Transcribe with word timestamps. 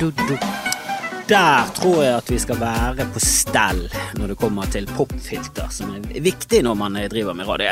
Der 0.00 1.66
tror 1.76 1.98
jeg 2.00 2.14
at 2.16 2.30
vi 2.32 2.38
skal 2.40 2.56
være 2.56 3.04
på 3.12 3.20
stell 3.20 3.82
når 4.16 4.30
det 4.32 4.36
kommer 4.40 4.70
til 4.72 4.86
popfilter, 4.88 5.68
som 5.68 5.90
er 5.92 6.22
viktig 6.24 6.62
når 6.64 6.78
man 6.80 6.96
driver 7.12 7.36
med 7.36 7.50
radio. 7.50 7.68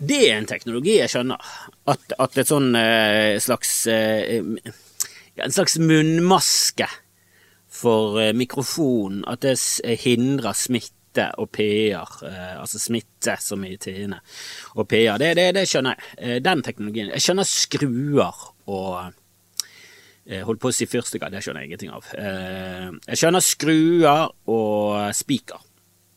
Det 0.00 0.20
er 0.30 0.38
en 0.38 0.48
teknologi 0.48 0.96
jeg 0.96 1.12
skjønner. 1.12 1.50
At, 1.92 2.16
at 2.16 2.40
et 2.40 2.48
sånn 2.48 2.72
eh, 2.72 3.36
slags 3.36 3.74
eh, 3.92 4.40
En 5.44 5.52
slags 5.52 5.76
munnmaske 5.76 6.88
for 7.68 8.16
mikrofonen, 8.32 8.40
mikrofon, 8.40 9.22
at 9.28 9.44
det 9.44 10.00
hindrer 10.00 10.56
smitte 10.56 11.28
og 11.36 11.52
PR, 11.52 12.16
altså 12.56 12.80
smitte 12.80 13.36
som 13.40 13.62
i 13.64 13.76
tiende, 13.80 14.18
og 14.74 14.88
PR, 14.88 15.20
det, 15.20 15.34
det, 15.38 15.50
det 15.56 15.68
skjønner 15.68 15.96
jeg. 15.96 16.42
Den 16.44 16.64
teknologien. 16.64 17.12
Jeg 17.14 17.24
skjønner 17.24 17.48
skruer 17.48 18.44
og 18.66 19.19
Holdt 20.30 20.60
på 20.62 20.70
å 20.70 20.74
si 20.74 20.86
fyrstikker, 20.86 21.32
det 21.32 21.40
skjønner 21.42 21.64
jeg 21.64 21.72
ingenting 21.72 21.90
av. 21.90 22.06
Jeg 22.14 23.18
skjønner 23.18 23.42
skruer 23.42 24.28
og 24.52 25.10
spiker 25.16 25.64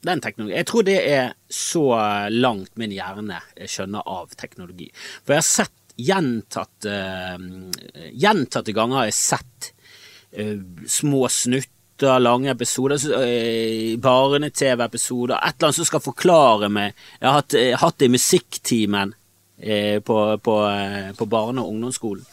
den 0.04 0.22
teknologien. 0.22 0.60
Jeg 0.60 0.70
tror 0.70 0.86
det 0.88 0.98
er 1.10 1.32
så 1.50 1.86
langt 2.34 2.76
min 2.80 2.94
hjerne 2.94 3.40
skjønner 3.58 4.04
av 4.10 4.34
teknologi. 4.40 4.90
For 5.24 5.36
jeg 5.36 5.44
har 5.44 5.48
sett 5.48 5.80
gjentatte 5.94 6.90
uh, 6.90 8.10
Gjentatte 8.18 8.74
ganger 8.74 9.04
har 9.04 9.10
jeg 9.12 9.20
sett 9.20 9.72
små 10.90 11.28
snutter, 11.30 12.18
lange 12.18 12.50
episoder, 12.50 13.04
barne-TV-episoder, 14.02 15.36
et 15.38 15.54
eller 15.54 15.68
annet 15.68 15.78
som 15.78 15.86
skal 15.86 16.02
forklare 16.02 16.66
meg 16.74 16.96
Jeg 17.20 17.28
har 17.28 17.38
hatt, 17.38 17.54
uh, 17.54 17.76
hatt 17.84 18.00
det 18.02 18.10
i 18.10 18.16
musikktimen 18.16 19.14
på, 20.04 20.16
på, 20.44 20.54
på 21.16 21.26
barne- 21.30 21.62
og 21.62 21.70
ungdomsskolen. 21.70 22.26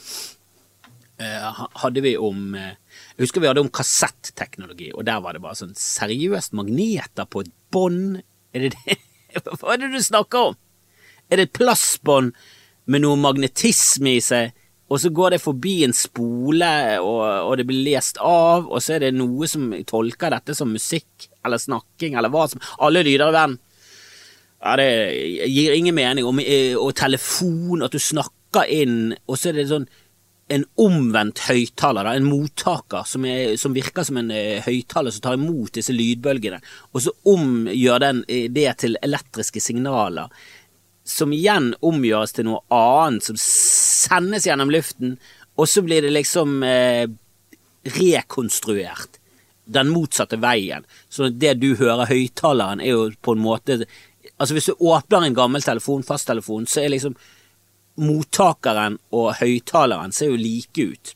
Hadde 1.21 2.01
vi 2.05 2.15
om 2.17 2.55
jeg 3.21 3.27
husker 3.27 3.43
vi 3.43 3.51
hadde 3.51 3.61
om 3.61 3.73
kassetteknologi, 3.75 4.91
og 4.97 5.05
der 5.05 5.21
var 5.21 5.37
det 5.37 5.43
bare 5.45 5.59
sånn 5.59 5.75
seriøst 5.77 6.55
magneter 6.57 7.29
på 7.29 7.43
et 7.45 7.51
bånd. 7.73 8.23
Er 8.57 8.65
det 8.65 8.71
det? 8.79 8.97
Hva 9.61 9.75
er 9.75 9.83
det 9.83 9.91
du 9.93 10.01
snakker 10.01 10.51
om? 10.51 10.57
Er 11.29 11.37
det 11.37 11.51
et 11.51 11.59
plastbånd 11.59 12.33
med 12.91 13.05
noe 13.05 13.19
magnetisme 13.21 14.17
i 14.17 14.23
seg, 14.25 14.55
og 14.91 14.99
så 14.99 15.13
går 15.15 15.37
det 15.37 15.43
forbi 15.45 15.77
en 15.87 15.95
spole, 15.95 16.71
og, 16.99 17.21
og, 17.23 17.53
det 17.61 17.67
blir 17.69 17.85
lest 17.93 18.19
av, 18.25 18.67
og 18.67 18.83
så 18.83 18.97
er 18.97 19.05
det 19.05 19.13
noe 19.15 19.47
som 19.51 19.69
tolker 19.87 20.35
dette 20.35 20.57
som 20.59 20.73
musikk 20.75 21.29
eller 21.47 21.63
snakking 21.63 22.17
eller 22.19 22.33
hva 22.33 22.49
som 22.51 22.65
Alle 22.83 23.05
lyder 23.07 23.29
i 23.29 23.37
verden. 23.37 23.61
Ja, 24.61 24.75
det 24.77 24.89
gir 25.47 25.77
ingen 25.77 25.95
mening. 25.97 26.27
Og, 26.27 26.41
og 26.83 26.91
telefon, 26.99 27.85
at 27.87 27.95
du 27.95 28.03
snakker 28.03 28.67
inn, 28.67 29.15
og 29.29 29.39
så 29.39 29.53
er 29.53 29.61
det 29.61 29.71
sånn 29.71 29.87
en 30.51 30.65
omvendt 30.83 31.45
høyttaler, 31.47 32.09
en 32.11 32.27
mottaker 32.27 33.07
som, 33.07 33.25
er, 33.29 33.57
som, 33.61 33.75
virker 33.77 34.07
som 34.07 34.19
en 34.21 34.33
uh, 34.35 34.59
høyttaler 34.65 35.15
som 35.15 35.25
tar 35.25 35.39
imot 35.39 35.77
disse 35.79 35.95
lydbølgene, 35.95 36.59
og 36.91 37.05
så 37.05 37.15
omgjør 37.31 38.03
den 38.03 38.25
uh, 38.27 38.47
det 38.51 38.67
til 38.83 38.99
elektriske 39.03 39.63
signaler, 39.63 40.33
som 41.07 41.33
igjen 41.35 41.73
omgjøres 41.87 42.35
til 42.37 42.51
noe 42.51 42.61
annet, 42.75 43.27
som 43.27 43.39
sendes 43.41 44.47
gjennom 44.47 44.73
luften, 44.75 45.17
og 45.61 45.69
så 45.69 45.83
blir 45.85 46.05
det 46.05 46.13
liksom 46.15 46.63
eh, 46.65 47.09
rekonstruert 47.97 49.19
den 49.71 49.91
motsatte 49.93 50.39
veien. 50.41 50.87
Så 51.09 51.29
det 51.29 51.57
du 51.61 51.75
hører 51.79 52.09
høyttaleren, 52.11 52.81
er 52.81 52.95
jo 52.95 53.11
på 53.23 53.37
en 53.37 53.45
måte 53.45 53.83
Altså, 54.41 54.55
hvis 54.57 54.71
du 54.71 54.85
åpner 54.89 55.27
en 55.27 55.35
gammel 55.37 55.61
telefon, 55.61 56.01
fasttelefon, 56.05 56.65
så 56.65 56.81
er 56.81 56.93
liksom 56.95 57.13
mottakeren 58.01 58.99
og 59.17 59.33
høyttaleren 59.41 60.15
ser 60.15 60.31
jo 60.31 60.39
like 60.41 60.87
ut. 60.93 61.15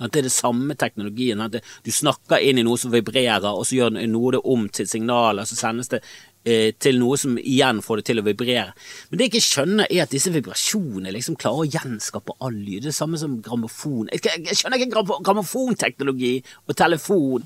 At 0.00 0.14
det 0.14 0.22
er 0.22 0.28
det 0.30 0.32
samme 0.32 0.74
teknologien. 0.80 1.42
At 1.44 1.58
du 1.60 1.90
snakker 1.92 2.40
inn 2.40 2.60
i 2.60 2.64
noe 2.64 2.80
som 2.80 2.92
vibrerer, 2.92 3.50
og 3.50 3.66
så 3.68 3.76
gjør 3.76 3.98
noe 4.08 4.34
det 4.36 4.42
om 4.48 4.66
til 4.72 4.88
signaler, 4.88 5.48
så 5.48 5.58
sendes 5.58 5.92
det 5.92 6.00
eh, 6.44 6.70
til 6.80 7.00
noe 7.02 7.18
som 7.20 7.36
igjen 7.38 7.82
får 7.84 8.00
det 8.00 8.06
til 8.08 8.22
å 8.22 8.24
vibrere. 8.24 8.70
Men 9.10 9.20
det 9.20 9.26
jeg 9.26 9.34
ikke 9.34 9.48
skjønner, 9.48 9.90
er 9.90 10.06
at 10.06 10.14
disse 10.14 10.32
vibrasjonene 10.32 11.12
liksom 11.16 11.36
klarer 11.40 11.66
å 11.66 11.72
gjenskape 11.76 12.38
all 12.40 12.56
lyd. 12.56 12.86
Det 12.86 12.94
er 12.94 12.96
samme 12.96 13.20
som 13.20 13.36
grammofon. 13.44 14.08
Jeg 14.14 14.56
skjønner 14.56 14.80
ikke 14.80 15.04
grammofonteknologi 15.26 16.38
og 16.66 16.80
telefon. 16.80 17.44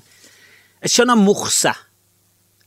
Jeg 0.85 0.95
skjønner 0.95 1.19
morse. 1.19 1.75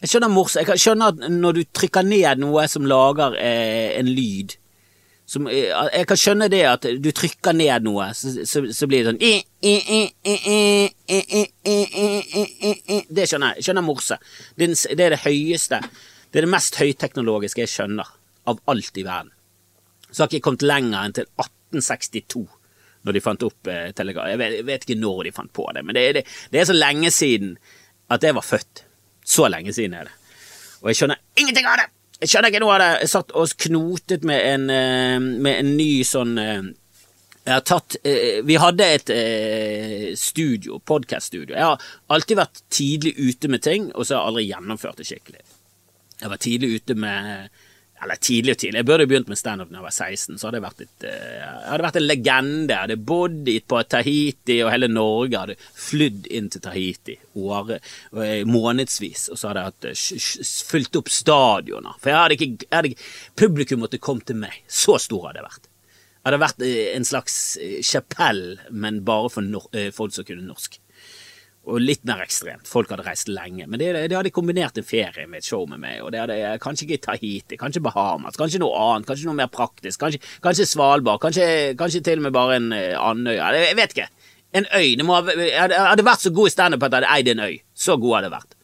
Jeg 0.02 0.12
skjønner 0.12 0.30
morse. 0.30 0.60
Jeg 0.60 0.84
skjønner 0.84 1.14
at 1.14 1.28
når 1.32 1.56
du 1.56 1.66
trykker 1.74 2.04
ned 2.06 2.44
noe 2.44 2.68
som 2.70 2.86
lager 2.86 3.40
eh, 3.40 3.96
en 3.98 4.12
lyd, 4.12 4.58
som, 5.28 5.44
jeg 5.52 6.06
kan 6.08 6.16
skjønne 6.16 6.46
det 6.48 6.62
at 6.64 6.86
du 7.04 7.10
trykker 7.12 7.52
ned 7.56 7.84
noe, 7.84 8.06
så, 8.16 8.30
så, 8.48 8.62
så 8.72 8.86
blir 8.88 9.04
det 9.04 9.10
sånn 9.10 9.18
Det 13.12 13.26
skjønner 13.28 13.52
jeg. 13.52 13.58
Jeg 13.58 13.66
skjønner 13.66 13.84
morse. 13.84 14.16
Det, 14.56 14.70
er 14.96 15.12
det 15.12 15.20
høyeste. 15.26 15.82
Det 16.32 16.40
er 16.40 16.46
det 16.46 16.52
mest 16.54 16.78
høyteknologiske 16.80 17.60
jeg 17.66 17.72
skjønner 17.74 18.08
av 18.48 18.62
alt 18.72 18.96
i 18.96 19.04
verden. 19.04 19.34
Så 20.08 20.22
har 20.22 20.30
ikke 20.30 20.38
jeg 20.40 20.46
kommet 20.46 20.64
lenger 20.64 21.02
enn 21.02 21.18
til 21.18 21.28
1862 21.36 22.46
når 23.04 23.14
de 23.14 23.22
fant 23.22 23.44
opp 23.46 23.68
eh, 23.70 23.90
telegraf. 23.96 24.30
Jeg 24.32 24.40
vet, 24.40 24.56
jeg 24.58 24.68
vet, 24.68 24.88
ikke 24.88 25.00
når 25.00 25.28
de 25.28 25.34
fant 25.36 25.52
på 25.54 25.68
det, 25.76 25.84
men 25.86 25.96
det, 25.96 26.06
det, 26.16 26.24
det 26.52 26.62
er 26.62 26.66
så 26.68 26.76
lenge 26.76 27.12
siden 27.14 27.54
at 28.12 28.24
jeg 28.24 28.36
var 28.36 28.48
født. 28.48 28.84
Så 29.28 29.44
lenge 29.52 29.76
siden 29.76 29.94
er 30.00 30.08
det. 30.08 30.16
Og 30.80 30.90
jeg 30.90 31.02
skjønner 31.02 31.20
ingenting 31.36 31.68
av 31.68 31.82
det! 31.82 31.88
Jeg 32.18 32.32
skjønner 32.32 32.50
ikke 32.50 32.62
noe 32.64 32.74
av. 32.74 32.84
Jeg 32.98 33.10
satt 33.12 33.32
og 33.38 33.52
knotet 33.62 34.24
med 34.26 34.42
en, 34.42 34.70
eh, 34.74 35.18
med 35.20 35.60
en 35.62 35.76
ny 35.78 36.02
sånn 36.06 36.34
eh, 36.42 36.62
jeg 37.48 37.54
har 37.54 37.62
tatt 37.64 37.94
eh, 38.04 38.42
Vi 38.44 38.58
hadde 38.60 38.84
et 38.84 39.12
studio, 40.18 40.80
podkaststudio. 40.84 41.54
Jeg 41.54 41.64
har 41.64 41.86
alltid 42.12 42.36
vært 42.36 42.60
tidlig 42.68 43.14
ute 43.16 43.48
med 43.48 43.62
ting, 43.62 43.88
og 43.94 44.04
så 44.04 44.16
har 44.16 44.20
jeg 44.20 44.32
aldri 44.32 44.44
gjennomført 44.50 45.00
det 45.00 45.06
skikkelig. 45.08 45.46
Jeg 46.18 46.32
var 46.34 46.42
tidlig 46.42 46.70
ute 46.74 46.98
med 46.98 47.48
eller 48.02 48.18
tidlig 48.22 48.54
og 48.54 48.60
tidlig. 48.62 48.78
Jeg 48.78 48.86
burde 48.88 49.06
begynt 49.10 49.30
med 49.30 49.38
standup 49.40 49.70
da 49.72 49.78
jeg 49.80 49.86
var 49.86 49.94
16. 49.94 50.38
Så 50.38 50.48
hadde 50.48 50.58
jeg 50.60 50.64
vært, 50.64 50.82
et, 50.84 51.06
eh, 51.08 51.36
jeg 51.38 51.70
hadde 51.72 51.86
vært 51.86 51.98
en 52.00 52.06
legende. 52.06 52.74
Jeg 52.74 52.82
hadde 52.84 52.98
bodd 53.10 53.50
på 53.72 53.82
Tahiti, 53.94 54.58
og 54.62 54.72
hele 54.72 54.90
Norge 54.92 55.42
hadde 55.42 55.58
flydd 55.58 56.28
inn 56.38 56.50
til 56.54 56.64
Tahiti 56.64 57.16
åre, 57.38 57.80
eh, 58.22 58.44
månedsvis. 58.48 59.28
Og 59.32 59.38
så 59.40 59.50
hadde 59.50 59.64
jeg 59.64 59.72
hatt, 59.72 59.84
eh, 59.84 60.68
fylt 60.70 60.96
opp 60.96 61.08
stadioner. 61.08 61.98
For 61.98 62.10
jeg 62.10 62.18
hadde 62.22 62.38
ikke, 62.38 62.66
jeg 62.66 62.76
hadde 62.76 62.92
ikke, 62.92 63.08
Publikum 63.36 63.80
måtte 63.80 64.00
komme 64.00 64.24
til 64.24 64.36
meg. 64.36 64.62
Så 64.68 64.98
stor 65.00 65.28
hadde 65.28 65.42
jeg 65.42 65.50
vært. 65.50 65.66
Jeg 66.18 66.32
hadde 66.32 66.44
vært 66.44 66.96
en 66.96 67.04
slags 67.04 67.58
chapell, 67.82 68.58
men 68.70 69.00
bare 69.00 69.30
for 69.30 69.42
folk 69.92 70.12
som 70.12 70.24
kunne 70.24 70.46
norsk 70.46 70.78
og 71.68 71.82
litt 71.82 72.04
mer 72.08 72.22
ekstremt. 72.24 72.68
Folk 72.68 72.90
hadde 72.92 73.04
reist 73.06 73.28
lenge. 73.30 73.66
Men 73.68 73.80
det, 73.80 73.90
det 74.08 74.16
hadde 74.16 74.32
kombinert 74.34 74.78
en 74.80 74.86
ferie 74.86 75.26
med 75.28 75.42
et 75.42 75.48
show 75.48 75.66
med 75.68 75.82
meg. 75.82 76.00
og 76.02 76.12
det 76.14 76.22
hadde 76.22 76.56
Kanskje 76.64 76.86
ikke 76.86 77.02
Tahiti, 77.04 77.58
kanskje 77.60 77.82
Bahamas, 77.84 78.38
kanskje 78.40 78.62
noe 78.62 78.76
annet, 78.86 79.08
kanskje 79.08 79.28
noe 79.28 79.38
mer 79.38 79.50
praktisk. 79.52 80.00
Kanskje, 80.00 80.22
kanskje 80.44 80.68
Svalbard, 80.68 81.20
kanskje, 81.22 81.48
kanskje, 81.78 82.02
til 82.06 82.22
og 82.22 82.28
med 82.28 82.36
bare 82.36 82.58
en 82.58 82.70
uh, 82.72 83.10
Andøya. 83.10 83.52
Jeg 83.58 83.78
vet 83.78 83.96
ikke. 83.96 84.08
En 84.58 84.68
øy. 84.72 84.94
Må, 85.04 85.20
jeg 85.36 85.72
hadde 85.76 86.06
vært 86.06 86.24
så 86.24 86.32
god 86.34 86.48
i 86.48 86.54
standup 86.54 86.86
at 86.86 86.94
jeg 86.94 87.04
hadde 87.04 87.16
eid 87.18 87.32
en 87.34 87.44
øy. 87.44 87.58
Så 87.76 87.98
god 88.00 88.18
hadde 88.18 88.30
jeg 88.30 88.38
vært. 88.38 88.57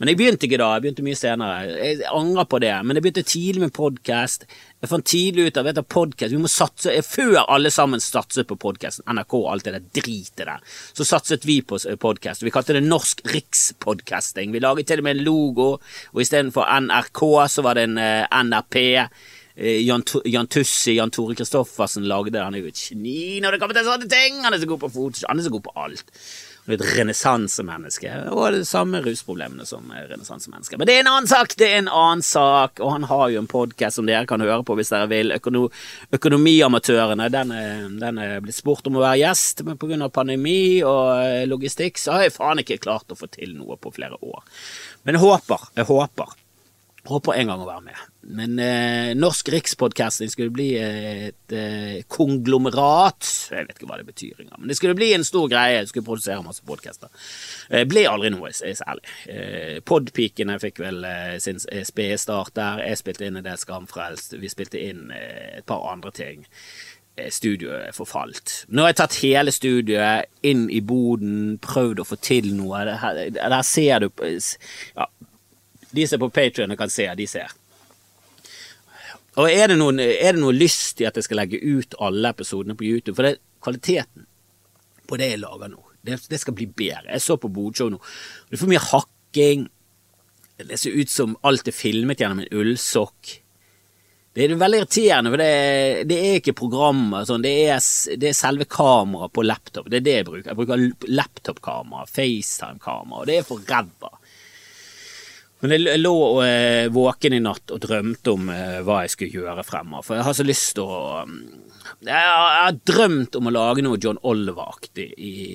Men 0.00 0.10
jeg 0.10 0.18
begynte 0.18 0.46
ikke 0.48 0.58
da, 0.60 0.70
jeg 0.74 0.82
begynte 0.84 1.04
mye 1.04 1.18
senere. 1.18 1.56
Jeg 1.76 2.06
angrer 2.08 2.46
på 2.48 2.60
det, 2.62 2.72
men 2.82 2.98
jeg 2.98 3.04
begynte 3.04 3.24
tidlig 3.28 3.62
med 3.62 3.74
podkast. 3.76 4.46
Jeg 4.82 4.90
fant 4.90 5.06
tidlig 5.06 5.44
ut 5.46 5.60
av 5.60 5.68
vet 5.68 5.78
du, 5.78 5.82
podcast, 5.86 6.32
vi 6.34 6.40
må 6.42 6.50
satse, 6.50 6.94
Før 7.06 7.42
alle 7.44 7.70
sammen 7.70 8.02
satset 8.02 8.48
på 8.48 8.56
podkasten, 8.58 9.04
NRK 9.06 9.36
og 9.38 9.50
alt 9.52 9.68
det 9.68 9.76
der 9.76 9.84
dritet 10.00 10.42
der, 10.42 10.64
så 10.96 11.06
satset 11.06 11.46
vi 11.46 11.60
på 11.62 11.78
podkast. 12.02 12.42
Vi 12.42 12.54
kalte 12.54 12.74
det 12.74 12.82
Norsk 12.86 13.22
Rikspodcasting. 13.34 14.50
Vi 14.54 14.62
laget 14.64 14.90
til 14.90 15.02
og 15.02 15.06
med 15.06 15.18
en 15.18 15.26
logo, 15.28 15.68
og 16.12 16.24
istedenfor 16.24 16.66
NRK 16.88 17.22
så 17.52 17.64
var 17.66 17.78
det 17.78 17.86
en 17.90 18.00
eh, 18.02 18.42
NRP. 18.42 18.80
Eh, 19.54 19.82
Jan, 19.84 20.02
Jan 20.24 20.48
Tussi, 20.48 20.96
Jan 20.96 21.12
Tore 21.12 21.36
Kristoffersen 21.38 22.08
lagde 22.08 22.32
det. 22.32 22.42
Han 22.42 22.56
er 22.56 22.64
jo 22.64 22.72
et 22.72 22.86
geni 22.88 23.42
når 23.44 23.54
det 23.54 23.62
kommer 23.62 23.76
til 23.76 23.86
sånne 23.86 24.08
ting! 24.10 24.40
Han 24.46 24.56
er 24.56 24.62
så 24.62 24.70
god 24.70 24.82
på 24.86 24.96
foto, 24.96 25.28
han 25.28 25.38
er 25.38 25.46
så 25.46 25.52
god 25.52 25.68
på 25.68 25.76
alt 25.84 26.10
og 26.62 26.74
et 26.76 26.82
renessansemenneske, 26.94 28.10
og 28.30 28.44
det 28.54 28.66
samme 28.68 29.00
rusproblemene 29.02 29.64
som 29.66 29.88
renessansemennesker. 29.90 30.78
Men 30.78 30.86
det 30.86 30.94
er 30.94 31.02
en 31.02 31.10
annen 31.10 31.30
sak, 31.30 31.56
det 31.58 31.66
er 31.66 31.80
en 31.80 31.90
annen 31.90 32.22
sak, 32.22 32.78
og 32.78 32.92
han 32.94 33.06
har 33.10 33.24
jo 33.32 33.40
en 33.42 33.50
podkast 33.50 33.98
som 33.98 34.06
dere 34.06 34.28
kan 34.30 34.44
høre 34.44 34.62
på 34.66 34.76
hvis 34.78 34.92
dere 34.94 35.08
vil. 35.10 35.34
Økono 35.34 35.64
Økonomiamatørene, 36.14 37.26
den 37.34 37.54
er, 37.56 37.88
den 38.02 38.20
er 38.22 38.36
blitt 38.44 38.60
spurt 38.60 38.86
om 38.86 39.00
å 39.00 39.02
være 39.02 39.24
gjest, 39.24 39.64
men 39.66 40.06
av 40.06 40.14
pandemi 40.14 40.82
og 40.86 41.08
eh, 41.24 41.42
logistikk 41.50 41.98
så 41.98 42.16
har 42.16 42.28
jeg 42.28 42.36
faen 42.36 42.62
ikke 42.62 42.80
klart 42.84 43.10
å 43.10 43.18
få 43.18 43.26
til 43.32 43.56
noe 43.58 43.78
på 43.80 43.90
flere 43.96 44.20
år. 44.22 44.46
Men 45.02 45.18
jeg 45.18 45.24
håper, 45.24 45.66
jeg 45.80 45.90
håper 45.90 46.38
Håper 47.10 47.34
en 47.34 47.48
gang 47.50 47.62
å 47.64 47.66
være 47.66 47.82
med. 47.82 48.02
Men 48.38 48.52
eh, 48.62 49.08
Norsk 49.18 49.48
Rikspodcasting 49.50 50.30
skulle 50.30 50.52
bli 50.54 50.68
et 50.78 51.54
eh, 51.58 51.96
konglomerat. 52.06 53.26
Jeg 53.50 53.66
vet 53.66 53.74
ikke 53.74 53.88
hva 53.90 53.98
det 53.98 54.06
betyr 54.06 54.44
engang, 54.44 54.60
men 54.62 54.70
det 54.70 54.76
skulle 54.78 54.94
bli 54.94 55.08
en 55.16 55.26
stor 55.26 55.48
greie. 55.50 55.80
Jeg 55.80 55.90
skulle 55.90 56.06
produsere 56.06 56.44
masse 56.46 56.62
podcaster. 56.62 57.10
Eh, 57.74 57.82
ble 57.90 58.04
aldri 58.06 58.30
noe 58.30 58.52
særlig. 58.54 59.02
Eh, 59.26 59.80
Podpikene 59.82 60.60
fikk 60.62 60.78
vel 60.84 61.02
eh, 61.08 61.34
sin 61.42 61.58
eh, 61.74 61.82
spede 61.88 62.20
start 62.22 62.54
der. 62.60 62.84
Jeg 62.86 63.02
spilte 63.02 63.26
inn 63.26 63.40
en 63.42 63.48
del 63.50 63.58
Skamfrelst. 63.58 64.38
Vi 64.38 64.52
spilte 64.54 64.78
inn 64.86 65.08
eh, 65.10 65.58
et 65.58 65.66
par 65.66 65.82
andre 65.90 66.14
ting. 66.14 66.46
eh, 67.16 67.30
studioet 67.34 67.94
forfalt. 67.98 68.62
Nå 68.70 68.86
har 68.86 68.92
jeg 68.94 69.00
tatt 69.02 69.18
hele 69.24 69.52
studioet 69.52 70.30
inn 70.46 70.68
i 70.72 70.78
boden, 70.80 71.58
prøvd 71.62 72.00
å 72.00 72.08
få 72.08 72.16
til 72.22 72.52
noe. 72.56 72.86
Der, 72.88 73.34
der 73.34 73.62
ser 73.66 74.06
du 74.06 74.08
ja, 74.22 75.10
De 75.92 76.06
som 76.08 76.18
er 76.18 76.24
på 76.24 76.32
Patrion 76.32 76.76
kan 76.78 76.92
se, 76.92 77.06
de 77.16 77.26
ser. 77.28 77.52
Og 79.40 79.48
er 79.48 79.70
det, 79.72 79.78
noen, 79.80 80.00
er 80.02 80.34
det 80.34 80.42
noe 80.42 80.52
lyst 80.52 81.00
i 81.00 81.06
at 81.08 81.16
jeg 81.16 81.24
skal 81.24 81.40
legge 81.40 81.60
ut 81.60 81.96
alle 82.04 82.34
episodene 82.34 82.76
på 82.76 82.84
YouTube? 82.84 83.16
For 83.16 83.28
det, 83.28 83.38
kvaliteten 83.64 84.26
på 85.08 85.18
det 85.20 85.30
jeg 85.32 85.42
lager 85.42 85.72
nå, 85.72 85.80
det, 86.04 86.18
det 86.28 86.40
skal 86.40 86.56
bli 86.56 86.66
bedre. 86.68 87.12
Jeg 87.14 87.24
så 87.24 87.38
på 87.40 87.50
Bodshow 87.52 87.92
nå. 87.92 88.00
Det 88.48 88.58
er 88.58 88.60
for 88.60 88.72
mye 88.72 88.82
hakking. 88.82 89.68
Det 90.62 90.78
ser 90.78 90.98
ut 90.98 91.10
som 91.10 91.36
alt 91.48 91.68
er 91.68 91.76
filmet 91.76 92.20
gjennom 92.20 92.42
en 92.42 92.60
ullsokk. 92.60 93.38
Det 94.32 94.46
er 94.46 94.54
veldig 94.56 94.78
irriterende, 94.80 95.30
for 95.32 95.40
det, 95.42 95.48
det 96.08 96.16
er 96.16 96.38
ikke 96.38 96.54
programmer. 96.56 97.26
Sånn. 97.28 97.44
Det, 97.44 97.52
er, 97.68 97.82
det, 98.16 98.30
er, 98.30 98.36
selve 98.36 98.64
kameraet 98.64 99.34
på 99.36 99.44
laptop. 99.44 99.90
Det 99.92 100.00
er 100.00 100.06
det 100.06 100.14
jeg 100.16 100.28
bruker. 100.28 100.48
Jeg 100.48 100.58
bruker 100.60 101.12
laptopkamera, 101.12 102.06
FaceTime-kamera, 102.08 103.20
og 103.20 103.28
det 103.28 103.38
er 103.38 103.48
for 103.48 103.64
ræva. 103.68 104.12
Men 105.62 105.76
jeg 105.76 106.00
lå 106.00 106.14
eh, 106.42 106.88
våken 106.90 107.36
i 107.36 107.42
natt 107.42 107.70
og 107.70 107.84
drømte 107.84 108.32
om 108.34 108.48
eh, 108.50 108.80
hva 108.82 109.04
jeg 109.04 109.12
skulle 109.12 109.42
gjøre 109.44 109.62
fremover. 109.62 110.02
For 110.02 110.18
jeg 110.18 110.26
har 110.26 110.34
så 110.34 110.46
lyst 110.46 110.72
til 110.74 110.88
å 110.90 111.02
mm, 111.28 111.36
Jeg 112.08 112.32
har 112.32 112.80
drømt 112.82 113.38
om 113.38 113.46
å 113.46 113.52
lage 113.54 113.84
noe 113.86 114.00
John 114.02 114.18
Oliver-aktig 114.26 115.12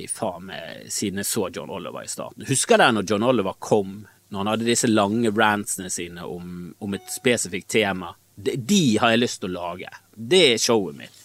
siden 0.08 1.20
jeg 1.20 1.28
så 1.28 1.50
John 1.52 1.74
Oliver 1.76 2.08
i 2.08 2.12
starten. 2.12 2.48
Husker 2.48 2.80
dere 2.80 2.96
når 2.96 3.10
John 3.12 3.28
Oliver 3.28 3.60
kom, 3.60 3.98
når 4.32 4.40
han 4.40 4.52
hadde 4.54 4.70
disse 4.70 4.88
lange 4.88 5.34
rantsene 5.36 5.92
sine 5.92 6.24
om, 6.24 6.72
om 6.80 6.96
et 6.96 7.12
spesifikt 7.12 7.68
tema? 7.76 8.14
De, 8.36 8.56
de 8.56 8.82
har 9.02 9.12
jeg 9.12 9.24
lyst 9.26 9.42
til 9.44 9.52
å 9.52 9.58
lage. 9.60 9.92
Det 10.16 10.44
er 10.54 10.64
showet 10.70 11.02
mitt. 11.02 11.20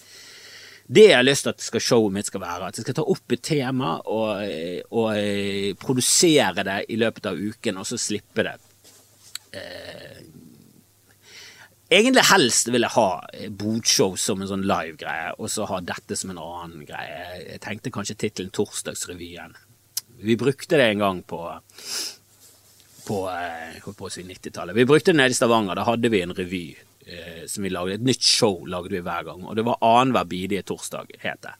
Det 0.93 1.07
jeg 1.07 1.17
har 1.21 1.25
lyst 1.25 1.47
til 1.47 1.55
at 1.55 1.63
skal 1.63 1.87
showet 1.87 2.19
mitt 2.19 2.27
skal 2.29 2.43
være, 2.43 2.67
at 2.67 2.83
jeg 2.83 2.89
skal 2.89 2.99
ta 2.99 3.07
opp 3.15 3.33
et 3.39 3.47
tema 3.47 3.95
og, 4.11 4.43
og, 4.91 5.09
og 5.15 5.81
produsere 5.81 6.67
det 6.67 6.79
i 6.91 6.99
løpet 6.99 7.31
av 7.31 7.39
uken, 7.39 7.79
og 7.79 7.87
så 7.89 8.01
slippe 8.11 8.43
det 8.43 8.59
eh, 8.59 8.72
Egentlig 11.93 12.25
helst 12.31 12.71
vil 12.73 12.87
jeg 12.87 12.95
ha 12.95 13.09
bodshow 13.61 14.15
som 14.17 14.41
en 14.41 14.49
sånn 14.49 14.65
live-greie, 14.65 15.35
og 15.37 15.51
så 15.53 15.67
ha 15.69 15.83
dette 15.85 16.17
som 16.17 16.33
en 16.33 16.41
annen 16.41 16.87
greie. 16.89 17.43
Jeg 17.43 17.61
tenkte 17.67 17.93
kanskje 17.93 18.17
tittelen 18.23 18.53
Torsdagsrevyen. 18.55 19.53
Vi 20.23 20.39
brukte 20.41 20.79
det 20.81 20.87
en 20.89 21.05
gang 21.05 21.21
på 21.29 21.43
på, 23.07 23.31
eh, 23.31 23.93
på 23.93 24.09
90-tallet. 24.09 24.77
Vi 24.77 24.85
brukte 24.85 25.13
det 25.13 25.17
nede 25.17 25.31
i 25.31 25.35
Stavanger. 25.35 25.75
Da 25.75 25.85
hadde 25.85 26.09
vi 26.09 26.23
en 26.23 26.35
revy 26.35 26.77
eh, 27.07 27.47
som 27.47 27.63
vi 27.63 27.71
lagde. 27.71 27.95
Et 27.95 28.07
nytt 28.07 28.23
show 28.23 28.65
lagde 28.67 28.95
vi 28.95 29.03
hver 29.03 29.27
gang, 29.27 29.45
og 29.45 29.57
det 29.57 29.67
var 29.67 29.81
annenhver 29.83 30.29
bidige 30.31 30.63
torsdag, 30.63 31.11
het 31.19 31.43
det. 31.43 31.55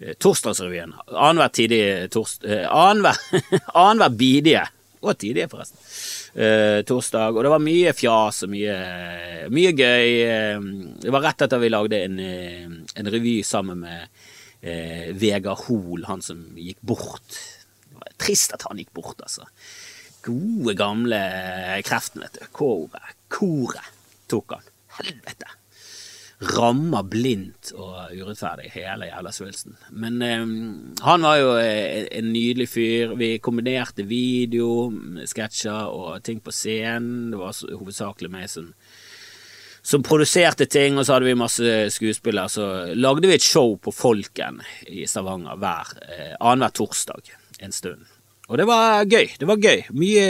Eh, 0.00 0.14
Torsdagsrevyen. 0.18 0.94
Annenhver 1.06 1.48
tidige 1.54 2.08
torsdag 2.08 2.50
eh, 2.50 2.66
Annenhver 2.68 4.16
bidige 4.24 4.66
og 5.04 5.18
tidlig 5.20 5.46
forresten. 5.52 5.80
Eh, 6.34 6.80
torsdag. 6.88 7.36
Og 7.36 7.46
det 7.46 7.52
var 7.52 7.62
mye 7.62 7.94
fjas 7.96 8.44
og 8.46 8.52
mye, 8.52 8.76
mye 9.54 9.72
gøy. 9.76 10.12
Eh, 10.26 10.68
det 11.04 11.14
var 11.14 11.26
rett 11.28 11.46
etter 11.46 11.62
vi 11.62 11.72
lagde 11.72 12.02
en, 12.06 12.20
eh, 12.20 12.68
en 13.00 13.10
revy 13.14 13.38
sammen 13.46 13.84
med 13.84 14.22
eh, 14.62 15.10
Vegard 15.20 15.66
Hoel, 15.66 16.06
han 16.08 16.24
som 16.24 16.46
gikk 16.58 16.80
bort. 16.80 17.40
Det 17.84 18.00
var 18.00 18.14
trist 18.26 18.56
at 18.56 18.64
han 18.68 18.80
gikk 18.80 18.94
bort, 18.96 19.20
altså. 19.20 19.48
Gode, 20.24 20.72
gamle 20.78 21.20
kreften, 21.84 22.24
vet 22.24 22.40
du. 22.40 22.48
Koret. 22.56 23.18
Koret 23.28 23.92
tok 24.30 24.56
han. 24.56 24.72
Helvete 25.00 25.52
rammer 26.42 27.06
blindt 27.06 27.72
og 27.78 28.10
urettferdig, 28.12 28.70
hele 28.74 29.08
jævla 29.08 29.32
svulsten. 29.32 29.76
Men 29.90 30.22
eh, 30.22 30.44
han 31.06 31.26
var 31.26 31.38
jo 31.40 31.52
eh, 31.60 32.06
en 32.10 32.32
nydelig 32.34 32.68
fyr. 32.72 33.14
Vi 33.18 33.36
kombinerte 33.44 34.06
video, 34.08 34.90
sketsjer 35.30 35.90
og 35.94 36.22
ting 36.26 36.42
på 36.44 36.54
scenen. 36.54 37.30
Det 37.32 37.40
var 37.40 37.54
hovedsakelig 37.78 38.32
meg 38.34 38.50
som, 38.50 38.72
som 39.82 40.04
produserte 40.06 40.66
ting, 40.66 40.98
og 40.98 41.06
så 41.06 41.16
hadde 41.16 41.30
vi 41.30 41.38
masse 41.38 41.78
skuespillere. 41.94 42.50
Så 42.50 42.68
lagde 42.98 43.30
vi 43.30 43.38
et 43.38 43.46
show 43.46 43.78
på 43.78 43.94
Folken 43.94 44.60
i 44.90 45.06
Stavanger 45.10 45.60
hver 45.62 45.96
eh, 46.08 46.34
annenhver 46.40 46.76
torsdag 46.82 47.34
en 47.64 47.72
stund. 47.72 48.13
Og 48.52 48.58
det 48.60 48.66
var 48.68 49.06
gøy. 49.08 49.30
Det 49.40 49.46
var 49.48 49.60
gøy. 49.60 49.86
Mye 49.96 50.24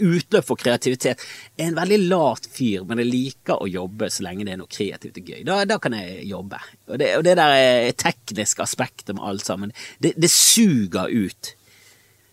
utløp 0.00 0.46
for 0.48 0.60
kreativitet. 0.60 1.20
Jeg 1.58 1.66
er 1.66 1.68
en 1.68 1.76
veldig 1.76 1.98
lat 2.08 2.48
fyr, 2.48 2.86
men 2.88 3.02
jeg 3.02 3.10
liker 3.10 3.60
å 3.60 3.68
jobbe 3.68 4.08
så 4.12 4.24
lenge 4.24 4.46
det 4.48 4.54
er 4.54 4.60
noe 4.62 4.70
kreativt 4.70 5.20
og 5.20 5.28
gøy. 5.28 5.42
Da, 5.44 5.58
da 5.68 5.76
kan 5.82 5.96
jeg 5.98 6.24
jobbe. 6.30 6.60
Og 6.88 7.00
det, 7.02 7.10
og 7.18 7.26
det 7.26 7.36
der 7.36 7.56
eh, 7.58 7.90
tekniske 8.00 8.64
aspektet 8.64 9.12
med 9.12 9.26
alt 9.28 9.44
sammen, 9.44 9.74
det, 10.00 10.14
det, 10.16 10.32
suger 10.32 11.12
ut. 11.12 11.52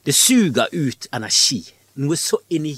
Det 0.07 0.15
suger 0.15 0.71
ut 0.71 1.09
energi. 1.11 1.59
Noe 1.99 2.15
så 2.19 2.39
inni, 2.53 2.77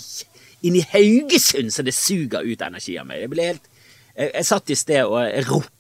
inni 0.66 0.82
Haugesund 0.90 1.70
så 1.76 1.86
det 1.86 1.94
suger 1.94 2.50
ut 2.50 2.66
energi 2.66 2.98
av 2.98 3.12
meg. 3.12 3.28
Jeg 3.28 3.34
ble 3.36 3.52
helt 3.52 3.76
Jeg, 4.20 4.32
jeg 4.34 4.48
satt 4.50 4.72
i 4.74 4.76
sted 4.76 5.06
og 5.06 5.22
ropte 5.48 5.79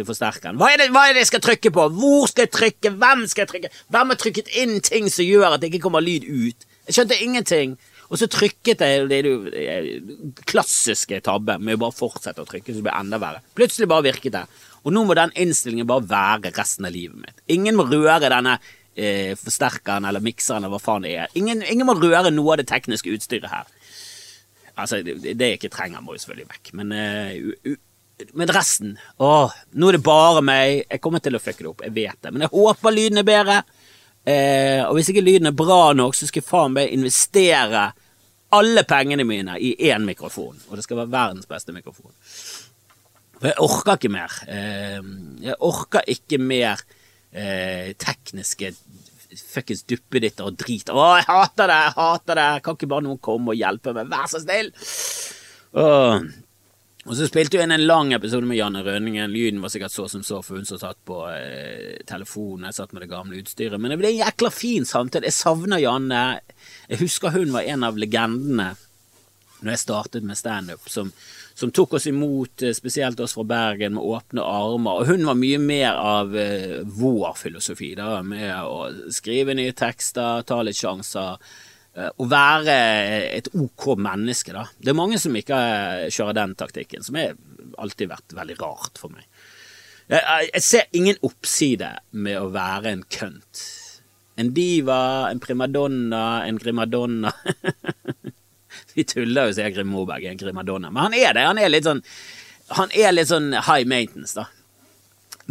til 0.00 0.08
forsterkeren. 0.08 0.58
Hva 0.60 0.72
er, 0.72 0.82
det, 0.82 0.88
hva 0.94 1.06
er 1.06 1.14
det 1.14 1.26
jeg 1.26 1.32
skal 1.34 1.44
trykke 1.44 1.72
på? 1.76 1.86
Hvor 2.00 2.26
skal 2.30 2.48
jeg 2.48 2.54
trykke? 2.56 2.96
Hvem 3.02 3.24
skal 3.30 3.44
jeg 3.44 3.52
trykke? 3.52 3.72
Hvem 3.92 4.12
har 4.14 4.20
trykket 4.24 4.50
inn 4.62 4.80
ting 4.84 5.12
som 5.12 5.28
gjør 5.28 5.54
at 5.54 5.62
det 5.62 5.70
ikke 5.70 5.84
kommer 5.86 6.04
lyd 6.04 6.26
ut? 6.26 6.68
Jeg 6.88 6.96
skjønte 6.96 7.20
ingenting. 7.22 7.78
Og 8.10 8.18
så 8.18 8.26
trykket 8.26 8.82
jeg 8.82 9.06
det 9.10 9.20
jo 9.22 9.36
klassiske 10.50 11.20
tabbe 11.22 11.60
med 11.62 11.78
å 11.78 11.84
bare 11.84 11.94
fortsette 11.94 12.42
å 12.42 12.48
trykke, 12.48 12.72
så 12.72 12.80
det 12.80 12.86
blir 12.88 12.96
enda 12.98 13.20
verre. 13.22 13.42
Plutselig 13.54 13.86
bare 13.90 14.08
virket 14.08 14.34
det. 14.34 14.42
Og 14.82 14.94
nå 14.94 15.04
må 15.06 15.14
den 15.14 15.30
innstillingen 15.38 15.86
bare 15.86 16.08
være 16.10 16.50
resten 16.56 16.88
av 16.88 16.94
livet 16.94 17.20
mitt. 17.20 17.42
Ingen 17.54 17.78
må 17.78 17.86
røre 17.86 18.32
denne 18.32 18.56
eh, 18.96 19.36
forsterkeren 19.38 20.08
eller 20.08 20.24
mikseren 20.24 20.64
eller 20.64 20.74
hva 20.74 20.82
faen 20.82 21.06
det 21.06 21.14
er. 21.22 21.36
Ingen, 21.38 21.62
ingen, 21.62 21.86
må 21.86 21.94
røre 22.00 22.32
noe 22.34 22.56
av 22.56 22.62
det 22.62 22.66
tekniske 22.72 23.12
utstyret 23.14 23.52
her. 23.52 23.70
Altså, 24.74 25.04
det, 25.04 25.36
det 25.38 25.52
jeg 25.52 25.60
ikke 25.60 25.74
trenger, 25.76 26.02
må 26.02 26.16
jo 26.16 26.24
selvfølgelig 26.24 26.50
vekk, 26.50 26.74
men 26.80 26.96
eh, 26.96 27.78
men 28.36 28.50
resten 28.52 28.94
Åh, 29.22 29.54
nå 29.74 29.88
er 29.90 29.96
det 29.96 30.04
bare 30.04 30.42
meg. 30.44 30.84
Jeg 30.86 31.02
kommer 31.02 31.22
til 31.22 31.36
å 31.36 31.42
fucke 31.42 31.64
det 31.64 31.70
opp, 31.70 31.84
jeg 31.86 31.94
vet 31.96 32.18
det. 32.20 32.32
Men 32.34 32.46
jeg 32.46 32.52
håper 32.54 32.94
lyden 32.94 33.22
er 33.22 33.28
bedre. 33.28 33.58
Eh, 34.28 34.82
og 34.84 34.98
hvis 34.98 35.10
ikke 35.12 35.24
lyden 35.24 35.50
er 35.50 35.56
bra 35.56 35.90
nok, 35.96 36.16
så 36.16 36.28
skal 36.28 36.42
jeg 36.42 36.48
faen 36.48 36.76
meg 36.76 36.92
investere 36.94 37.88
alle 38.56 38.84
pengene 38.88 39.24
mine 39.26 39.56
i 39.62 39.74
én 39.90 40.04
mikrofon. 40.06 40.58
Og 40.68 40.76
det 40.76 40.84
skal 40.86 41.02
være 41.02 41.14
verdens 41.14 41.48
beste 41.50 41.74
mikrofon. 41.74 42.12
For 43.40 43.48
jeg 43.48 43.60
orker 43.64 43.96
ikke 43.96 44.12
mer. 44.12 44.40
Eh, 44.50 45.00
jeg 45.46 45.58
orker 45.70 46.10
ikke 46.12 46.40
mer 46.42 46.82
eh, 47.32 47.92
tekniske 47.98 48.74
fuckings 49.30 49.84
duppeditter 49.88 50.48
og 50.50 50.58
drit. 50.58 50.90
Å, 50.90 51.06
jeg 51.20 51.28
hater 51.28 51.70
det! 51.70 51.80
Jeg 51.86 51.96
hater 51.96 52.40
det! 52.40 52.48
Kan 52.66 52.76
ikke 52.76 52.90
bare 52.90 53.06
noen 53.06 53.20
komme 53.22 53.54
og 53.54 53.60
hjelpe 53.60 53.94
meg? 53.96 54.10
Vær 54.10 54.30
så 54.30 54.42
snill! 54.42 54.72
Åh. 55.78 56.24
Og 57.10 57.16
så 57.18 57.26
spilte 57.26 57.58
hun 57.58 57.64
inn 57.64 57.74
en 57.74 57.88
lang 57.88 58.12
episode 58.14 58.46
med 58.46 58.54
Janne 58.54 58.84
Rønningen. 58.86 59.32
Lyden 59.34 59.58
var 59.58 59.72
sikkert 59.72 59.90
så 59.90 60.04
som 60.06 60.22
så, 60.22 60.36
for 60.46 60.60
hun 60.60 60.68
som 60.68 60.78
satt 60.78 61.00
på 61.08 61.16
eh, 61.26 61.96
telefonen. 62.06 62.68
Jeg 62.68 62.76
satt 62.76 62.92
med 62.94 63.02
det 63.02 63.08
gamle 63.10 63.40
utstyret. 63.40 63.82
Men 63.82 63.90
det 63.90 63.96
ble 63.98 64.12
en 64.12 64.20
jækla 64.20 64.50
fin 64.54 64.86
samtale. 64.86 65.26
Jeg 65.26 65.34
savner 65.34 65.82
Janne. 65.82 66.20
Jeg 66.86 67.00
husker 67.00 67.34
hun 67.34 67.50
var 67.56 67.66
en 67.66 67.88
av 67.88 67.98
legendene 67.98 68.68
når 69.60 69.74
jeg 69.74 69.82
startet 69.82 70.24
med 70.24 70.38
standup, 70.38 70.86
som, 70.88 71.10
som 71.58 71.72
tok 71.74 71.98
oss 71.98 72.06
imot, 72.08 72.62
eh, 72.62 72.76
spesielt 72.78 73.18
oss 73.20 73.34
fra 73.34 73.42
Bergen, 73.44 73.96
med 73.98 74.06
åpne 74.06 74.46
armer. 74.46 75.02
Og 75.02 75.10
hun 75.10 75.26
var 75.26 75.40
mye 75.42 75.58
mer 75.60 75.98
av 75.98 76.38
eh, 76.38 76.78
vår 76.86 77.34
filosofi, 77.42 77.90
da, 77.98 78.20
med 78.22 78.54
å 78.62 79.10
skrive 79.10 79.58
nye 79.58 79.74
tekster, 79.74 80.46
ta 80.46 80.62
litt 80.62 80.78
sjanser 80.78 81.42
å 81.98 82.26
være 82.30 82.74
et 83.34 83.48
ok 83.58 83.86
menneske, 83.98 84.54
da. 84.54 84.66
Det 84.78 84.92
er 84.92 84.98
mange 84.98 85.18
som 85.20 85.34
ikke 85.36 85.58
kjører 86.12 86.36
den 86.38 86.54
taktikken, 86.58 87.02
som 87.02 87.18
har 87.18 87.34
alltid 87.82 88.12
vært 88.12 88.36
veldig 88.36 88.56
rart 88.60 89.00
for 89.00 89.12
meg. 89.12 89.26
Jeg 90.10 90.62
ser 90.66 90.88
ingen 90.96 91.18
oppside 91.26 91.92
med 92.10 92.38
å 92.40 92.50
være 92.54 92.94
en 92.94 93.04
kønt. 93.10 93.62
En 94.40 94.52
diva, 94.56 95.28
en 95.30 95.42
primadonna, 95.42 96.42
en 96.46 96.58
grimadonna. 96.58 97.32
Vi 98.94 99.04
tuller 99.06 99.50
jo, 99.50 99.56
sier 99.58 99.74
Grim 99.74 99.90
Moberg 99.92 100.24
er 100.24 100.34
en 100.34 100.40
grimadonna, 100.40 100.90
men 100.90 101.08
han 101.08 101.18
er 101.18 101.36
det. 101.36 101.44
Han 101.46 101.60
er 101.62 101.70
litt 101.70 101.86
sånn, 101.86 102.00
han 102.74 102.94
er 102.96 103.14
litt 103.14 103.30
sånn 103.30 103.52
high 103.54 103.86
maintenance, 103.86 104.34
da. 104.38 104.48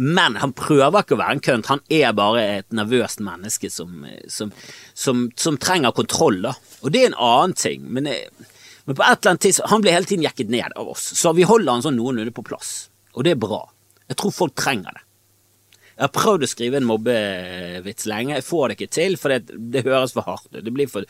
Men 0.00 0.38
han 0.40 0.54
prøver 0.56 1.02
ikke 1.02 1.12
å 1.12 1.20
være 1.20 1.36
en 1.36 1.42
kønt, 1.44 1.68
han 1.68 1.82
er 1.92 2.14
bare 2.16 2.44
et 2.60 2.72
nervøst 2.72 3.20
menneske 3.20 3.68
som, 3.68 4.06
som, 4.32 4.52
som, 4.96 5.26
som 5.36 5.58
trenger 5.60 5.92
kontroll, 5.92 6.38
da. 6.46 6.54
Og 6.80 6.94
det 6.94 7.02
er 7.02 7.10
en 7.10 7.18
annen 7.20 7.52
ting, 7.58 7.84
men, 7.84 8.08
men 8.08 8.96
på 8.96 9.04
et 9.04 9.18
eller 9.18 9.34
annet 9.34 9.44
tidspunkt 9.44 9.74
Han 9.74 9.84
blir 9.84 9.92
hele 9.92 10.08
tiden 10.08 10.24
jekket 10.24 10.54
ned 10.54 10.72
av 10.80 10.88
oss, 10.94 11.10
så 11.20 11.34
vi 11.36 11.44
holder 11.44 11.76
han 11.76 11.84
sånn 11.84 11.98
noenlunde 12.00 12.32
på 12.32 12.46
plass. 12.48 12.88
Og 13.12 13.26
det 13.26 13.34
er 13.34 13.42
bra. 13.42 13.60
Jeg 14.08 14.16
tror 14.22 14.32
folk 14.32 14.56
trenger 14.56 14.96
det. 14.96 15.04
Jeg 16.00 16.08
har 16.08 16.12
prøvd 16.16 16.46
å 16.46 16.48
skrive 16.48 16.78
en 16.80 16.86
mobbevits 16.88 18.06
lenge, 18.08 18.38
jeg 18.38 18.44
får 18.46 18.62
det 18.70 18.76
ikke 18.78 18.94
til, 18.96 19.16
for 19.20 19.34
det, 19.34 19.58
det 19.74 19.82
høres 19.84 20.14
for 20.16 20.24
hardt 20.24 20.48
ut. 20.48 20.62
Det 20.64 20.86
for 20.88 21.04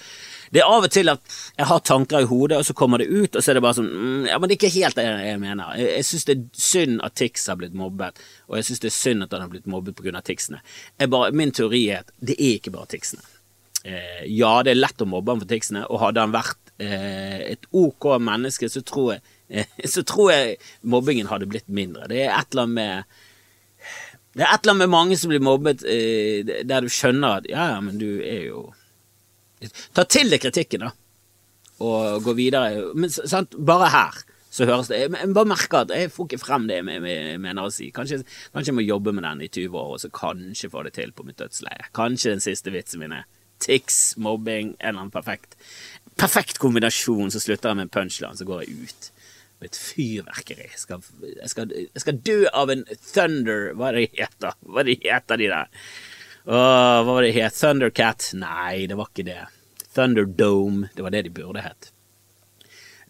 Det 0.50 0.64
er 0.64 0.66
av 0.66 0.86
og 0.88 0.90
til 0.90 1.12
at 1.12 1.36
jeg 1.54 1.68
har 1.70 1.84
tanker 1.86 2.24
i 2.24 2.26
hodet, 2.26 2.58
og 2.58 2.66
så 2.66 2.74
kommer 2.74 2.98
det 2.98 3.06
ut, 3.06 3.36
og 3.36 3.38
så 3.38 3.52
er 3.52 3.60
det 3.60 3.62
bare 3.62 3.78
sånn 3.78 3.90
mm, 3.92 4.26
Ja, 4.32 4.40
men 4.42 4.50
det 4.50 4.56
er 4.56 4.58
ikke 4.58 4.74
helt 4.80 4.98
det 4.98 5.06
jeg 5.06 5.42
mener. 5.44 5.76
Jeg, 5.78 5.92
jeg 5.94 6.08
syns 6.10 6.26
det 6.26 6.36
er 6.36 6.64
synd 6.66 7.04
at 7.06 7.18
Tix 7.22 7.46
har 7.52 7.60
blitt 7.60 7.78
mobbet, 7.78 8.18
og 8.50 8.58
jeg 8.58 8.66
syns 8.66 8.82
det 8.82 8.90
er 8.90 8.98
synd 8.98 9.28
at 9.28 9.36
han 9.36 9.46
har 9.46 9.52
blitt 9.54 9.70
mobbet 9.70 9.94
pga. 9.94 10.24
Tixene. 10.26 10.58
Bare, 11.06 11.30
min 11.38 11.54
teori 11.54 11.84
er 11.94 12.02
at 12.02 12.10
det 12.18 12.34
er 12.34 12.58
ikke 12.58 12.74
bare 12.74 12.90
Tixene. 12.90 13.22
Eh, 13.86 14.26
ja, 14.26 14.58
det 14.66 14.74
er 14.74 14.82
lett 14.82 15.00
å 15.00 15.08
mobbe 15.08 15.32
han 15.32 15.40
for 15.44 15.54
Tixene, 15.54 15.86
og 15.86 16.02
hadde 16.02 16.26
han 16.26 16.34
vært 16.34 16.74
eh, 16.82 17.54
et 17.54 17.70
ok 17.70 18.10
menneske, 18.20 18.68
så 18.68 18.82
tror 18.82 19.14
jeg 19.14 19.22
så 19.94 20.04
tror 20.06 20.30
jeg 20.30 20.58
mobbingen 20.86 21.30
hadde 21.30 21.48
blitt 21.50 21.70
mindre. 21.70 22.10
Det 22.10 22.24
er 22.26 22.34
et 22.36 22.52
eller 22.52 22.68
annet 22.68 22.76
med 22.76 23.18
det 24.36 24.44
er 24.44 24.52
et 24.52 24.62
eller 24.62 24.76
annet 24.76 24.84
med 24.84 24.92
mange 24.92 25.16
som 25.18 25.32
blir 25.32 25.42
mobbet, 25.42 25.82
eh, 25.82 26.46
der 26.66 26.84
du 26.84 26.90
skjønner 26.92 27.40
at 27.40 27.48
ja, 27.50 27.72
ja, 27.74 27.80
men 27.82 27.98
du 28.00 28.20
er 28.22 28.46
jo 28.50 28.68
Ta 29.92 30.06
til 30.08 30.30
deg 30.32 30.40
kritikken, 30.40 30.86
da, 30.86 30.94
og 31.84 32.22
gå 32.24 32.32
videre. 32.32 32.78
Men 32.96 33.10
sant, 33.12 33.52
bare 33.60 33.90
her 33.92 34.14
så 34.50 34.64
høres 34.66 34.88
det 34.90 35.02
Jeg 35.02 35.34
bare 35.36 35.50
merker 35.52 35.84
at 35.84 35.92
jeg 35.94 36.10
får 36.10 36.26
ikke 36.26 36.40
frem 36.40 36.64
det 36.66 36.80
jeg 36.80 37.40
mener 37.42 37.66
å 37.66 37.72
si. 37.72 37.90
Kanskje, 37.94 38.22
kanskje 38.54 38.72
jeg 38.72 38.78
må 38.78 38.86
jobbe 38.86 39.12
med 39.12 39.26
den 39.26 39.44
i 39.44 39.50
20 39.52 39.76
år, 39.76 39.92
og 39.94 40.00
så 40.00 40.10
kanskje 40.14 40.72
få 40.72 40.82
det 40.86 40.94
til 40.96 41.12
på 41.12 41.26
mitt 41.28 41.38
dødsleie. 41.38 41.90
Kanskje 41.94 42.32
den 42.32 42.42
siste 42.42 42.72
vitsen 42.74 43.04
min 43.04 43.14
er 43.14 43.28
tics, 43.60 44.16
mobbing, 44.16 44.74
en 44.78 44.88
eller 44.88 45.04
annen 45.04 45.14
perfekt 45.14 45.58
Perfekt 46.20 46.58
kombinasjon, 46.60 47.30
så 47.32 47.40
slutter 47.40 47.70
jeg 47.70 47.78
med 47.78 47.86
en 47.86 47.92
punchline, 47.94 48.36
så 48.36 48.44
går 48.48 48.64
jeg 48.64 48.88
ut 48.88 49.09
et 49.68 49.76
fyrverkeri. 49.76 50.68
Jeg 50.70 50.80
skal, 50.80 51.02
jeg, 51.26 51.50
skal, 51.52 51.74
jeg 51.76 52.02
skal, 52.04 52.20
dø 52.26 52.38
av 52.56 52.72
en 52.72 52.86
thunder 53.12 53.74
Hva 53.76 53.90
er 53.90 53.98
det 53.98 54.06
heter 54.16 54.56
Hva 54.64 54.82
er 54.82 54.88
det 54.88 54.96
heter 55.04 55.40
de 55.40 55.50
der? 55.52 55.84
Åh, 56.50 57.00
hva 57.04 57.12
var 57.14 57.22
det 57.22 57.34
het? 57.36 57.54
Thundercat? 57.54 58.30
Nei, 58.40 58.86
det 58.88 58.96
var 58.96 59.10
ikke 59.10 59.26
det. 59.28 59.42
Thunderdome. 59.94 60.88
Det 60.96 61.04
var 61.04 61.12
det 61.12 61.26
de 61.28 61.32
burde 61.36 61.64
hett. 61.64 61.90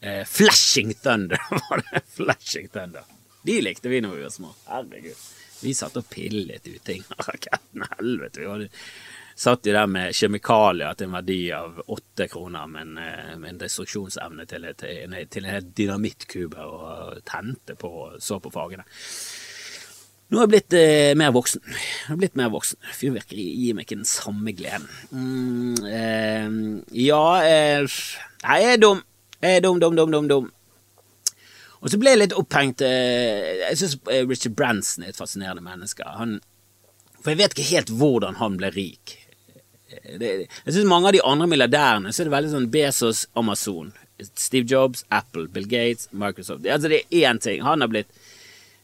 Eh, 0.01 0.25
Flashing 0.27 0.95
Thunder 0.95 1.39
var 1.71 1.85
det. 1.87 2.03
Flashing 2.17 2.69
Thunder. 2.69 3.07
De 3.43 3.61
likte 3.63 3.89
vi 3.89 4.01
når 4.03 4.17
vi 4.17 4.27
var 4.27 4.35
små. 4.35 4.51
Herregud. 4.67 5.23
Vi 5.61 5.75
satt 5.77 5.97
og 6.01 6.09
pillet 6.11 6.67
ut 6.67 6.83
ting. 6.85 7.05
Raketten 7.29 7.87
helvete. 7.97 8.43
Vi 8.43 8.51
hadde 8.51 8.69
satt 9.41 9.63
de 9.65 9.73
der 9.73 9.89
med 9.89 10.15
kjemikalier 10.17 10.97
til 10.99 11.09
en 11.09 11.17
verdi 11.17 11.39
av 11.57 11.79
åtte 11.89 12.27
kroner, 12.29 12.67
men 12.69 12.97
eh, 13.01 13.37
med 13.41 13.55
en 13.55 13.61
destruksjonsevne 13.63 14.45
til, 14.49 14.67
til, 14.81 15.15
til 15.33 15.47
en 15.49 15.71
dynamittkube, 15.77 16.67
og 16.67 17.23
tente 17.29 17.77
på 17.81 17.93
og 18.05 18.19
så 18.23 18.41
på 18.43 18.53
fagene. 18.53 18.85
Nå 20.31 20.39
er 20.39 20.45
jeg 20.45 20.51
blitt 20.53 20.75
eh, 20.79 21.13
mer 21.19 21.33
voksen. 21.35 21.63
Jeg 21.67 22.15
er 22.15 22.19
blitt 22.21 22.37
mer 22.39 22.53
voksen. 22.53 22.79
Fyrverkeri 22.95 23.47
gir 23.65 23.75
meg 23.75 23.89
ikke 23.89 23.99
den 23.99 24.07
samme 24.07 24.53
gleden. 24.55 24.87
Mm, 25.11 25.89
eh, 25.91 26.53
ja 27.09 27.25
eh, 27.43 27.99
Jeg 28.45 28.69
er 28.75 28.79
dum. 28.79 29.01
Jeg 29.41 29.59
er 29.59 29.65
dum, 29.65 29.81
dum, 29.83 29.97
dum, 29.99 30.13
dum, 30.15 30.29
dum. 30.31 30.53
Og 31.81 31.91
så 31.91 31.99
ble 31.99 32.13
jeg 32.13 32.21
litt 32.21 32.37
opphengt 32.37 32.85
eh, 32.85 33.65
Jeg 33.65 33.81
syns 33.81 33.97
eh, 34.13 34.23
Richard 34.29 34.55
Branson 34.55 35.03
er 35.03 35.15
et 35.15 35.19
fascinerende 35.19 35.65
menneske. 35.65 36.07
Han, 36.07 36.39
for 37.19 37.33
jeg 37.33 37.41
vet 37.41 37.57
ikke 37.57 37.71
helt 37.73 37.91
hvordan 37.99 38.39
han 38.39 38.61
ble 38.61 38.71
rik 38.77 39.17
det, 40.19 40.31
Jeg 40.67 40.75
syns 40.75 40.89
mange 40.89 41.11
av 41.11 41.17
de 41.17 41.23
andre 41.27 41.49
milliardærene 41.51 42.13
så 42.13 42.23
er 42.23 42.29
det 42.29 42.35
veldig 42.37 42.53
sånn 42.55 42.71
Bezos, 42.73 43.25
Amazon, 43.39 43.93
Steve 44.35 44.69
Jobs, 44.69 45.05
Apple, 45.11 45.49
Bill 45.53 45.67
Gates, 45.69 46.09
Microsoft. 46.13 46.67
Altså 46.67 46.91
det 46.93 47.03
er 47.09 47.31
én 47.31 47.41
ting. 47.43 47.63
Han 47.65 47.81
har 47.81 47.91
blitt 47.93 48.11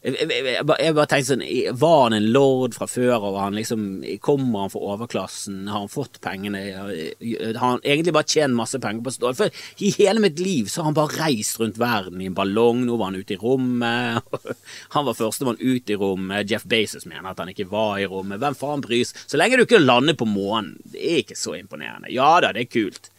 jeg, 0.07 0.27
jeg, 0.31 0.43
jeg, 0.55 0.93
bare, 0.95 1.05
tenkte 1.11 1.33
sånn 1.33 1.43
Var 1.81 1.97
han 2.03 2.15
en 2.15 2.27
lord 2.31 2.75
fra 2.77 2.87
før 2.87 3.25
av? 3.27 3.39
Liksom, 3.55 3.81
kommer 4.23 4.65
han 4.65 4.71
fra 4.71 4.83
overklassen? 4.93 5.65
Har 5.67 5.83
han 5.83 5.91
fått 5.91 6.21
pengene? 6.23 6.61
Har 6.77 7.59
han 7.59 7.83
egentlig 7.83 8.13
bare 8.15 8.29
tjent 8.29 8.55
masse 8.55 8.79
penger 8.83 9.03
på 9.03 9.13
stål? 9.17 9.35
For 9.37 9.83
i 9.83 9.91
hele 9.97 10.23
mitt 10.23 10.39
liv 10.39 10.71
så 10.71 10.81
har 10.81 10.89
han 10.91 10.97
bare 10.97 11.19
reist 11.19 11.59
rundt 11.59 11.79
verden 11.81 12.23
i 12.23 12.29
en 12.31 12.37
ballong. 12.37 12.85
Nå 12.87 12.95
var 12.95 13.11
han 13.11 13.19
ute 13.19 13.35
i 13.35 13.41
rommet. 13.41 14.23
Han 14.95 15.05
var 15.07 15.17
førstemann 15.17 15.59
ut 15.59 15.89
i 15.89 15.97
rommet. 15.99 16.47
Jeff 16.49 16.63
Bezos 16.69 17.05
mener 17.09 17.31
at 17.31 17.39
han 17.41 17.51
ikke 17.51 17.67
var 17.69 17.97
i 17.99 18.07
rommet. 18.09 18.39
Hvem 18.41 18.55
faen 18.57 18.83
bryr 18.83 19.03
seg? 19.07 19.19
Så 19.27 19.39
lenge 19.39 19.59
du 19.59 19.65
ikke 19.65 19.81
lander 19.81 20.15
på 20.17 20.27
månen, 20.29 20.77
det 20.87 21.01
er 21.03 21.21
ikke 21.23 21.37
så 21.37 21.55
imponerende. 21.57 22.11
Ja 22.13 22.29
da, 22.43 22.53
det 22.55 22.65
er 22.65 22.71
kult. 22.71 23.09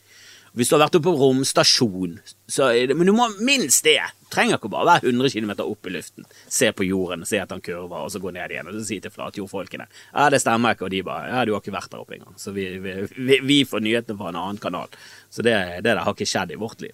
Hvis 0.57 0.71
du 0.71 0.77
har 0.77 0.87
vært 0.87 0.97
oppe 0.99 1.11
på 1.11 1.19
romstasjon, 1.21 2.19
så 2.49 2.71
Men 2.95 3.07
du 3.07 3.13
må 3.13 3.29
minst 3.45 3.85
det. 3.85 4.01
Trenger 4.33 4.59
ikke 4.59 4.71
bare 4.73 4.87
være 4.87 5.11
100 5.13 5.31
km 5.33 5.53
opp 5.65 5.87
i 5.89 5.93
luften, 5.95 6.27
se 6.49 6.71
på 6.73 6.85
jorden, 6.85 7.25
se 7.25 7.41
at 7.41 7.51
han 7.51 7.63
kurver, 7.65 8.05
og 8.05 8.13
så 8.13 8.21
gå 8.21 8.33
ned 8.35 8.53
igjen 8.53 8.69
og 8.69 8.77
så 8.77 8.83
si 8.85 8.99
til 9.01 9.13
flatjordfolkene 9.15 9.87
ja, 9.89 10.27
det 10.29 10.43
stemmer 10.43 10.77
ikke, 10.77 10.85
og 10.85 10.93
de 10.93 11.01
bare 11.07 11.31
ja, 11.31 11.45
du 11.49 11.55
har 11.55 11.63
ikke 11.63 11.73
vært 11.73 11.93
der 11.93 12.03
oppe 12.03 12.19
engang. 12.19 12.37
Så 12.37 12.53
vi, 12.53 12.67
vi, 12.83 12.97
vi, 13.17 13.39
vi 13.41 13.59
får 13.69 13.85
nyhetene 13.85 14.19
fra 14.19 14.33
en 14.33 14.41
annen 14.41 14.61
kanal. 14.61 14.93
Så 15.31 15.45
det, 15.47 15.57
det 15.81 15.95
der 15.95 16.05
har 16.05 16.17
ikke 16.17 16.29
skjedd 16.29 16.53
i 16.53 16.61
vårt 16.61 16.85
liv. 16.85 16.93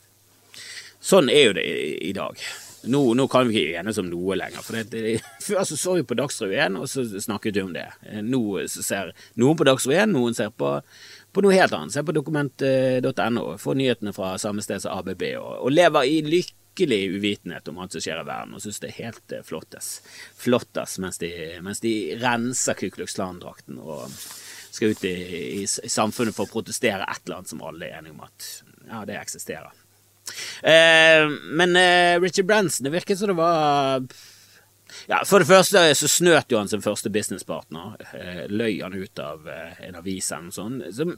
Sånn 1.05 1.29
er 1.29 1.51
jo 1.51 1.57
det 1.59 1.67
i, 1.69 1.81
i 2.11 2.15
dag. 2.17 2.39
Nå, 2.87 3.01
nå, 3.17 3.27
kan 3.33 3.49
vi 3.49 3.63
ikke 3.63 3.81
enes 3.81 3.99
om 4.01 4.09
noe 4.11 4.37
lenger. 4.39 4.65
For 4.65 4.77
det, 4.77 4.85
det, 4.93 5.19
Før 5.47 5.65
så 5.69 5.79
så 5.81 5.97
vi 5.99 6.07
på 6.07 6.17
Dagsrevyen, 6.19 6.79
og 6.81 6.89
så 6.91 7.05
snakket 7.05 7.59
vi 7.59 7.65
om 7.65 7.73
det. 7.77 7.87
Nå 8.25 8.43
ser 8.69 9.15
noen 9.41 9.59
på 9.59 9.67
Dagsrevyen, 9.69 10.13
noen 10.15 10.37
ser 10.37 10.53
på 10.53 10.77
på 11.35 11.43
noe 11.45 11.55
helt 11.57 11.75
annet. 11.75 11.95
Se 11.95 12.05
på 12.07 12.15
dokument.no, 12.15 13.47
få 13.61 13.75
nyhetene 13.79 14.15
fra 14.15 14.35
samme 14.41 14.63
sted 14.65 14.85
som 14.85 15.01
ABB, 15.01 15.27
og, 15.41 15.51
og 15.67 15.75
lever 15.75 16.09
i 16.11 16.21
lykkelig 16.27 17.01
uvitenhet 17.17 17.69
om 17.71 17.81
alt 17.83 17.97
som 17.97 18.05
skjer 18.05 18.23
i 18.23 18.27
verden, 18.29 18.55
og 18.55 18.63
syns 18.63 18.81
det 18.83 18.93
er 18.93 19.01
helt 19.03 19.35
uh, 19.35 19.43
flottes. 19.47 19.93
Flottes 20.39 20.99
mens 21.03 21.21
de, 21.23 21.31
mens 21.65 21.83
de 21.85 21.95
renser 22.23 22.79
Ku 22.79 22.89
Klux 22.95 23.17
Klan-drakten 23.19 23.81
og 23.83 24.07
skal 24.75 24.95
ut 24.95 25.07
i, 25.07 25.15
i, 25.15 25.63
i, 25.63 25.91
samfunnet 25.91 26.35
for 26.35 26.49
å 26.49 26.55
protestere 26.55 27.07
et 27.07 27.25
eller 27.25 27.41
annet 27.41 27.53
som 27.53 27.63
alle 27.63 27.89
er 27.89 28.01
enige 28.01 28.17
om 28.17 28.25
at 28.27 28.49
ja, 28.89 29.03
det 29.07 29.19
eksisterer. 29.21 29.83
Eh, 30.67 31.27
men 31.55 31.77
eh, 31.79 32.21
Richard 32.23 32.49
Branson, 32.49 32.87
det 32.87 32.95
virket 32.95 33.21
som 33.21 33.31
det 33.31 33.39
var 33.39 34.07
ja, 35.07 35.21
For 35.27 35.43
det 35.43 35.49
første 35.49 35.83
så 35.99 36.09
snøt 36.11 36.53
jo 36.53 36.59
han 36.61 36.71
sin 36.71 36.83
første 36.85 37.11
businesspartner. 37.13 37.95
Eh, 38.17 38.43
løy 38.51 38.81
han 38.81 38.97
ut 38.97 39.23
av 39.23 39.49
eh, 39.51 39.81
en 39.89 39.99
avis 40.01 40.31
eller 40.33 40.49
noe 40.49 40.57
sånt. 40.57 40.85
Som, 40.97 41.15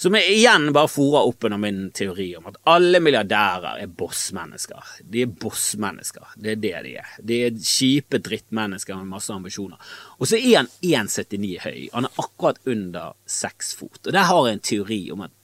som 0.00 0.18
igjen 0.18 0.70
bare 0.74 0.90
fora 0.92 1.24
opp 1.28 1.46
under 1.48 1.60
min 1.62 1.84
teori 1.96 2.30
om 2.38 2.48
at 2.50 2.58
alle 2.72 3.00
milliardærer 3.02 3.82
er 3.84 3.92
bossmennesker. 4.02 4.96
De 5.02 5.24
er 5.26 5.34
bossmennesker. 5.44 6.34
Det 6.36 6.56
er 6.56 6.62
det 6.62 6.74
de 6.86 6.96
er. 7.02 7.12
De 7.32 7.42
er 7.48 7.60
kjipe 7.60 8.22
drittmennesker 8.22 8.98
med 9.00 9.12
masse 9.14 9.34
ambisjoner. 9.34 9.92
Og 10.18 10.28
så 10.30 10.40
er 10.40 10.62
han 10.62 10.72
1,79 10.82 11.54
høy. 11.66 11.78
Han 11.94 12.08
er 12.08 12.24
akkurat 12.24 12.60
under 12.68 13.14
seks 13.28 13.74
fot. 13.78 14.02
Og 14.06 14.12
der 14.12 14.28
har 14.28 14.48
jeg 14.48 14.58
en 14.58 14.68
teori 14.72 15.04
om 15.14 15.24
at 15.28 15.38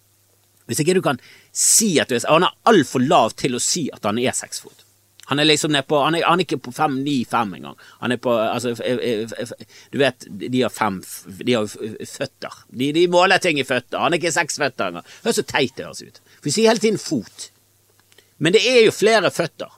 hvis 0.68 0.82
ikke 0.82 0.98
du 0.98 1.00
kan 1.00 1.16
si 1.56 1.94
at 1.96 2.10
du 2.10 2.18
er 2.18 2.26
Han 2.28 2.44
er 2.44 2.56
altfor 2.68 3.00
lav 3.00 3.32
til 3.40 3.56
å 3.56 3.62
si 3.62 3.88
at 3.92 4.04
han 4.04 4.20
er 4.20 4.36
seks 4.36 4.60
fot. 4.60 4.84
Han 5.28 5.38
er 5.38 5.44
liksom 5.44 5.72
nede 5.74 5.84
på 5.84 5.98
Han 6.00 6.16
er, 6.16 6.24
han 6.24 6.40
er 6.40 6.46
ikke 6.46 6.60
på 6.68 6.72
fem, 6.72 6.94
ni, 7.04 7.18
fem 7.28 7.52
engang. 7.58 7.76
Han 8.00 8.14
er 8.14 8.20
på 8.22 8.32
Altså, 8.32 8.72
du 9.92 9.98
vet, 10.00 10.26
de 10.28 10.62
har 10.62 10.72
fem 10.72 11.02
De 11.44 11.56
har 11.58 11.68
føtter. 11.68 12.62
De, 12.68 12.92
de 12.96 13.06
måler 13.12 13.42
ting 13.44 13.60
i 13.60 13.66
føtter. 13.68 14.00
Han 14.00 14.14
er 14.14 14.22
ikke 14.22 14.32
seks 14.32 14.56
føtter 14.60 14.92
engang. 14.92 15.08
Hør 15.26 15.36
så 15.36 15.44
teit 15.44 15.76
det 15.76 15.88
høres 15.88 16.02
ut. 16.02 16.22
Vi 16.44 16.54
sier 16.54 16.72
hele 16.72 16.82
tiden 16.82 17.00
fot. 17.02 17.50
Men 18.38 18.54
det 18.54 18.64
er 18.70 18.84
jo 18.86 18.94
flere 18.94 19.30
føtter. 19.34 19.74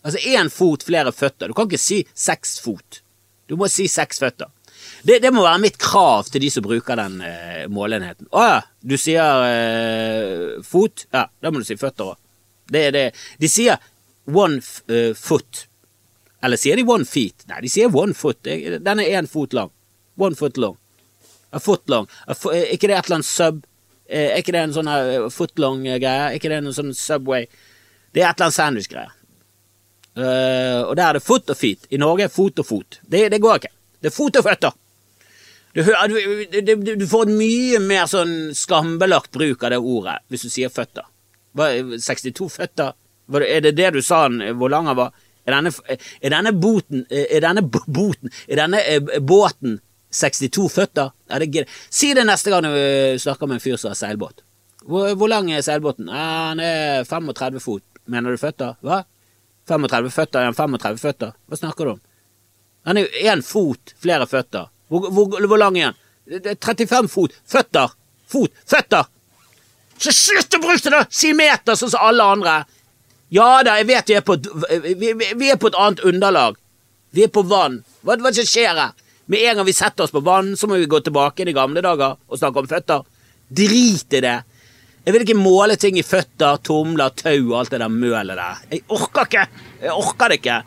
Altså 0.00 0.22
én 0.30 0.48
fot, 0.52 0.84
flere 0.86 1.12
føtter. 1.12 1.50
Du 1.50 1.56
kan 1.56 1.68
ikke 1.68 1.80
si 1.80 2.02
seks 2.14 2.58
fot. 2.64 3.02
Du 3.50 3.56
må 3.60 3.68
si 3.68 3.88
seks 3.90 4.22
føtter. 4.22 4.52
Det, 5.02 5.18
det, 5.22 5.30
må 5.32 5.42
være 5.44 5.60
mitt 5.60 5.78
krav 5.80 6.28
til 6.30 6.44
de 6.44 6.50
som 6.52 6.64
bruker 6.64 6.98
den 7.00 7.20
eh, 7.24 7.64
målenheten. 7.72 8.28
Å 8.32 8.44
ja, 8.46 8.58
du 8.80 8.96
sier 9.00 9.44
eh, 9.48 10.60
fot? 10.64 11.06
Ja, 11.12 11.26
da 11.40 11.52
må 11.52 11.60
du 11.60 11.68
si 11.68 11.76
føtter 11.80 12.12
òg. 12.12 12.20
Det 12.70 12.82
er 12.88 12.94
det. 12.94 13.06
De 13.42 13.50
sier 13.50 13.80
one 14.34 14.60
uh, 14.90 15.14
foot. 15.16 15.66
Eller 16.42 16.60
sier 16.60 16.78
de 16.80 16.86
one 16.88 17.04
feet? 17.08 17.44
Nei, 17.50 17.60
de 17.64 17.72
sier 17.72 17.92
one 17.94 18.16
foot. 18.16 18.40
Den 18.44 19.02
er 19.02 19.18
én 19.18 19.28
fot 19.28 19.52
lang. 19.56 19.72
One 20.20 20.38
foot 20.38 20.56
long. 20.60 20.78
A 21.50 21.60
foot 21.60 21.88
long. 21.90 22.08
Er 22.28 22.72
ikke 22.72 22.88
det 22.88 22.96
et 22.96 23.08
eller 23.08 23.20
annet 23.20 23.28
sub? 23.28 23.64
Er 24.10 24.40
ikke 24.40 24.54
det 24.54 24.62
en 24.64 24.74
sånn 24.74 24.90
footlong-greie? 25.30 26.30
Er 26.30 26.36
ikke 26.38 26.50
det 26.50 26.60
en 26.62 26.72
sånn 26.74 26.94
Subway? 26.96 27.46
Det 28.10 28.24
er 28.24 28.30
et 28.30 28.40
eller 28.40 28.48
annet 28.48 28.56
sandwich-greie. 28.56 29.12
Uh, 30.18 30.82
og 30.88 30.96
der 30.98 31.04
er 31.06 31.18
det 31.18 31.22
foot 31.22 31.50
og 31.52 31.58
feet. 31.58 31.86
I 31.94 32.00
Norge 32.00 32.26
er 32.26 32.32
fot 32.32 32.58
og 32.58 32.66
fot. 32.66 32.98
Det, 33.06 33.28
det 33.30 33.38
går 33.42 33.60
ikke. 33.60 33.72
Det 34.02 34.10
er 34.10 34.16
fot 34.16 34.40
og 34.40 34.46
føtter. 34.46 34.78
Du, 35.72 35.84
du, 35.84 36.60
du, 36.66 36.94
du, 36.98 37.06
får 37.06 37.28
et 37.28 37.36
mye 37.38 37.78
mer 37.84 38.08
sånn 38.10 38.50
skambelagt 38.58 39.30
bruk 39.30 39.62
av 39.62 39.70
det 39.70 39.78
ordet 39.78 40.16
hvis 40.32 40.48
du 40.48 40.50
sier 40.50 40.72
føtter. 40.72 41.06
62 41.54 42.48
føtter 42.50 42.96
er 43.38 43.60
det 43.62 43.76
det 43.78 43.92
du 43.94 44.00
sa 44.02 44.24
hvor 44.28 44.72
lang 44.72 44.88
han 44.90 44.98
var? 44.98 45.12
Er 45.46 45.56
denne, 45.56 45.72
er 46.20 46.32
denne 46.34 46.52
boten 46.52 47.06
Er 47.08 47.40
denne 47.40 47.62
boten 47.64 48.28
Er 48.44 48.58
denne 48.60 48.82
eh, 48.84 49.20
båten 49.24 49.78
62 50.10 50.66
føtter? 50.74 51.12
Det 51.40 51.64
si 51.88 52.10
det 52.14 52.26
neste 52.26 52.50
gang 52.50 52.66
du 52.66 53.18
snakker 53.22 53.46
med 53.46 53.60
en 53.60 53.62
fyr 53.62 53.76
som 53.78 53.92
har 53.92 53.98
seilbåt. 53.98 54.42
Hvor, 54.82 55.12
hvor, 55.14 55.30
lang 55.30 55.52
er 55.54 55.62
seilbåten? 55.62 56.08
Han 56.10 56.58
er 56.58 57.04
35 57.06 57.62
fot. 57.62 57.84
Mener 58.10 58.34
du 58.34 58.40
føtter? 58.42 58.74
Hva? 58.82 59.04
35 59.70 60.10
føtter? 60.10 60.40
Er 60.40 60.50
han 60.50 60.58
35 60.58 60.98
føtter? 60.98 61.36
Hva 61.46 61.60
snakker 61.60 61.86
du 61.86 61.92
om? 61.92 62.02
Han 62.90 62.98
er 62.98 63.06
jo 63.06 63.30
én 63.30 63.44
fot 63.46 63.94
flere 64.02 64.26
føtter. 64.26 64.66
Hvor, 64.90 65.06
hvor, 65.14 65.46
hvor 65.46 65.62
lang 65.62 65.78
er 65.78 65.92
han? 65.92 66.02
Det 66.26 66.56
er 66.56 66.58
35 66.58 67.10
fot. 67.14 67.38
Føtter. 67.46 67.94
Fot. 68.30 68.62
Føtter! 68.66 69.06
Så 70.00 70.12
slutt 70.16 70.54
å 70.56 70.62
bruke 70.62 70.92
det! 70.92 71.00
Si 71.12 71.32
meter, 71.36 71.76
sånn 71.76 71.92
som 71.92 72.06
alle 72.06 72.24
andre. 72.34 72.54
Ja 73.30 73.62
da, 73.62 73.76
jeg 73.78 73.86
vet 73.86 74.10
vi 74.10 74.16
er 74.18 74.24
på 74.26 74.34
et, 74.34 74.48
vi, 74.98 75.12
vi, 75.14 75.50
er 75.50 75.58
på 75.60 75.70
et 75.70 75.78
annet 75.78 76.02
underlag. 76.06 76.58
Vi 77.14 77.24
er 77.26 77.30
på 77.30 77.44
vann. 77.46 77.80
Hva 78.02 78.18
som 78.18 78.46
skjer 78.46 78.74
her? 78.74 78.96
Med 79.30 79.44
en 79.46 79.60
gang 79.60 79.66
vi 79.68 79.74
setter 79.76 80.04
oss 80.04 80.14
på 80.14 80.22
vann, 80.26 80.56
så 80.58 80.66
må 80.66 80.80
vi 80.80 80.88
gå 80.90 80.98
tilbake 81.06 81.46
i 81.46 81.54
gamle 81.54 81.82
dager 81.84 82.16
og 82.26 82.38
snakke 82.40 82.64
om 82.64 82.70
føtter. 82.70 83.04
Drit 83.46 84.18
i 84.18 84.22
det. 84.24 84.38
Jeg 85.04 85.14
vil 85.14 85.24
ikke 85.24 85.38
måle 85.38 85.76
ting 85.80 85.96
i 85.98 86.04
føtter, 86.04 86.58
tomler, 86.66 87.14
tau 87.14 87.38
og 87.52 87.60
alt 87.60 87.70
det 87.72 87.80
der 87.84 87.94
mølet 87.94 88.34
der. 88.34 88.64
Jeg 88.74 88.82
orker 88.90 89.30
ikke! 89.30 89.46
Jeg 89.84 89.94
orker 89.94 90.32
det 90.32 90.40
ikke. 90.40 90.58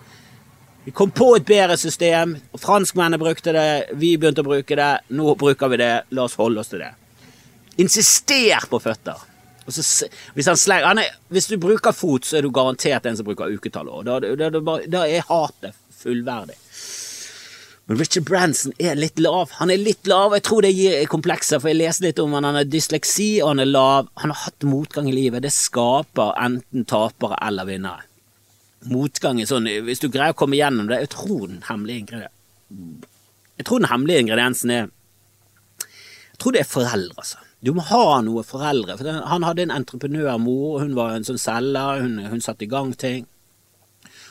Vi 0.86 0.96
kom 0.96 1.12
på 1.16 1.30
et 1.36 1.46
bedre 1.48 1.78
system. 1.80 2.38
Franskmennene 2.60 3.20
brukte 3.20 3.54
det, 3.56 3.68
vi 4.00 4.16
begynte 4.20 4.44
å 4.44 4.48
bruke 4.48 4.80
det. 4.80 4.90
Nå 5.16 5.36
bruker 5.40 5.72
vi 5.72 5.80
det. 5.84 5.92
La 6.16 6.26
oss 6.26 6.40
holde 6.40 6.64
oss 6.64 6.72
til 6.72 6.84
det. 6.84 6.94
Insister 7.84 8.68
på 8.72 8.80
føtter. 8.84 9.33
Så, 9.68 10.10
hvis, 10.36 10.50
slenger, 10.60 11.00
er, 11.00 11.16
hvis, 11.32 11.48
du 11.48 11.58
bruker 11.62 11.96
fot, 11.96 12.28
så 12.28 12.38
er 12.38 12.46
du 12.46 12.52
garantert 12.52 13.06
en 13.08 13.16
som 13.20 13.28
bruker 13.28 13.54
uketall. 13.54 13.92
Da, 14.04 14.20
da, 14.20 14.50
da, 14.52 14.78
da 14.92 15.06
er 15.08 15.26
hatet 15.30 15.78
fullverdig. 16.04 16.58
Men 17.86 18.00
Richard 18.00 18.24
Branson 18.24 18.74
er 18.80 18.96
litt 18.96 19.20
lav. 19.20 19.52
Han 19.60 19.72
er 19.72 19.82
litt 19.82 20.08
lav, 20.08 20.36
jeg 20.38 20.46
tror 20.48 20.64
det 20.64 20.72
gir 20.72 21.04
komplekser, 21.12 21.60
for 21.60 21.72
jeg 21.72 21.82
leste 21.82 22.06
litt 22.06 22.20
om 22.24 22.36
han, 22.38 22.48
han 22.48 22.62
har 22.62 22.70
dysleksi, 22.70 23.42
og 23.44 23.54
han 23.54 23.64
er 23.64 23.72
lav. 23.72 24.08
Han 24.24 24.32
har 24.32 24.46
hatt 24.46 24.68
motgang 24.68 25.10
i 25.12 25.16
livet. 25.16 25.44
Det 25.44 25.52
skaper 25.52 26.32
enten 26.40 26.88
tapere 26.88 27.40
eller 27.44 27.68
vinnere. 27.68 28.08
Motgang 28.92 29.40
er 29.40 29.48
sånn 29.48 29.70
Hvis 29.88 30.02
du 30.04 30.10
greier 30.12 30.34
å 30.34 30.36
komme 30.36 30.58
gjennom 30.60 30.90
det 30.90 30.98
Jeg 31.06 31.14
tror 31.14 31.46
den 31.48 31.62
hemmelige 31.70 32.02
ingrediensen 32.04 33.06
Jeg 33.56 33.68
tror 33.70 33.80
den 33.80 33.88
hemmelige 33.88 34.24
ingrediensen 34.26 34.74
er 34.76 34.90
Jeg 35.80 36.42
tror 36.42 36.56
det 36.56 36.64
er 36.66 36.68
foreldre, 36.68 37.16
altså. 37.24 37.40
Du 37.64 37.72
må 37.72 37.84
ha 37.88 38.20
noe 38.26 38.44
foreldre. 38.44 38.98
For 39.00 39.22
han 39.32 39.46
hadde 39.48 39.68
en 39.68 39.78
entreprenørmor, 39.78 40.82
hun 40.84 40.98
var 40.98 41.16
en 41.16 41.28
sånn 41.28 41.40
selger, 41.40 42.04
hun, 42.04 42.20
hun 42.28 42.44
satte 42.44 42.68
i 42.68 42.72
gang 42.72 42.92
ting. 43.00 43.24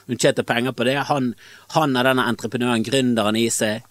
Hun 0.07 0.21
tjente 0.21 0.45
penger 0.45 0.75
på 0.77 0.85
det. 0.85 0.99
Han, 1.09 1.33
han 1.73 1.97
er 1.97 2.11
denne 2.11 2.27
entreprenøren, 2.29 2.85
gründeren 2.85 3.39
i 3.41 3.47
seg. 3.55 3.87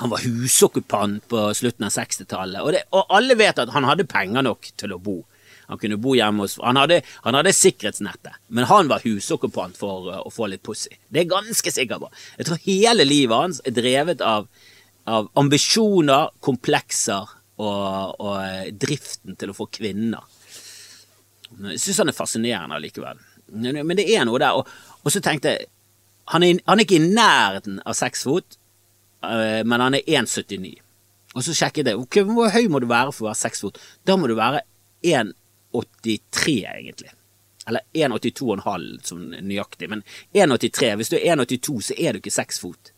Han 0.00 0.12
var 0.12 0.24
husokkupant 0.24 1.24
på 1.28 1.46
slutten 1.56 1.88
av 1.88 1.94
60-tallet, 1.94 2.60
og, 2.60 2.76
og, 2.92 3.14
alle 3.16 3.36
vet 3.38 3.62
at 3.62 3.72
han 3.72 3.86
hadde 3.88 4.04
penger 4.08 4.44
nok 4.44 4.68
til 4.76 4.92
å 4.92 5.00
bo. 5.00 5.22
Han 5.70 5.80
kunne 5.80 5.96
bo 5.98 6.12
hjemme 6.14 6.44
hos 6.44 6.58
Han 6.62 6.78
hadde, 6.78 7.00
han 7.24 7.34
hadde 7.34 7.54
sikkerhetsnettet, 7.56 8.36
men 8.54 8.68
han 8.68 8.90
var 8.92 9.02
husokkupant 9.02 9.80
for 9.80 10.10
uh, 10.12 10.20
å 10.20 10.30
få 10.30 10.50
litt 10.52 10.62
pussy. 10.68 10.92
Det 11.08 11.24
er 11.24 11.32
ganske 11.32 11.72
sikker 11.72 12.02
på. 12.02 12.10
Jeg 12.36 12.48
tror 12.48 12.60
hele 12.68 13.08
livet 13.08 13.40
hans 13.40 13.62
er 13.64 13.74
drevet 13.74 14.22
av, 14.22 14.46
av 15.08 15.32
ambisjoner, 15.40 16.28
komplekser 16.44 17.32
og, 17.56 18.20
og 18.20 18.72
driften 18.80 19.36
til 19.38 19.52
å 19.52 19.56
få 19.56 19.68
kvinner. 19.72 20.24
Jeg 21.56 21.80
syns 21.80 22.02
han 22.02 22.12
er 22.12 22.16
fascinerende 22.16 22.76
allikevel. 22.76 23.20
Men 23.52 23.96
det 23.96 24.08
er 24.12 24.26
noe 24.26 24.40
der. 24.42 24.58
Og, 24.58 24.68
og 25.02 25.12
så 25.14 25.22
tenkte 25.24 25.54
jeg 25.54 25.70
han 26.34 26.42
er, 26.42 26.58
han 26.66 26.80
er, 26.80 26.82
ikke 26.82 26.98
i 26.98 27.06
nærheten 27.06 27.76
av 27.86 27.94
seks 27.94 28.24
fot, 28.26 28.56
eh, 29.22 29.60
men 29.62 29.82
han 29.82 29.94
er 29.94 30.08
1,79. 30.10 30.72
Og 31.36 31.44
så 31.46 31.54
sjekket 31.54 31.92
jeg 31.92 32.00
okay, 32.00 32.24
hvor 32.26 32.50
høy 32.50 32.66
må 32.72 32.80
du 32.82 32.88
være 32.90 33.12
for 33.14 33.26
å 33.26 33.28
være 33.28 33.38
seks 33.44 33.62
fot. 33.62 33.78
Da 34.08 34.16
må 34.18 34.26
du 34.26 34.34
være 34.34 34.64
1,83, 35.06 36.56
egentlig. 36.72 37.12
Eller 37.66 37.86
1,82,5 37.94 38.88
som 39.06 39.22
nøyaktig. 39.30 39.90
Men 39.92 40.02
1,83. 40.34 40.92
Hvis 40.98 41.12
du 41.12 41.16
er 41.18 41.36
1,82, 41.36 41.78
så 41.90 41.98
er 41.98 42.14
du 42.14 42.22
ikke 42.22 42.34
seks 42.34 42.58
fot. 42.62 42.92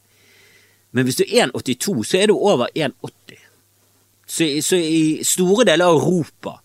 Men 0.96 1.04
hvis 1.04 1.20
du 1.20 1.26
er 1.26 1.50
1,82, 1.50 1.96
så 2.08 2.22
er 2.22 2.30
du 2.30 2.36
over 2.38 2.72
1,80. 2.72 3.47
Så, 4.28 4.44
så, 4.62 4.76
i 4.76 5.24
store 5.24 5.64
deler 5.64 5.88
av 5.88 5.96
Europa 5.96 6.58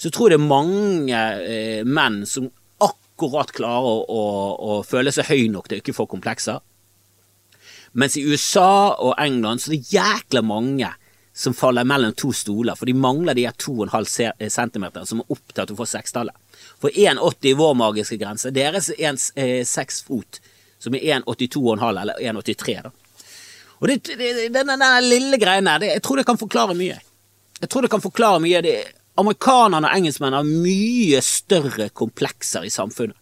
så 0.00 0.10
tror 0.10 0.30
jeg 0.32 0.38
det 0.38 0.40
er 0.40 0.48
mange 0.50 1.18
eh, 1.44 1.82
menn 1.84 2.22
som 2.26 2.48
akkurat 2.82 3.52
klarer 3.54 3.84
å, 3.86 3.98
å, 4.08 4.22
å, 4.56 4.78
føle 4.86 5.12
seg 5.14 5.28
høy 5.28 5.50
nok 5.52 5.68
til 5.68 5.78
å 5.78 5.82
ikke 5.82 5.94
få 5.94 6.08
komplekser. 6.10 6.62
Mens 7.92 8.16
i 8.16 8.24
USA 8.24 8.96
og 8.96 9.12
England 9.20 9.62
så 9.62 9.70
er 9.70 9.76
det 9.76 9.92
jækla 9.92 10.42
mange 10.48 10.88
som 11.36 11.54
faller 11.56 11.84
mellom 11.88 12.16
to 12.16 12.32
stoler, 12.36 12.76
for 12.76 12.88
de 12.88 12.96
mangler 12.96 13.36
de 13.36 13.46
2,5 13.46 14.32
eh, 14.32 14.48
cm 14.52 14.88
som 15.04 15.22
er 15.22 15.36
opptatt 15.36 15.68
av 15.68 15.76
å 15.76 15.82
få 15.82 15.88
sekstallet. 15.92 16.36
For 16.80 16.88
1,80 16.88 17.52
i 17.52 17.54
vår 17.60 17.76
magiske 17.78 18.18
grense. 18.20 18.52
Deres 18.56 18.90
er 18.96 19.16
6 19.16 19.76
eh, 19.76 20.08
fot, 20.08 20.40
som 20.82 20.96
er 20.96 21.20
1,82,5 21.20 21.86
eller 21.92 22.20
1,83. 22.32 22.80
da. 22.88 22.96
Og 23.82 23.88
det, 23.88 23.96
det, 24.14 24.48
den, 24.54 24.68
den, 24.70 24.84
lille 25.08 25.38
greien 25.42 25.66
der, 25.66 25.88
jeg 25.96 26.02
tror 26.06 26.20
det 26.20 26.26
kan 26.28 26.38
forklare 26.38 26.76
mye. 26.78 27.00
Jeg 27.58 27.70
tror 27.70 27.82
det 27.82 27.90
kan 27.90 28.02
forklare 28.04 28.38
mye. 28.42 28.60
Det, 28.62 28.76
amerikanerne 29.18 29.90
og 29.90 29.96
engelskmennene 29.98 30.38
har 30.38 30.62
mye 30.68 31.22
større 31.26 31.88
komplekser 31.90 32.62
i 32.62 32.70
samfunnet 32.70 33.18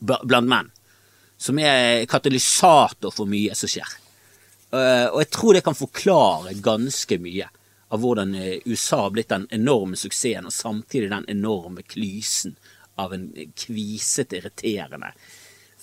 blant 0.00 0.48
menn, 0.48 0.72
som 1.36 1.60
er 1.60 2.06
katalysator 2.08 3.12
for 3.12 3.28
mye 3.28 3.52
som 3.56 3.70
skjer. 3.70 3.92
Eh, 4.72 5.06
og 5.12 5.20
jeg 5.22 5.30
tror 5.36 5.56
det 5.56 5.64
kan 5.68 5.76
forklare 5.76 6.56
ganske 6.64 7.20
mye 7.22 7.48
av 7.92 8.02
hvordan 8.02 8.34
eh, 8.34 8.58
USA 8.66 9.04
har 9.04 9.12
blitt 9.14 9.32
den 9.32 9.46
enorme 9.54 9.96
suksessen, 9.96 10.48
og 10.48 10.56
samtidig 10.56 11.12
den 11.12 11.28
enorme 11.36 11.84
klysen 11.84 12.56
av 12.96 13.12
en 13.14 13.28
kvisete, 13.52 14.40
irriterende 14.40 15.12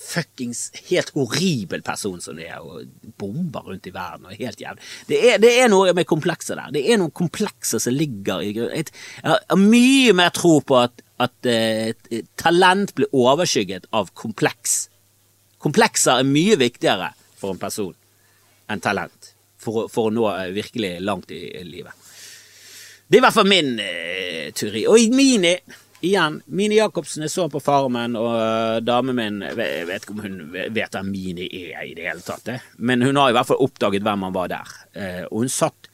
fuckings 0.04 0.68
helt 0.90 1.12
horribel 1.16 1.84
person 1.86 2.22
som 2.22 2.38
det 2.38 2.50
er, 2.52 2.62
og 2.62 2.88
bomber 3.20 3.66
rundt 3.70 3.88
i 3.88 3.94
verden 3.96 4.28
og 4.28 4.38
helt 4.38 4.62
jævlig. 4.62 4.84
Det 5.10 5.20
er, 5.20 5.42
det 5.42 5.52
er 5.62 5.72
noe 5.72 5.94
med 5.96 6.08
komplekser 6.10 6.60
der. 6.60 6.74
Det 6.76 6.84
er 6.86 7.00
noen 7.02 7.14
komplekser 7.16 7.82
som 7.84 7.96
ligger 7.96 8.44
i 8.44 8.54
grunnen. 8.58 8.94
Jeg 9.24 9.34
har 9.34 9.60
mye 9.60 10.16
mer 10.18 10.34
tro 10.36 10.58
på 10.66 10.80
at, 10.84 11.04
at 11.24 11.50
uh, 11.50 12.22
talent 12.40 12.96
blir 12.98 13.12
overskygget 13.16 13.88
av 13.96 14.12
kompleks. 14.18 14.84
Komplekser 15.64 16.20
er 16.20 16.30
mye 16.30 16.60
viktigere 16.60 17.14
for 17.40 17.56
en 17.56 17.62
person 17.62 17.94
enn 18.72 18.84
talent 18.84 19.34
for, 19.60 19.88
for 19.92 20.10
å 20.10 20.14
nå 20.14 20.28
uh, 20.30 20.50
virkelig 20.56 20.98
langt 21.04 21.32
i, 21.32 21.46
livet. 21.68 21.96
Det 23.08 23.20
er 23.20 23.22
i 23.22 23.26
hvert 23.26 23.36
fall 23.36 23.50
min 23.50 23.74
uh, 23.80 24.52
teori. 24.56 24.86
Og 24.90 25.00
i 25.00 25.10
mini 25.14 25.56
Igjen, 26.04 26.42
Mini 26.52 26.76
Jacobsen 26.76 27.24
er 27.24 27.32
så 27.32 27.46
på 27.48 27.62
Farmen, 27.64 28.18
og 28.20 28.34
uh, 28.36 28.80
damen 28.84 29.16
min 29.16 29.38
Jeg 29.46 29.86
vet 29.88 30.04
ikke 30.04 30.16
om 30.18 30.24
hun 30.26 30.36
vet 30.52 30.98
hvem 30.98 31.12
Mini 31.14 31.46
er 31.48 31.86
i 31.88 31.94
det 31.96 32.10
hele 32.10 32.24
tatt, 32.26 32.44
det. 32.50 32.58
men 32.76 33.06
hun 33.06 33.16
har 33.22 33.32
i 33.32 33.36
hvert 33.38 33.48
fall 33.48 33.62
oppdaget 33.64 34.04
hvem 34.04 34.26
han 34.28 34.36
var 34.36 34.52
der. 34.52 34.74
Uh, 34.98 35.24
og 35.30 35.46
hun 35.46 35.54
satt 35.54 35.88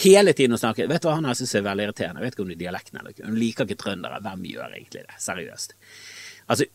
hele 0.00 0.32
tiden 0.32 0.56
og 0.56 0.62
snakket 0.62 0.88
Vet 0.90 1.04
du 1.04 1.10
hva 1.10 1.18
han 1.18 1.28
her 1.28 1.36
syns 1.36 1.52
er 1.58 1.66
veldig 1.66 1.90
irriterende? 1.90 2.22
Jeg 2.22 2.30
vet 2.30 2.38
ikke 2.38 2.46
om 2.46 2.54
det 2.54 2.56
er 2.56 2.62
dialekten 2.62 3.00
eller 3.00 3.12
ikke. 3.12 3.26
Hun 3.28 3.36
liker 3.42 3.68
ikke 3.68 3.82
trøndere. 3.84 4.22
Hvem 4.24 4.48
gjør 4.48 4.70
egentlig 4.70 5.04
det? 5.04 5.20
Seriøst. 5.26 5.76
Altså, 6.48 6.70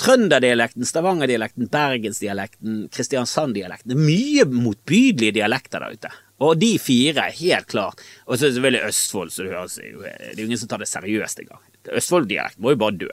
Trønderdialekten, 0.00 0.88
Stavangerdialekten, 0.88 1.68
Bergensdialekten, 1.70 2.88
Kristiansand-dialekten 2.92 3.92
Det 3.92 3.96
er 3.96 4.08
mye 4.08 4.48
motbydelige 4.50 5.36
dialekter 5.38 5.84
der 5.84 5.94
ute. 5.94 6.10
Og 6.42 6.58
de 6.58 6.72
fire, 6.82 7.28
helt 7.38 7.68
klart. 7.70 8.02
Og 8.26 8.38
så 8.38 8.50
selvfølgelig 8.50 8.88
Østfold, 8.88 9.30
så 9.30 9.44
det 9.44 9.52
høres 9.54 9.76
Det 9.78 10.32
er 10.32 10.40
jo 10.40 10.48
ingen 10.48 10.58
som 10.58 10.68
tar 10.68 10.82
det 10.82 10.90
seriøst 10.90 11.40
engang. 11.44 11.62
Østfold-dialekten 11.94 12.64
må 12.64 12.74
jo 12.74 12.80
bare 12.80 12.98
dø. 13.04 13.08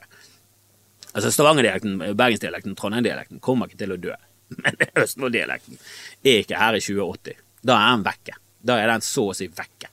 Altså 1.12 1.32
Stavanger-dialekten, 1.32 2.00
Bergens-dialekten, 2.18 2.76
Trondheim-dialekten 2.80 3.42
kommer 3.44 3.70
ikke 3.70 3.82
til 3.84 3.94
å 3.94 4.00
dø. 4.02 4.16
Men 4.64 4.80
Østfold-dialekten 5.04 5.78
er 6.24 6.42
ikke 6.42 6.60
her 6.60 6.80
i 6.80 6.84
2080. 6.84 7.42
Da 7.68 7.78
er 7.78 7.98
den 7.98 8.08
vekke. 8.08 8.38
Da 8.62 8.78
er 8.80 8.90
den 8.94 9.06
så 9.06 9.28
å 9.30 9.38
si 9.38 9.50
vekke. 9.52 9.92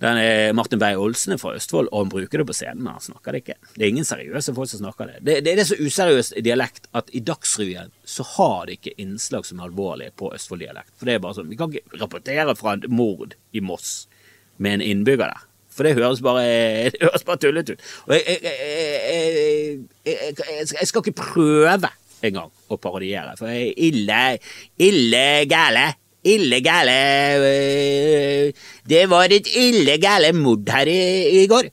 Martin 0.00 0.80
Beyer-Olsen 0.80 1.32
er 1.32 1.40
fra 1.40 1.54
Østfold, 1.56 1.88
og 1.88 2.02
han 2.02 2.10
bruker 2.12 2.42
det 2.42 2.46
på 2.48 2.56
scenen, 2.56 2.82
men 2.84 2.98
han 2.98 3.04
snakker 3.04 3.32
det 3.32 3.42
ikke. 3.44 3.56
Det 3.74 3.80
er 3.84 3.92
ingen 3.94 4.08
seriøse 4.08 4.52
folk 4.56 4.68
som 4.68 4.82
snakker 4.82 5.08
det. 5.08 5.16
Det, 5.22 5.38
det, 5.46 5.54
det 5.56 5.64
er 5.64 5.70
så 5.70 5.78
useriøs 5.80 6.32
dialekt 6.44 6.90
at 6.96 7.08
i 7.16 7.22
Dagsrevyen 7.24 7.92
så 8.04 8.26
har 8.36 8.68
de 8.68 8.76
ikke 8.76 8.96
innslag 9.00 9.48
som 9.48 9.60
er 9.60 9.70
alvorlige 9.70 10.12
på 10.20 10.30
Østfold-dialekt. 10.36 10.92
For 11.00 11.08
det 11.08 11.16
er 11.16 11.24
bare 11.24 11.38
sånn, 11.38 11.48
Vi 11.48 11.58
kan 11.60 11.72
ikke 11.72 12.02
rapportere 12.02 12.56
fra 12.58 12.76
et 12.76 12.88
mord 12.92 13.36
i 13.56 13.64
Moss 13.64 14.06
med 14.60 14.78
en 14.78 14.88
innbygger 14.90 15.32
der. 15.32 15.44
For 15.76 15.84
det 15.84 15.96
høres 15.96 16.22
bare, 16.24 16.44
det 16.92 17.02
høres 17.04 17.24
bare 17.28 17.40
tullete 17.40 17.76
ut. 17.76 17.86
Og 18.08 18.16
jeg, 18.16 18.40
jeg, 18.44 19.78
jeg, 20.08 20.34
jeg, 20.72 20.88
skal 20.88 21.04
ikke 21.04 21.20
prøve 21.20 21.92
engang 22.24 22.52
å 22.72 22.78
parodiere, 22.80 23.36
for 23.38 23.52
jeg 23.52 23.70
er 23.70 23.80
ille, 23.88 24.20
ille 24.82 25.24
gæle 25.48 25.86
illegale 26.34 26.96
øh, 27.38 28.52
Det 28.88 29.06
var 29.10 29.32
et 29.32 29.48
illegale 29.54 30.32
mord 30.36 30.68
her 30.70 30.90
i, 30.90 31.42
i 31.42 31.46
går. 31.50 31.70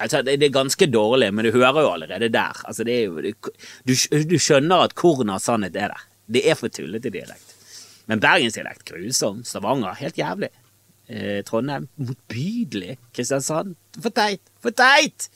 Altså, 0.00 0.22
det, 0.24 0.38
det, 0.40 0.48
er 0.48 0.56
ganske 0.56 0.86
dårlig, 0.88 1.28
men 1.34 1.44
du 1.44 1.52
hører 1.52 1.82
jo 1.82 1.92
allerede 1.92 2.30
der. 2.32 2.62
Altså, 2.64 2.86
jo, 2.88 3.20
du, 3.20 3.94
du, 4.30 4.38
skjønner 4.40 4.86
at 4.86 4.96
kornet 4.96 5.36
av 5.36 5.44
sannhet 5.44 5.76
er 5.76 5.92
der. 5.92 6.06
Det 6.30 6.46
er 6.48 6.56
for 6.56 6.72
tullete 6.72 7.12
dialekt. 7.12 7.56
Men 8.08 8.22
bergensdialekt 8.22 8.86
grusom. 8.88 9.44
Stavanger 9.44 9.98
helt 10.00 10.18
jævlig. 10.18 10.48
Eh, 11.10 11.42
Trondheim 11.44 11.88
motbydelig. 12.00 12.96
Kristiansand 13.12 13.76
for 14.00 14.14
teit. 14.14 14.42
For 14.62 14.74
teit! 14.74 15.28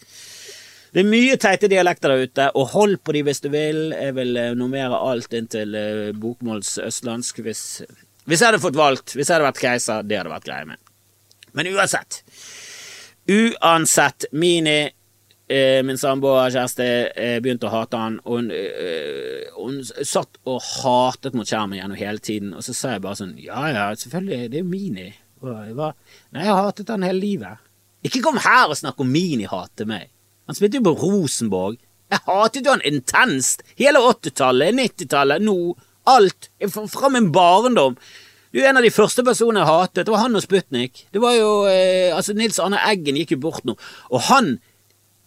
Det 0.94 1.02
er 1.02 1.10
mye 1.10 1.36
teite 1.42 1.66
dialekter 1.66 2.12
der 2.12 2.22
ute, 2.22 2.44
og 2.54 2.68
hold 2.70 3.00
på 3.02 3.12
de 3.16 3.24
hvis 3.26 3.42
du 3.42 3.48
vil. 3.50 3.88
Jeg 3.90 4.14
vil 4.14 4.38
normere 4.54 5.00
alt 5.10 5.34
inn 5.34 5.50
til 5.50 5.74
eh, 5.74 6.12
bokmåls 6.14 6.76
østlandsk 6.78 7.42
hvis, 7.42 7.64
hvis 8.24 8.40
jeg 8.40 8.50
hadde 8.50 8.62
fått 8.62 8.78
valgt. 8.78 9.14
Hvis 9.14 9.28
jeg 9.28 9.36
hadde 9.36 9.48
vært 9.50 9.62
keiser, 9.62 10.04
det 10.06 10.18
hadde 10.20 10.32
vært 10.32 10.46
greia 10.48 10.68
mi. 10.68 10.76
Men 11.54 11.68
uansett. 11.74 12.22
Uansett, 13.30 14.26
Mini, 14.32 14.90
eh, 15.48 15.82
min 15.84 16.00
samboer, 16.00 16.50
kjæreste, 16.50 16.86
eh, 17.16 17.36
begynte 17.40 17.68
å 17.68 17.74
hate 17.74 18.00
han. 18.00 18.20
Og 18.24 18.38
hun, 18.38 18.50
eh, 18.50 19.44
hun 19.56 19.82
satt 19.84 20.38
og 20.46 20.62
hatet 20.62 21.34
mot 21.34 21.46
skjermen 21.46 21.78
gjennom 21.78 21.96
hele 21.96 22.18
tiden, 22.18 22.54
og 22.54 22.62
så 22.62 22.74
sa 22.74 22.88
jeg 22.92 23.02
bare 23.02 23.20
sånn 23.20 23.36
Ja 23.42 23.68
ja, 23.68 23.94
selvfølgelig, 23.94 24.50
det 24.50 24.58
er 24.58 24.64
jo 24.64 24.70
Mini. 24.70 25.14
Og 25.42 25.66
jeg 25.66 25.76
var, 25.76 25.94
Nei, 26.32 26.44
jeg 26.44 26.54
har 26.54 26.64
hatet 26.64 26.88
han 26.88 27.02
hele 27.02 27.20
livet. 27.20 27.58
Ikke 28.04 28.22
kom 28.22 28.36
her 28.36 28.68
og 28.68 28.76
snakk 28.76 29.00
om 29.00 29.10
Mini 29.10 29.44
hater 29.44 29.86
meg. 29.86 30.08
Han 30.46 30.56
spilte 30.56 30.80
jo 30.80 30.88
på 30.88 30.98
Rosenborg. 31.00 31.78
Jeg 32.10 32.20
hatet 32.26 32.64
jo 32.64 32.70
han 32.70 32.84
intenst. 32.84 33.62
Hele 33.76 33.98
80-tallet, 33.98 34.74
90-tallet, 34.74 35.42
nå. 35.44 35.74
Alt. 36.10 36.50
Fra 36.92 37.10
min 37.12 37.30
barndom. 37.32 37.96
Du 38.54 38.60
en 38.62 38.78
av 38.78 38.84
de 38.86 38.92
første 38.94 39.24
personene 39.26 39.64
jeg 39.64 39.70
hatet. 39.70 40.04
Det 40.04 40.14
var 40.14 40.22
han 40.26 40.38
og 40.38 40.44
Sputnik. 40.44 41.06
Det 41.10 41.22
var 41.22 41.34
jo 41.34 41.64
eh, 41.66 42.14
Altså, 42.14 42.36
Nils 42.38 42.60
Arne 42.62 42.78
Eggen 42.86 43.18
gikk 43.18 43.34
jo 43.34 43.42
bort 43.48 43.66
nå, 43.66 43.74
og 44.12 44.26
han 44.28 44.54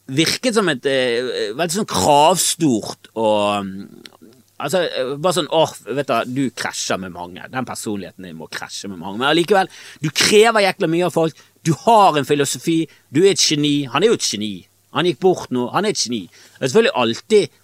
virket 0.08 0.56
som 0.56 0.70
et 0.72 0.86
eh, 0.88 1.52
veldig 1.58 1.82
sånn 1.82 1.90
kravstort 1.92 3.10
og 3.20 3.66
mm, 3.68 3.82
Altså, 4.58 4.80
eh, 4.88 5.12
bare 5.22 5.36
sånn 5.38 5.52
åh, 5.54 5.74
vet 5.94 6.10
du, 6.10 6.32
du 6.34 6.56
krasjer 6.58 6.98
med 6.98 7.13
mange. 7.13 7.44
Den 7.54 7.68
personligheten 7.68 8.26
din 8.26 8.40
må 8.40 8.48
krasje 8.50 8.90
med 8.90 8.98
mange. 8.98 9.20
Men 9.20 9.30
allikevel, 9.30 9.70
du 10.02 10.10
krever 10.10 10.63
jækla 10.66 10.90
mye 10.90 11.06
av 11.06 11.13
folk. 11.13 11.44
Du 11.62 11.76
har 11.84 12.18
en 12.18 12.26
filosofi. 12.26 12.80
Du 13.13 13.22
er 13.22 13.36
et 13.36 13.44
geni. 13.44 13.84
Han 13.92 14.02
er 14.02 14.10
jo 14.10 14.18
et 14.18 14.26
geni. 14.26 14.66
Han 14.98 15.06
gikk 15.06 15.20
bort 15.22 15.54
nå. 15.54 15.68
Han 15.76 15.86
er 15.86 15.94
et 15.94 16.02
geni. 16.02 16.24
Det 16.32 16.63
er 16.63 16.72
selvfølgelig 16.72 16.96
alltid 17.04 17.60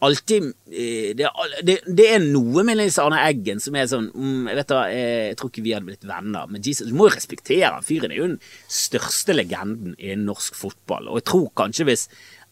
Alltid 0.00 0.46
eh, 0.72 1.10
det, 1.16 1.28
det, 1.62 1.76
det 1.84 2.06
er 2.08 2.22
noe 2.24 2.64
med 2.64 2.78
Nils 2.80 2.96
Arne 3.02 3.18
Eggen 3.26 3.60
som 3.60 3.74
er 3.76 3.88
sånn 3.90 4.06
mm, 4.14 4.46
Jeg 4.48 4.56
vet 4.56 4.70
da, 4.72 4.78
jeg 4.88 5.36
tror 5.36 5.50
ikke 5.52 5.64
vi 5.66 5.74
hadde 5.76 5.88
blitt 5.90 6.06
venner, 6.08 6.48
men 6.48 6.64
Jesus, 6.64 6.88
du 6.88 6.96
må 6.96 7.10
jo 7.10 7.16
respektere 7.18 7.74
han. 7.74 7.84
Fyren 7.84 8.14
er 8.14 8.22
jo 8.22 8.28
den 8.30 8.38
største 8.72 9.36
legenden 9.36 9.92
innen 9.98 10.24
norsk 10.30 10.56
fotball. 10.56 11.10
Og 11.10 11.20
jeg 11.20 11.28
tror 11.28 11.50
kanskje 11.60 11.88
hvis 11.90 12.06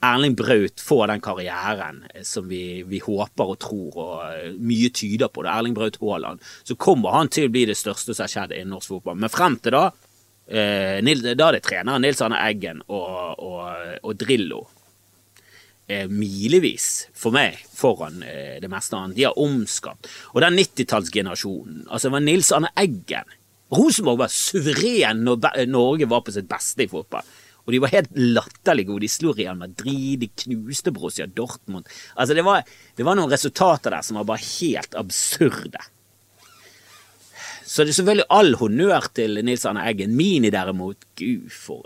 Erling 0.05 0.37
Braut 0.39 0.85
får 0.85 1.07
den 1.11 1.25
karrieren 1.25 2.05
som 2.23 2.47
vi, 2.53 2.85
vi, 2.87 3.01
håper 3.03 3.55
og 3.55 3.59
tror, 3.65 3.97
og 3.97 4.13
eh, 4.29 4.53
mye 4.61 4.93
tyder 4.95 5.33
på 5.33 5.43
det, 5.43 5.55
Erling 5.57 5.75
Braut 5.75 5.97
Haaland, 6.03 6.45
så 6.69 6.77
kommer 6.77 7.17
han 7.17 7.33
til 7.33 7.49
å 7.49 7.55
bli 7.55 7.65
det 7.71 7.79
største 7.81 8.13
som 8.13 8.27
har 8.27 8.35
skjedd 8.35 8.55
innen 8.55 8.77
norsk 8.77 8.93
fotball. 8.93 9.17
Men 9.19 9.33
frem 9.33 9.57
til 9.65 9.75
da, 9.75 9.87
eh, 10.47 11.01
da 11.01 11.49
er 11.49 11.57
det 11.57 11.65
treneren 11.67 12.05
Nils 12.05 12.21
Arne 12.23 12.45
Eggen 12.45 12.85
og, 12.87 13.41
og, 13.41 13.97
og 14.05 14.21
Drillo 14.21 14.67
eh, 15.89 16.07
milevis 16.09 17.09
for 17.17 17.35
meg 17.35 17.59
foran 17.75 18.23
eh, 18.23 18.57
det 18.63 18.71
meste 18.73 18.97
annet. 18.97 19.17
De 19.19 19.27
har 19.27 19.41
omskapt. 19.41 20.09
Og 20.35 20.45
den 20.45 20.61
90-tallsgenerasjonen, 20.61 21.85
altså 21.89 22.09
det 22.09 22.17
var 22.17 22.25
Nils 22.29 22.53
Arne 22.55 22.73
Eggen 22.79 23.37
Rosenborg 23.69 24.23
var 24.23 24.33
suveren 24.33 25.27
når 25.27 25.67
Norge 25.69 26.09
var 26.09 26.23
på 26.25 26.33
sitt 26.33 26.49
beste 26.49 26.87
i 26.87 26.89
fotball. 26.89 27.27
Og 27.69 27.75
de 27.75 27.81
var 27.85 27.93
helt 27.93 28.15
latterlig 28.17 28.87
gode. 28.89 29.05
De 29.05 29.11
slo 29.13 29.35
Real 29.37 29.59
Madrid, 29.61 30.23
de 30.23 30.31
knuste 30.33 30.93
Borussia 30.97 31.27
Dortmund. 31.29 31.85
Altså, 32.17 32.33
det 32.33 32.47
var, 32.47 32.63
det 32.97 33.05
var 33.05 33.19
noen 33.19 33.29
resultater 33.29 33.93
der 33.93 34.07
som 34.07 34.17
var 34.17 34.29
bare 34.31 34.41
helt 34.41 34.97
absurde. 34.97 35.83
Så 37.69 37.85
det 37.85 37.93
er 37.93 37.99
selvfølgelig 37.99 38.31
all 38.33 38.55
honnør 38.57 39.11
til 39.13 39.43
Nils 39.45 39.69
Arne 39.69 39.85
Eggen. 39.85 40.17
Mini 40.17 40.49
derimot, 40.55 41.05
gud 41.21 41.53
for 41.53 41.85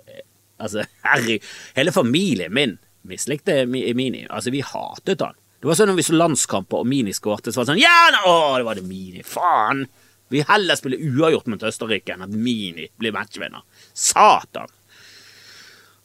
Altså, 0.62 0.84
herre 1.02 1.40
Hele 1.74 1.90
familien 1.90 2.54
min 2.54 2.76
mislikte 3.08 3.62
Mini. 3.66 4.26
Altså, 4.28 4.52
vi 4.54 4.62
hatet 4.66 5.24
han. 5.24 5.38
Det 5.62 5.70
var 5.70 5.78
sånn 5.78 5.92
når 5.92 5.98
vi 6.00 6.04
så 6.08 6.18
landskamper 6.18 6.82
og 6.82 6.88
Mini 6.90 7.12
skårte, 7.14 7.52
så 7.52 7.60
var 7.60 7.68
det 7.68 7.74
sånn 7.74 7.82
Ja, 7.82 7.98
nå 8.16 8.36
det 8.58 8.66
var 8.66 8.78
det 8.78 8.86
Mini! 8.86 9.22
Faen! 9.26 9.84
Vi 10.32 10.40
heller 10.48 10.78
spille 10.78 10.98
uavgjort 10.98 11.50
mot 11.52 11.62
Østerrike 11.68 12.14
enn 12.14 12.24
at 12.24 12.32
Mini 12.34 12.88
blir 12.98 13.14
matchvinner. 13.14 13.62
Satan! 13.92 14.72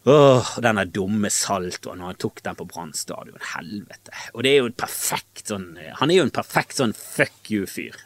Åh, 0.08 0.52
denne 0.64 0.86
dumme 0.88 1.32
saltoen, 1.34 2.00
når 2.00 2.12
han 2.12 2.20
tok 2.22 2.44
den 2.46 2.60
på 2.60 2.68
Brann 2.70 2.94
stadion. 2.96 3.40
Helvete. 3.56 4.14
Og 4.36 4.46
det 4.46 4.52
er 4.52 4.62
jo 4.62 4.70
en 4.70 4.78
perfekt 4.78 5.50
sånn 5.52 5.72
Han 6.00 6.14
er 6.14 6.22
jo 6.22 6.28
en 6.28 6.36
perfekt 6.38 6.78
sånn 6.80 6.94
fuck 6.96 7.52
you-fyr. 7.52 7.98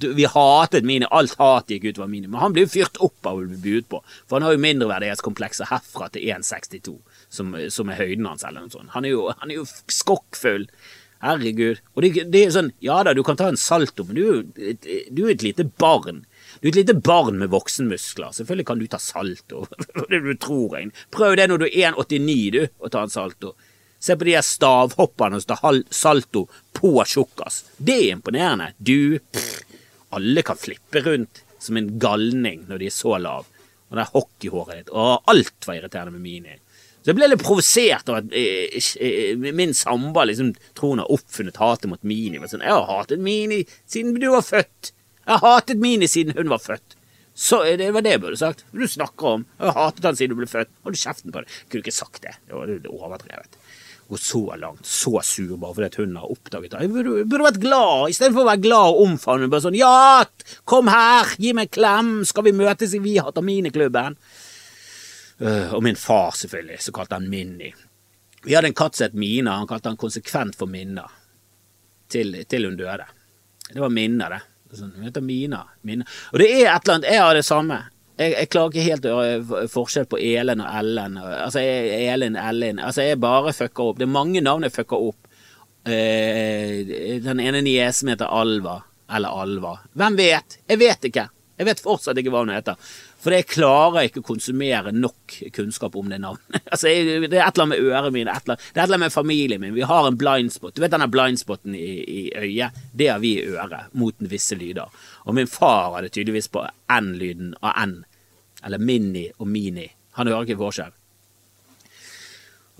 Vi 0.00 0.26
hatet 0.32 0.86
Mini, 0.86 1.06
alt 1.10 1.34
hat 1.38 1.70
gikk 1.70 1.88
utover 1.90 2.10
Mini, 2.10 2.28
men 2.30 2.40
han 2.40 2.54
blir 2.54 2.66
jo 2.66 2.72
fyrt 2.72 2.98
opp 3.02 3.26
av 3.26 3.38
å 3.38 3.46
bli 3.46 3.58
buet 3.62 3.88
på. 3.90 4.00
For 4.24 4.38
han 4.38 4.46
har 4.46 4.54
jo 4.54 4.62
mindreverdighetskomplekser 4.64 5.70
herfra 5.70 6.08
til 6.14 6.28
1,62, 6.30 6.94
som, 7.30 7.54
som, 7.70 7.90
er 7.90 8.00
høyden 8.00 8.26
hans, 8.28 8.44
eller 8.46 8.66
noe 8.66 8.74
sånt. 8.74 8.92
Han 8.96 9.06
er 9.06 9.14
jo, 9.14 9.28
han 9.38 9.52
er 9.52 9.60
jo 9.60 9.68
skokkfull. 9.68 10.66
Herregud. 11.20 11.82
Og 11.94 12.04
det, 12.04 12.24
det, 12.32 12.42
er 12.46 12.52
sånn, 12.54 12.70
ja 12.80 13.02
da, 13.04 13.12
du 13.12 13.20
kan 13.26 13.36
ta 13.36 13.50
en 13.52 13.58
salto, 13.60 14.06
men 14.08 14.16
du 14.16 14.20
er 14.22 14.30
jo 14.30 14.70
et, 14.72 14.86
du 15.12 15.26
er 15.26 15.34
et 15.34 15.44
lite 15.44 15.66
barn. 15.80 16.22
Du 16.60 16.68
er 16.68 16.70
et 16.72 16.78
lite 16.80 16.96
barn 16.96 17.36
med 17.42 17.52
voksenmuskler. 17.52 18.32
Selvfølgelig 18.36 18.66
kan 18.70 18.80
du 18.80 18.86
ta 18.88 19.00
salto. 19.02 19.66
du 20.08 20.32
tror 20.40 20.78
jeg. 20.78 20.94
Prøv 21.12 21.36
det 21.36 21.50
når 21.50 21.64
du 21.64 21.66
er 21.68 21.92
1,89 21.92 22.38
du, 22.56 22.62
å 22.80 22.92
ta 22.92 23.04
en 23.04 23.12
salto. 23.12 23.52
Se 24.00 24.16
på 24.16 24.24
de 24.24 24.32
her 24.38 24.44
stavhopperne 24.46 25.42
som 25.42 25.52
tar 25.52 25.82
salto 25.92 26.46
på 26.72 26.94
tjukkas. 27.04 27.66
Det 27.76 27.98
er 27.98 28.14
imponerende. 28.14 28.72
Du 28.78 29.20
pff, 29.20 29.60
Alle 30.16 30.42
kan 30.42 30.58
flippe 30.58 31.04
rundt 31.04 31.44
som 31.60 31.76
en 31.76 31.98
galning 32.00 32.64
når 32.68 32.80
de 32.80 32.88
er 32.88 32.96
så 32.96 33.18
lav. 33.20 33.44
Og 33.90 33.98
det 33.98 34.08
hockeyhåret 34.14 34.78
ditt. 34.80 34.92
Å, 34.94 35.20
alt 35.28 35.68
var 35.68 35.76
irriterende 35.76 36.16
med 36.16 36.24
Mini. 36.24 36.56
Så 37.00 37.10
jeg 37.10 37.16
ble 37.16 37.30
litt 37.30 37.40
provosert 37.40 38.10
av 38.12 38.18
at 38.18 38.34
eh, 38.36 38.76
eh, 39.00 39.44
min 39.56 39.72
samboer 39.76 40.28
liksom 40.28 40.52
tror 40.76 40.94
hun 40.94 41.02
har 41.02 41.12
oppfunnet 41.14 41.60
hatet 41.60 41.88
mot 41.88 42.02
Mini. 42.04 42.40
Sånn, 42.44 42.64
jeg 42.64 42.76
har 42.76 42.88
hatet 42.90 43.22
Mini 43.24 43.62
siden 43.88 44.18
du 44.20 44.28
var 44.28 44.44
født. 44.44 44.92
Jeg 45.24 45.32
har 45.32 45.44
hatet 45.46 45.80
Mini 45.80 46.08
siden 46.10 46.36
hun 46.36 46.52
var 46.52 46.60
født. 46.60 46.98
Så 47.32 47.62
eh, 47.64 47.78
Det 47.80 47.88
var 47.96 48.04
det 48.04 48.16
jeg 48.18 48.24
burde 48.26 48.40
sagt. 48.40 48.66
Du 48.76 48.84
snakker 48.84 49.36
om 49.38 49.46
Jeg 49.56 49.70
har 49.70 49.78
hatet 49.86 50.10
han 50.10 50.18
siden 50.20 50.36
du 50.36 50.42
ble 50.42 50.50
født. 50.50 50.72
Hold 50.84 51.00
kjeften 51.00 51.32
på 51.32 51.40
det. 51.40 51.48
Jeg 51.62 51.72
kunne 51.72 51.86
ikke 51.86 51.96
sagt 52.02 52.20
det. 52.26 52.36
Det 52.44 52.58
var 52.58 52.74
overdrevet. 52.92 53.56
Gå 54.10 54.18
så 54.18 54.42
langt, 54.58 54.84
så 54.90 55.20
sur 55.22 55.54
bare 55.62 55.76
fordi 55.76 56.02
hun 56.02 56.16
har 56.18 56.30
oppdaget 56.34 56.72
det. 56.74 56.82
Jeg 56.82 56.90
burde, 56.90 57.24
burde 57.30 57.46
vært 57.46 57.60
glad, 57.62 58.10
istedenfor 58.10 58.42
å 58.42 58.48
være 58.48 58.64
glad 58.66 58.92
og 58.92 59.02
omfavne. 59.06 59.48
Bare 59.48 59.64
sånn 59.64 59.78
Ja, 59.78 60.26
kom 60.68 60.90
her, 60.90 61.30
gi 61.38 61.54
meg 61.56 61.70
en 61.70 61.76
klem, 61.78 62.14
skal 62.26 62.48
vi 62.48 62.56
møtes 62.58 62.92
i 62.98 63.00
Vi 63.00 63.20
hater 63.22 63.46
Miniklubben? 63.46 64.18
Uh, 64.18 64.49
og 65.40 65.82
min 65.82 65.96
far, 65.96 66.34
selvfølgelig, 66.36 66.82
så 66.84 66.92
kalte 66.92 67.16
han 67.16 67.28
Minni. 67.32 67.70
Vi 68.44 68.54
hadde 68.54 68.70
en 68.70 68.76
katt 68.76 68.96
som 68.96 69.04
het 69.08 69.16
Mina, 69.16 69.56
han 69.56 69.68
kalte 69.68 69.88
han 69.88 70.00
konsekvent 70.00 70.56
for 70.56 70.68
Minna. 70.68 71.06
Til, 72.10 72.34
til 72.48 72.66
hun 72.66 72.76
døde. 72.76 73.06
Det 73.70 73.80
var 73.80 73.92
Minna, 73.94 74.28
det. 74.32 74.40
Sånn, 74.76 74.92
heter 75.02 75.24
Mina. 75.24 75.64
Mina. 75.86 76.06
Og 76.32 76.42
det 76.42 76.48
er 76.50 76.68
et 76.70 76.84
eller 76.84 76.96
annet 76.98 77.10
Jeg 77.10 77.22
har 77.22 77.34
det 77.34 77.46
samme. 77.46 77.78
Jeg, 78.20 78.34
jeg 78.36 78.50
klarer 78.52 78.72
ikke 78.72 78.86
helt 78.86 79.08
å 79.08 79.16
gjøre 79.24 79.64
forskjell 79.72 80.06
på 80.10 80.20
Elen 80.20 80.62
og 80.62 80.78
Ellen. 80.80 81.18
Altså, 81.20 81.62
Elin, 81.64 82.36
Ellen 82.38 82.80
Altså, 82.84 83.04
jeg 83.06 83.20
bare 83.22 83.54
fucker 83.56 83.90
opp. 83.90 84.00
Det 84.00 84.06
er 84.06 84.12
mange 84.12 84.42
navn 84.44 84.66
jeg 84.66 84.74
fucker 84.76 85.08
opp. 85.10 85.28
Eh, 85.88 87.20
den 87.24 87.40
ene 87.40 87.62
niesen 87.64 88.12
heter 88.12 88.30
Alva. 88.30 88.80
Eller 89.10 89.42
Alva. 89.42 89.76
Hvem 89.96 90.18
vet? 90.20 90.60
Jeg 90.68 90.80
vet 90.80 91.08
ikke. 91.10 91.26
Jeg 91.60 91.68
vet 91.68 91.82
fortsatt 91.84 92.20
ikke 92.20 92.32
hva 92.32 92.44
hun 92.44 92.54
heter. 92.54 92.90
For 93.20 93.34
jeg 93.36 93.48
klarer 93.50 94.08
ikke 94.08 94.22
å 94.22 94.28
konsumere 94.30 94.92
nok 94.96 95.34
kunnskap 95.52 95.96
om 96.00 96.08
det 96.08 96.20
navnet. 96.22 96.62
altså, 96.72 96.88
det 96.88 97.28
er 97.28 97.44
et 97.44 97.52
eller 97.52 97.66
annet 97.66 97.72
med 97.74 97.90
øret 97.90 98.14
mine, 98.14 98.36
det 98.46 98.54
er 98.54 98.60
et 98.62 98.78
eller 98.80 98.86
annet 98.86 99.04
med 99.04 99.14
familien 99.14 99.60
min. 99.60 99.74
Vi 99.76 99.88
har 99.90 100.08
en 100.08 100.18
blindspot. 100.20 100.74
Du 100.76 100.80
vet 100.80 100.94
denne 100.94 101.10
blindspoten 101.12 101.76
i, 101.76 101.90
i 102.00 102.22
øyet? 102.32 102.78
Det 102.96 103.10
har 103.12 103.20
vi 103.20 103.34
i 103.38 103.48
øret, 103.50 103.92
mot 103.92 104.24
visse 104.30 104.56
lyder. 104.56 104.88
Og 105.28 105.36
min 105.36 105.50
far 105.50 105.98
hadde 105.98 106.12
tydeligvis 106.14 106.48
på 106.52 106.64
N-lyden 107.00 107.52
av 107.60 107.76
N. 107.84 107.98
Eller 108.64 108.80
Mini 108.80 109.28
og 109.36 109.48
Mini. 109.48 109.88
Han 110.16 110.28
hører 110.28 110.48
ikke 110.48 110.62
forskjell. 110.64 110.96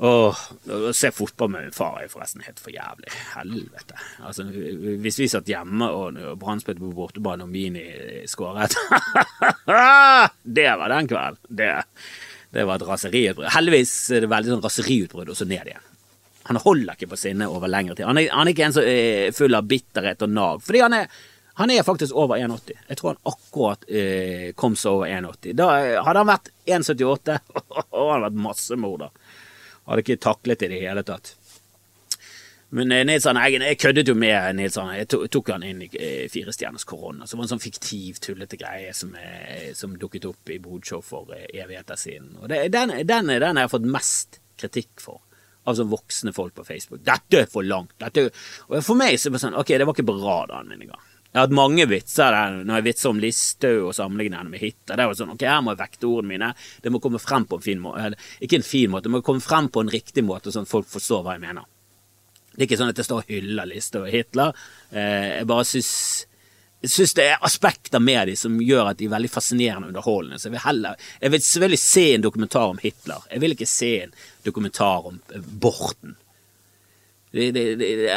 Åh, 0.00 0.38
å 0.72 0.92
se 0.96 1.10
fotball 1.12 1.50
med 1.52 1.66
min 1.66 1.74
far 1.76 1.98
er 2.00 2.08
forresten 2.08 2.40
helt 2.46 2.60
for 2.62 2.72
jævlig. 2.72 3.10
Helvete. 3.34 3.98
Altså, 4.24 4.46
hvis 4.48 5.18
vi 5.20 5.28
satt 5.28 5.50
hjemme 5.50 5.90
og 5.92 6.16
Brann 6.40 6.62
spilte 6.62 6.80
på 6.80 6.94
bortebane 6.96 7.44
og 7.44 7.52
Mini 7.52 7.84
skåret 8.30 8.72
Det 10.56 10.68
var 10.80 10.94
den 10.94 11.10
kvelden. 11.10 11.40
Det, 11.52 11.68
det 12.56 12.64
var 12.64 12.80
et 12.80 12.86
raseriutbrudd. 12.88 13.50
Heldigvis 13.52 13.92
er 14.16 14.24
det 14.24 14.30
veldig 14.32 14.54
sånn 14.54 14.64
raseriutbrudd, 14.64 15.34
og 15.34 15.36
så 15.36 15.48
ned 15.50 15.68
igjen. 15.68 15.84
Han 16.48 16.58
holder 16.64 16.96
ikke 16.96 17.10
på 17.12 17.18
sinnet 17.20 17.52
over 17.52 17.68
lengre 17.68 17.98
tid. 17.98 18.08
Han 18.08 18.18
er, 18.22 18.30
han 18.32 18.48
er 18.48 18.56
ikke 18.56 18.70
en 18.70 18.78
som 18.78 18.88
er 18.88 19.36
full 19.36 19.54
av 19.54 19.68
bitterhet 19.68 20.24
og 20.24 20.32
nag. 20.32 20.64
Fordi 20.64 20.80
han 20.82 20.96
er, 20.96 21.12
han 21.60 21.70
er 21.74 21.84
faktisk 21.84 22.16
over 22.16 22.40
1,80. 22.40 22.80
Jeg 22.88 22.98
tror 22.98 23.12
han 23.12 23.20
akkurat 23.34 23.84
eh, 23.86 24.48
kom 24.56 24.80
seg 24.80 24.96
over 24.96 25.12
1,80. 25.12 25.52
Da 25.60 25.68
hadde 26.08 26.24
han 26.24 26.32
vært 26.32 26.50
1,78, 26.64 27.36
og 27.68 28.00
han 28.00 28.14
hadde 28.16 28.24
vært 28.30 28.40
massemorder. 28.48 29.29
Hadde 29.88 30.04
ikke 30.04 30.22
taklet 30.22 30.60
det 30.60 30.70
i 30.70 30.74
det 30.76 30.82
hele 30.88 31.04
tatt. 31.06 31.34
Men 32.72 32.88
Nilsson 32.88 33.06
Nils 33.06 33.26
Arne 33.26 33.42
Eggen, 33.42 33.64
jeg 33.66 33.78
køddet 33.82 34.08
jo 34.08 34.14
med 34.14 34.54
Nils 34.54 34.76
Arne. 34.78 35.00
Jeg 35.00 35.08
tok 35.10 35.48
han 35.50 35.64
inn 35.66 35.80
i 35.82 35.88
eh, 35.98 36.28
Fire 36.30 36.52
stjerners 36.54 36.86
korona. 36.86 37.26
Så 37.26 37.34
det 37.34 37.40
var 37.40 37.48
en 37.48 37.52
sånn 37.56 37.64
fiktiv, 37.64 38.20
tullete 38.22 38.58
greie 38.60 38.92
som, 38.94 39.10
eh, 39.18 39.72
som 39.74 39.96
dukket 39.98 40.28
opp 40.30 40.52
i 40.54 40.60
Bodshow 40.62 41.02
for 41.02 41.32
evigheter 41.34 41.98
siden. 41.98 42.36
Og 42.38 42.46
det, 42.52 42.68
den, 42.70 42.94
den, 43.08 43.32
den 43.32 43.58
har 43.58 43.66
jeg 43.66 43.74
fått 43.74 43.90
mest 43.90 44.38
kritikk 44.60 45.02
for. 45.02 45.18
Av 45.66 45.74
sånn 45.76 45.90
voksne 45.90 46.32
folk 46.36 46.54
på 46.56 46.68
Facebook. 46.68 47.02
Dette 47.04 47.42
er 47.42 47.50
for 47.50 47.66
langt. 47.66 47.96
Dette. 47.98 48.28
Og 48.70 48.78
for 48.86 48.98
meg 49.00 49.18
så 49.18 49.32
var 49.32 49.40
det 49.40 49.44
sånn, 49.48 49.58
ok, 49.58 49.74
det 49.74 49.88
var 49.88 49.98
ikke 49.98 50.10
på 50.12 50.20
radaren 50.22 50.70
min 50.70 50.86
engang. 50.86 51.09
Jeg 51.30 51.38
har 51.38 51.46
hatt 51.46 51.54
mange 51.54 51.84
vitser 51.86 52.34
der 52.34 52.54
når 52.66 52.80
jeg 52.80 52.86
vitser 52.88 53.12
om 53.12 53.20
Listhaug 53.22 53.84
og 53.86 53.94
sammenligner 53.94 54.40
henne 54.40 54.50
med 54.50 54.62
Hitler. 54.64 54.96
Det 54.96 55.04
er 55.04 55.12
jo 55.12 55.18
sånn, 55.20 55.34
ok, 55.36 55.44
her 55.46 55.60
må 55.62 55.74
jeg 55.76 55.82
vekte 55.84 56.08
ordene 56.08 56.32
mine. 56.32 56.48
Det 56.82 56.90
må 56.90 56.98
komme 57.02 57.20
frem 57.22 57.44
på 57.46 57.60
en 57.60 57.62
fin 57.62 57.82
måte. 57.82 58.08
Ikke 58.42 58.58
en 58.58 58.66
fin 58.66 58.90
måte, 58.90 59.06
det 59.06 59.14
må 59.14 59.20
komme 59.26 59.44
frem 59.44 59.68
på 59.70 59.84
en 59.84 59.92
riktig 59.94 60.24
måte, 60.26 60.50
sånn 60.50 60.66
at 60.66 60.72
folk 60.72 60.88
forstår 60.90 61.22
hva 61.22 61.36
jeg 61.36 61.44
mener. 61.44 61.68
Det 62.50 62.64
er 62.64 62.66
ikke 62.66 62.80
sånn 62.80 62.90
at 62.90 62.98
jeg 62.98 63.06
står 63.06 63.22
og 63.22 63.30
hyller 63.30 63.70
Listhaug 63.70 64.08
og 64.08 64.16
Hitler. 64.16 64.58
Eh, 64.90 65.28
jeg 65.36 65.48
bare 65.52 65.68
syns 65.70 65.92
jeg 66.80 66.94
syns 66.94 67.12
det 67.12 67.26
er 67.28 67.42
aspekter 67.44 68.00
med 68.00 68.30
dem 68.30 68.38
som 68.40 68.54
gjør 68.64 68.90
at 68.90 68.98
de 68.98 69.04
er 69.04 69.12
veldig 69.12 69.30
fascinerende 69.30 69.90
og 69.90 69.92
underholdende. 69.92 70.38
Så 70.40 70.48
jeg 70.48 70.54
vil 70.54 70.64
heller 70.64 71.06
Jeg 71.20 71.30
vil 71.30 71.42
selvfølgelig 71.44 71.82
se 71.84 72.04
en 72.14 72.24
dokumentar 72.24 72.72
om 72.72 72.80
Hitler. 72.80 73.26
Jeg 73.30 73.40
vil 73.40 73.54
ikke 73.54 73.68
se 73.68 73.92
en 74.06 74.14
dokumentar 74.44 75.06
om 75.12 75.20
eh, 75.30 75.46
Borten. 75.62 76.16
Jeg, 77.30 78.10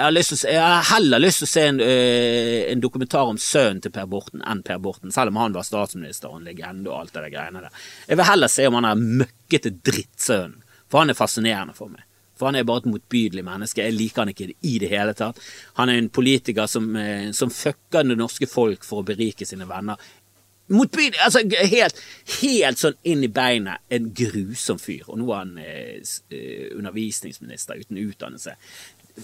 har 0.58 0.88
heller 0.96 1.22
lyst 1.22 1.44
til 1.44 1.46
å 1.46 1.52
se 1.52 1.64
en, 1.70 1.80
øh, 1.86 2.72
en 2.72 2.80
dokumentar 2.82 3.30
om 3.30 3.38
sønnen 3.38 3.84
til 3.84 3.94
Per 3.94 4.08
Borten 4.10 4.42
enn 4.42 4.64
Per 4.66 4.80
Borten, 4.82 5.14
selv 5.14 5.30
om 5.30 5.38
han 5.38 5.54
var 5.54 5.68
statsminister 5.68 6.32
og 6.32 6.40
en 6.40 6.48
legende 6.50 6.90
og 6.90 7.04
alt 7.04 7.14
det 7.14 7.28
der 7.28 7.36
greiene 7.36 7.62
der. 7.62 7.84
Jeg 8.08 8.18
vil 8.18 8.30
heller 8.32 8.50
se 8.50 8.66
om 8.68 8.80
han 8.80 8.90
er 8.90 9.04
møkkete 9.22 9.76
drittsønnen, 9.86 10.64
for 10.90 11.04
han 11.04 11.14
er 11.14 11.20
fascinerende 11.20 11.78
for 11.78 11.94
meg. 11.94 12.02
For 12.34 12.50
han 12.50 12.58
er 12.58 12.66
bare 12.66 12.82
et 12.82 12.90
motbydelig 12.90 13.44
menneske. 13.46 13.86
Jeg 13.86 13.94
liker 13.94 14.24
han 14.24 14.34
ikke 14.34 14.50
i 14.66 14.74
det 14.82 14.90
hele 14.90 15.14
tatt. 15.14 15.38
Han 15.78 15.94
er 15.94 16.02
en 16.02 16.10
politiker 16.10 16.66
som, 16.66 16.90
øh, 16.98 17.30
som 17.38 17.54
fucker 17.54 18.10
det 18.10 18.18
norske 18.18 18.50
folk 18.50 18.84
for 18.84 19.04
å 19.04 19.06
berike 19.06 19.46
sine 19.46 19.70
venner. 19.70 20.02
Motbydelig, 20.74 21.20
altså 21.22 21.44
helt, 21.70 22.02
helt 22.40 22.82
sånn 22.82 22.98
inn 23.06 23.22
i 23.28 23.30
beinet. 23.30 23.84
En 23.94 24.10
grusom 24.16 24.82
fyr. 24.82 25.06
Og 25.06 25.22
nå 25.22 25.30
er 25.30 25.42
han 25.44 25.58
eh, 25.62 26.70
undervisningsminister 26.74 27.78
uten 27.84 28.02
utdannelse. 28.02 28.58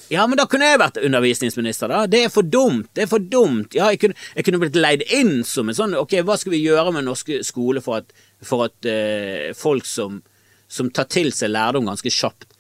Ja, 0.10 0.28
men 0.28 0.38
da 0.38 0.46
kunne 0.50 0.68
jeg 0.70 0.80
vært 0.82 1.00
undervisningsminister, 1.02 1.90
da. 1.90 2.04
Det 2.10 2.22
er 2.28 2.34
for 2.34 2.46
dumt. 2.46 2.92
Det 2.94 3.06
er 3.06 3.10
for 3.10 3.24
dumt. 3.24 3.74
Ja, 3.78 3.90
jeg 3.90 4.02
kunne, 4.04 4.18
jeg 4.38 4.46
kunne 4.46 4.62
blitt 4.62 4.78
leid 4.78 5.04
inn 5.16 5.42
som 5.48 5.70
en 5.70 5.78
sånn 5.78 5.98
Ok, 5.98 6.14
hva 6.26 6.38
skal 6.38 6.54
vi 6.54 6.62
gjøre 6.62 6.94
med 6.94 7.08
norske 7.08 7.42
skole 7.46 7.82
for 7.82 8.04
at, 8.04 8.14
for 8.46 8.68
at 8.68 8.90
uh, 8.90 9.50
folk 9.58 9.90
som, 9.90 10.22
som, 10.70 10.92
tar 10.94 11.10
til 11.10 11.34
seg 11.34 11.54
lærdom 11.56 11.90
ganske 11.90 12.14
kjapt, 12.14 12.52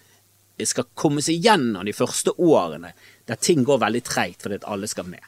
skal 0.66 0.90
komme 0.98 1.22
seg 1.24 1.46
gjennom 1.46 1.86
de 1.88 1.94
første 1.96 2.34
årene 2.36 2.92
der 3.30 3.38
ting 3.40 3.62
går 3.64 3.78
veldig 3.80 4.02
treigt 4.04 4.42
fordi 4.44 4.58
at 4.60 4.66
alle 4.68 4.90
skal 4.92 5.06
med. 5.08 5.22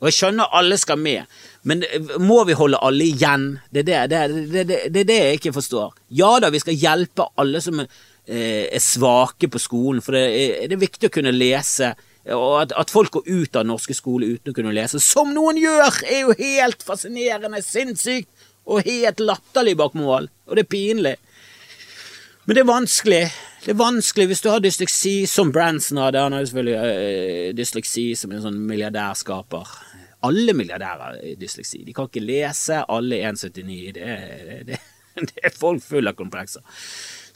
Og 0.00 0.08
jeg 0.08 0.16
skjønner 0.16 0.52
alle 0.56 0.76
skal 0.80 0.98
med, 1.00 1.30
men 1.68 1.84
må 2.20 2.42
vi 2.48 2.56
holde 2.56 2.80
alle 2.82 3.06
igjen? 3.06 3.46
Det 3.70 3.84
er 3.86 4.10
det, 4.10 4.20
det, 4.28 4.66
det, 4.66 4.78
det, 4.92 5.06
det 5.08 5.16
jeg 5.16 5.38
ikke 5.38 5.54
forstår. 5.56 5.94
Ja 6.16 6.34
da, 6.42 6.50
vi 6.52 6.60
skal 6.60 6.76
hjelpe 6.76 7.28
alle 7.40 7.60
som 7.64 7.80
er 7.84 7.88
Eh, 7.88 8.09
er 8.30 8.82
svake 8.82 9.48
på 9.50 9.60
skolen. 9.62 10.02
For 10.04 10.16
det 10.16 10.22
er, 10.28 10.68
det 10.70 10.76
er 10.76 10.84
viktig 10.84 11.10
å 11.10 11.14
kunne 11.14 11.34
lese. 11.34 11.92
Og 12.28 12.60
at, 12.60 12.74
at, 12.76 12.92
folk 12.92 13.14
går 13.16 13.28
ut 13.30 13.56
av 13.56 13.66
norske 13.66 13.96
skoler 13.96 14.36
uten 14.36 14.52
å 14.52 14.56
kunne 14.56 14.74
lese, 14.76 15.00
som 15.00 15.32
noen 15.34 15.58
gjør, 15.58 16.02
er 16.04 16.26
jo 16.26 16.36
helt 16.36 16.84
fascinerende, 16.84 17.62
sinnssykt 17.64 18.28
og 18.70 18.84
helt 18.86 19.22
latterlig 19.24 19.76
bak 19.80 19.96
mål. 19.98 20.28
Og 20.46 20.58
det 20.58 20.66
er 20.66 20.70
pinlig. 20.70 21.14
Men 22.44 22.56
det 22.56 22.62
er 22.62 22.68
vanskelig. 22.68 23.22
Det 23.64 23.72
er 23.72 23.80
vanskelig 23.80 24.26
hvis 24.30 24.44
du 24.44 24.50
har 24.50 24.62
dysleksi, 24.64 25.14
som 25.28 25.52
Branson 25.52 26.00
hadde. 26.00 26.22
Han 26.22 26.36
har 26.36 26.44
jo 26.44 26.50
selvfølgelig 26.50 26.76
øh, 26.90 27.48
dysleksi 27.56 28.04
som 28.18 28.34
en 28.34 28.44
sånn 28.44 28.60
milliardærskaper. 28.68 29.72
Alle 30.28 30.52
milliardærer 30.56 31.02
har 31.06 31.40
dysleksi. 31.40 31.82
De 31.86 31.96
kan 31.96 32.08
ikke 32.10 32.24
lese. 32.24 32.82
Alle 32.84 33.22
1,79. 33.30 33.96
Det, 33.96 34.06
det, 34.50 34.60
det, 34.68 34.80
det 35.32 35.48
er 35.48 35.56
folk 35.56 35.82
fulle 35.84 36.12
av 36.12 36.20
komplekser 36.20 36.64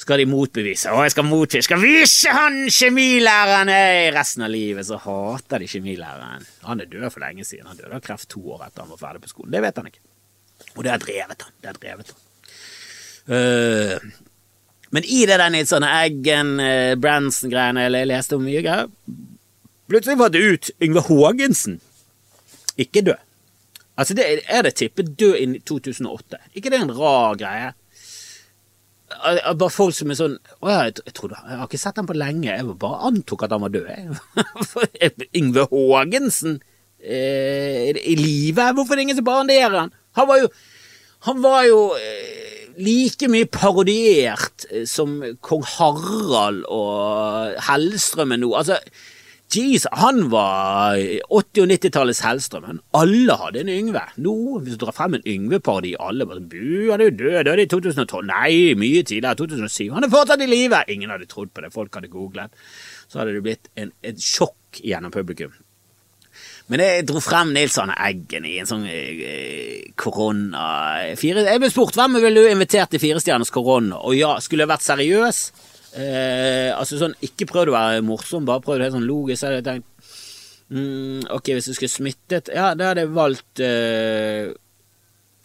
skal 0.04 0.20
de 0.20 0.26
motbevise. 0.28 0.92
Å, 0.92 1.02
jeg 1.06 1.14
skal 1.14 1.26
motbevise, 1.26 1.66
skal 1.66 1.80
vise 1.82 2.32
han 2.34 2.58
kjemilæreren 2.68 3.72
hey! 3.72 4.10
Resten 4.14 4.44
av 4.44 4.52
livet 4.52 4.86
så 4.88 4.98
hater 5.00 5.64
de 5.64 5.70
kjemilæreren. 5.70 6.44
Han 6.68 6.82
er 6.84 6.90
død 6.90 7.08
for 7.08 7.24
lenge 7.24 7.46
siden. 7.48 7.70
Han 7.70 7.80
døde 7.80 7.96
av 7.96 8.04
kreft 8.04 8.28
to 8.34 8.42
år 8.54 8.66
etter 8.66 8.84
han 8.84 8.92
var 8.92 9.00
ferdig 9.00 9.24
på 9.24 9.32
skolen. 9.32 9.54
Det 9.54 9.64
vet 9.64 9.80
han 9.80 9.90
ikke. 9.90 10.04
Og 10.74 10.84
det 10.84 10.92
har 10.92 11.02
drevet 11.02 11.46
han. 11.46 11.56
Det 11.60 11.70
har 11.70 11.80
drevet 11.80 12.12
han. 12.12 12.22
Uh, 13.24 14.24
men 14.94 15.06
i 15.08 15.22
det 15.24 15.38
der 15.40 15.52
Nilsson 15.52 15.86
Eggen, 15.88 16.58
uh, 16.60 16.92
Branson-greiene 17.00 17.86
jeg 17.86 18.08
leste 18.10 18.36
om 18.36 18.44
mye 18.44 18.60
greier 18.60 18.90
Plutselig 19.88 20.18
var 20.20 20.32
det 20.32 20.40
ut 20.44 20.68
Yngve 20.84 21.02
Haagensen. 21.08 21.78
Ikke 22.80 23.02
død. 23.04 23.20
Altså, 24.00 24.14
det 24.16 24.24
er 24.48 24.62
det 24.64 24.74
tippet 24.80 25.12
død 25.20 25.34
i 25.38 25.58
2008. 25.60 26.40
Ikke 26.56 26.72
det 26.72 26.78
er 26.80 26.86
en 26.86 26.94
rar 26.96 27.36
greie? 27.38 27.72
Bare 29.58 29.72
folk 29.72 29.94
som 29.96 30.12
er 30.12 30.18
sånn 30.18 30.36
Å 30.60 30.70
ja, 30.70 30.78
jeg, 30.88 31.00
jeg, 31.06 31.14
trodde, 31.16 31.38
jeg 31.40 31.58
har 31.60 31.68
ikke 31.68 31.80
sett 31.80 31.98
ham 32.00 32.08
på 32.08 32.16
lenge. 32.18 32.50
Jeg 32.50 32.76
bare 32.82 33.10
antok 33.10 33.46
at 33.46 33.54
han 33.54 33.64
var 33.64 33.74
død. 33.74 33.90
Yngve 35.40 35.66
Haagensen 35.72 36.58
eh, 37.00 37.92
i 37.94 38.16
live? 38.18 38.70
Hvorfor 38.76 38.96
er 38.96 39.04
ingen 39.04 39.18
som 39.18 39.26
baranderer 39.26 39.78
han? 39.84 39.94
Han 40.18 40.30
var 40.30 40.42
jo, 40.42 40.50
han 41.28 41.42
var 41.44 41.62
jo 41.68 41.80
eh, 41.98 42.68
like 42.80 43.28
mye 43.30 43.48
parodiert 43.50 44.66
eh, 44.70 44.84
som 44.88 45.18
kong 45.44 45.64
Harald 45.76 46.64
og 46.68 47.58
Hellstrøm 47.68 48.34
er 48.34 48.42
nå. 48.42 48.52
Altså, 48.58 48.80
Jeez, 49.52 49.84
han 49.92 50.30
var 50.32 50.96
80- 50.96 51.28
og 51.62 51.68
90-tallets 51.70 52.22
Hellstrøm. 52.24 52.80
Alle 52.96 53.36
hadde 53.38 53.60
en 53.60 53.70
Yngve. 53.70 54.02
Nå, 54.24 54.32
hvis 54.64 54.74
du 54.74 54.80
drar 54.82 54.96
frem 54.96 55.18
en 55.18 55.26
Yngve-parodi, 55.30 55.92
alle 56.00 56.26
bare 56.26 56.40
Bu, 56.42 56.88
han 56.90 57.02
er 57.04 57.10
jo 57.10 57.16
død, 57.20 57.36
døde 57.50 57.66
i 57.66 57.70
2012. 57.70 58.24
Nei, 58.32 58.54
mye 58.80 59.04
tidligere, 59.04 59.36
2007. 59.38 59.92
Han 59.94 60.08
er 60.08 60.10
fortsatt 60.10 60.42
i 60.42 60.48
live! 60.50 60.80
Ingen 60.90 61.12
hadde 61.14 61.28
trodd 61.30 61.52
på 61.54 61.62
det, 61.62 61.70
folk 61.74 61.94
hadde 61.94 62.10
googlet. 62.10 62.50
Så 63.06 63.20
hadde 63.20 63.36
det 63.36 63.44
blitt 63.46 63.70
en, 63.78 63.92
et 64.02 64.18
sjokk 64.18 64.80
gjennom 64.82 65.14
publikum. 65.14 65.54
Men 66.72 66.80
jeg 66.80 67.04
dro 67.06 67.20
frem 67.22 67.52
Nils 67.54 67.76
Arne 67.78 67.94
Eggen 68.08 68.46
i 68.48 68.56
en 68.58 68.66
sånn 68.66 68.86
eh, 68.88 69.84
korona 70.00 70.64
fire, 71.20 71.44
Jeg 71.44 71.60
ble 71.60 71.70
spurt 71.70 71.98
hvem 71.98 72.16
ville 72.24 72.40
du 72.40 72.48
invitert 72.50 72.90
til 72.90 73.02
Firestjerners 73.02 73.52
korona, 73.54 74.00
og 74.00 74.16
ja, 74.16 74.32
skulle 74.42 74.64
jeg 74.64 74.72
vært 74.72 74.86
seriøs? 74.86 75.44
Eh, 75.94 76.70
altså 76.74 76.98
sånn, 76.98 77.14
Ikke 77.22 77.46
prøv 77.46 77.70
å 77.70 77.76
være 77.76 78.04
morsom, 78.06 78.46
bare 78.48 78.62
prøvd 78.64 78.82
helt 78.86 78.96
sånn 78.96 79.08
logisk. 79.08 79.40
Så 79.40 79.50
hadde 79.50 79.66
tenkt 79.66 80.08
mm, 80.74 81.26
Ok, 81.36 81.52
hvis 81.54 81.70
du 81.70 81.74
skulle 81.76 81.92
smittet 81.92 82.50
Ja, 82.54 82.72
da 82.74 82.90
hadde 82.90 83.04
jeg 83.04 83.14
valgt 83.14 83.62
eh, 83.62 84.54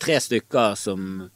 tre 0.01 0.21
stykker 0.23 0.79
som 0.79 1.27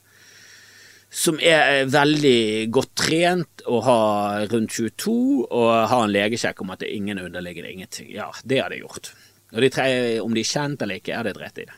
som 1.13 1.38
er 1.38 1.84
veldig 1.93 2.71
godt 2.73 2.95
trent 2.97 3.62
og 3.69 3.84
har 3.86 4.47
rundt 4.49 4.73
22 4.73 5.13
og 5.45 5.67
har 5.91 6.08
en 6.08 6.10
legesjekk 6.10 6.63
om 6.63 6.73
at 6.73 6.82
det 6.82 6.88
er 6.88 6.95
ingen 6.97 7.21
underliggende 7.21 7.69
ingenting. 7.69 8.08
Ja, 8.10 8.32
det 8.41 8.63
hadde 8.63 8.80
jeg 8.80 8.88
gjort. 8.88 9.12
Og 9.54 9.62
de 9.62 9.69
tre, 9.69 9.86
om 10.23 10.34
de 10.34 10.41
er 10.41 10.49
kjent 10.49 10.82
eller 10.82 10.97
ikke, 10.97 11.13
er 11.13 11.28
det 11.28 11.36
dritt 11.38 11.62
i 11.62 11.67
det. 11.69 11.78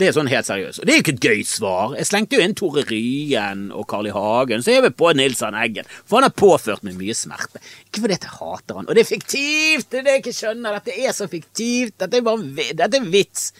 Det 0.00 0.06
er 0.08 0.14
sånn 0.16 0.30
helt 0.32 0.46
seriøst. 0.48 0.80
Og 0.80 0.86
det 0.88 0.92
er 0.92 0.96
jo 0.96 1.02
ikke 1.02 1.12
et 1.12 1.24
gøy 1.28 1.40
svar. 1.44 1.94
Jeg 1.98 2.08
slengte 2.08 2.38
jo 2.38 2.44
inn 2.44 2.54
Tore 2.56 2.86
Ryen 2.88 3.66
og 3.76 3.84
Carl 3.90 4.06
I. 4.08 4.12
Hagen, 4.16 4.62
så 4.64 4.72
jeg 4.72 4.84
vil 4.86 4.94
på 4.96 5.10
Nils 5.12 5.42
Arne 5.44 5.60
Eggen. 5.60 5.88
For 6.08 6.16
han 6.16 6.24
har 6.30 6.32
påført 6.40 6.86
meg 6.86 6.96
mye 6.96 7.16
smerte. 7.16 7.60
Ikke 7.84 8.06
fordi 8.06 8.16
jeg 8.16 8.32
hater 8.38 8.78
han. 8.80 8.88
Og 8.88 8.96
det 8.96 9.02
er 9.04 9.10
fiktivt! 9.10 9.90
Det 9.92 10.00
er 10.00 10.06
det 10.06 10.14
jeg 10.14 10.22
ikke 10.22 10.36
skjønner. 10.38 10.78
Dette 10.78 10.96
er 11.04 11.16
så 11.16 11.28
fiktivt. 11.28 11.98
Dette 12.00 12.16
er 12.16 12.24
bare 12.24 12.70
Dette 12.80 12.96
er 12.96 13.10
vits. 13.12 13.50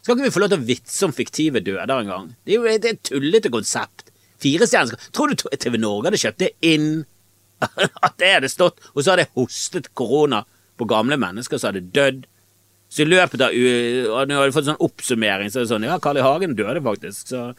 Skal 0.00 0.16
ikke 0.16 0.30
vi 0.30 0.32
få 0.32 0.44
lov 0.46 0.54
til 0.54 0.62
å 0.62 0.68
vitse 0.70 1.04
om 1.04 1.12
fiktive 1.12 1.60
døder 1.66 1.92
en 1.98 2.14
gang? 2.14 2.32
Det 2.48 2.56
er 2.56 2.62
jo 2.62 2.72
et, 2.72 2.88
et 2.88 3.04
tullete 3.10 3.52
konsept. 3.52 4.08
Fire 4.40 4.64
stjerner 4.64 5.10
Tror 5.12 5.28
du 5.28 5.44
TV 5.52 5.76
Norge 5.76 6.08
hadde 6.08 6.22
kjøpt 6.22 6.40
det 6.46 6.54
inn? 6.64 7.02
At 8.06 8.16
det 8.16 8.32
hadde 8.38 8.48
stått, 8.48 8.80
og 8.94 9.02
så 9.04 9.12
hadde 9.12 9.26
jeg 9.26 9.34
hostet 9.36 9.92
korona 9.92 10.46
på 10.80 10.88
gamle 10.88 11.20
mennesker 11.20 11.60
som 11.60 11.74
hadde 11.74 11.90
dødd 11.92 12.24
så 12.90 13.04
i 13.04 13.06
løpet 13.06 13.42
av 13.46 13.54
Når 13.54 14.32
jeg 14.34 14.50
du 14.50 14.56
fått 14.56 14.66
sånn 14.66 14.82
oppsummering, 14.82 15.50
så 15.52 15.60
er 15.60 15.66
det 15.66 15.70
sånn 15.70 15.86
Ja, 15.86 16.00
Carl 16.02 16.18
I. 16.18 16.26
Hagen 16.26 16.56
døde 16.58 16.82
faktisk, 16.84 17.30
så 17.30 17.50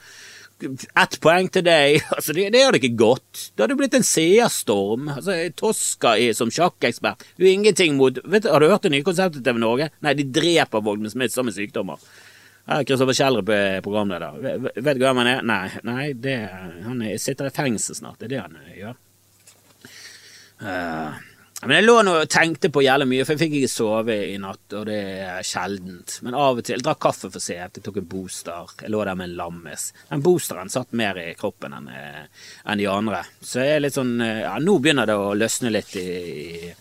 ett 0.61 1.15
poeng 1.23 1.47
til 1.49 1.63
deg. 1.65 2.01
Altså, 2.15 2.35
det, 2.37 2.49
det 2.53 2.59
hadde 2.61 2.81
ikke 2.81 2.97
gått. 2.99 3.45
Det 3.55 3.63
hadde 3.63 3.77
blitt 3.79 3.95
en 3.97 4.05
seerstorm. 4.05 5.07
Altså, 5.15 5.37
Tosca 5.57 6.15
i, 6.21 6.27
som 6.37 6.51
sjakkekspert 6.53 7.25
Du 7.37 7.45
er 7.45 7.53
ingenting 7.53 7.97
mot 7.97 8.19
vet, 8.25 8.45
Har 8.45 8.61
du 8.61 8.69
hørt 8.69 8.85
det 8.85 8.93
nye 8.93 9.07
konseptet 9.07 9.45
til 9.45 9.61
Norge? 9.61 9.89
Nei, 10.05 10.13
de 10.19 10.27
dreper 10.29 10.83
folk 10.85 11.01
med 11.01 11.13
smittsomme 11.13 11.53
sykdommer. 11.55 12.03
Kristoffer 12.85 13.17
Kjellrup 13.17 13.49
er 13.51 13.81
programleder. 13.83 14.37
Vet 14.77 14.99
du 14.99 15.01
hvem 15.01 15.23
han 15.23 15.29
er? 15.31 15.41
Nei, 15.43 15.65
nei 15.87 16.05
det, 16.13 16.37
han 16.85 17.01
er, 17.03 17.17
sitter 17.19 17.49
i 17.49 17.55
fengsel 17.55 17.97
snart. 17.97 18.21
Det 18.21 18.29
er 18.29 18.35
det 18.35 18.43
han 18.43 18.59
gjør. 18.77 18.99
Uh, 20.61 21.17
men 21.61 21.75
jeg 21.77 21.85
lå 21.85 21.95
nå 22.01 22.13
og 22.23 22.29
tenkte 22.31 22.71
på 22.73 22.81
jævlig 22.81 23.05
mye, 23.11 23.25
for 23.25 23.35
jeg 23.35 23.41
fikk 23.43 23.55
ikke 23.59 23.69
sove 23.69 24.15
i 24.31 24.37
natt, 24.41 24.63
og 24.79 24.87
det 24.89 24.97
er 25.27 25.45
sjeldent. 25.45 26.15
Men 26.25 26.37
av 26.37 26.57
og 26.57 26.65
til 26.65 26.79
Jeg 26.79 26.85
drakk 26.87 27.01
kaffe 27.05 27.29
for 27.29 27.43
sent, 27.43 27.77
jeg 27.77 27.85
tok 27.85 27.99
en 28.01 28.07
booster, 28.09 28.73
jeg 28.81 28.89
lå 28.89 29.03
der 29.05 29.19
med 29.19 29.29
en 29.29 29.37
lammis. 29.37 29.91
Den 30.09 30.23
boosteren 30.25 30.73
satt 30.73 30.95
mer 30.97 31.19
i 31.21 31.35
kroppen 31.37 31.75
enn, 31.77 31.91
eh, 31.93 32.25
enn 32.65 32.81
de 32.81 32.89
andre. 32.89 33.21
Så 33.45 33.61
jeg 33.61 33.77
er 33.77 33.85
litt 33.85 33.97
sånn 33.97 34.15
eh, 34.25 34.41
Ja, 34.41 34.55
nå 34.57 34.79
begynner 34.81 35.05
det 35.05 35.19
å 35.21 35.35
løsne 35.37 35.73
litt 35.73 35.93
i, 36.01 36.07
i, 36.09 36.73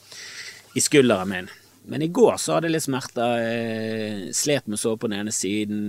i 0.72 0.84
skulderen 0.84 1.28
min. 1.28 1.52
Men 1.92 2.02
i 2.02 2.08
går 2.08 2.40
så 2.40 2.56
hadde 2.56 2.70
jeg 2.70 2.78
litt 2.78 2.88
smerter. 2.88 3.36
Jeg 3.44 4.34
slet 4.36 4.68
med 4.68 4.80
å 4.80 4.82
sove 4.84 5.00
på 5.00 5.10
den 5.10 5.20
ene 5.20 5.34
siden. 5.34 5.82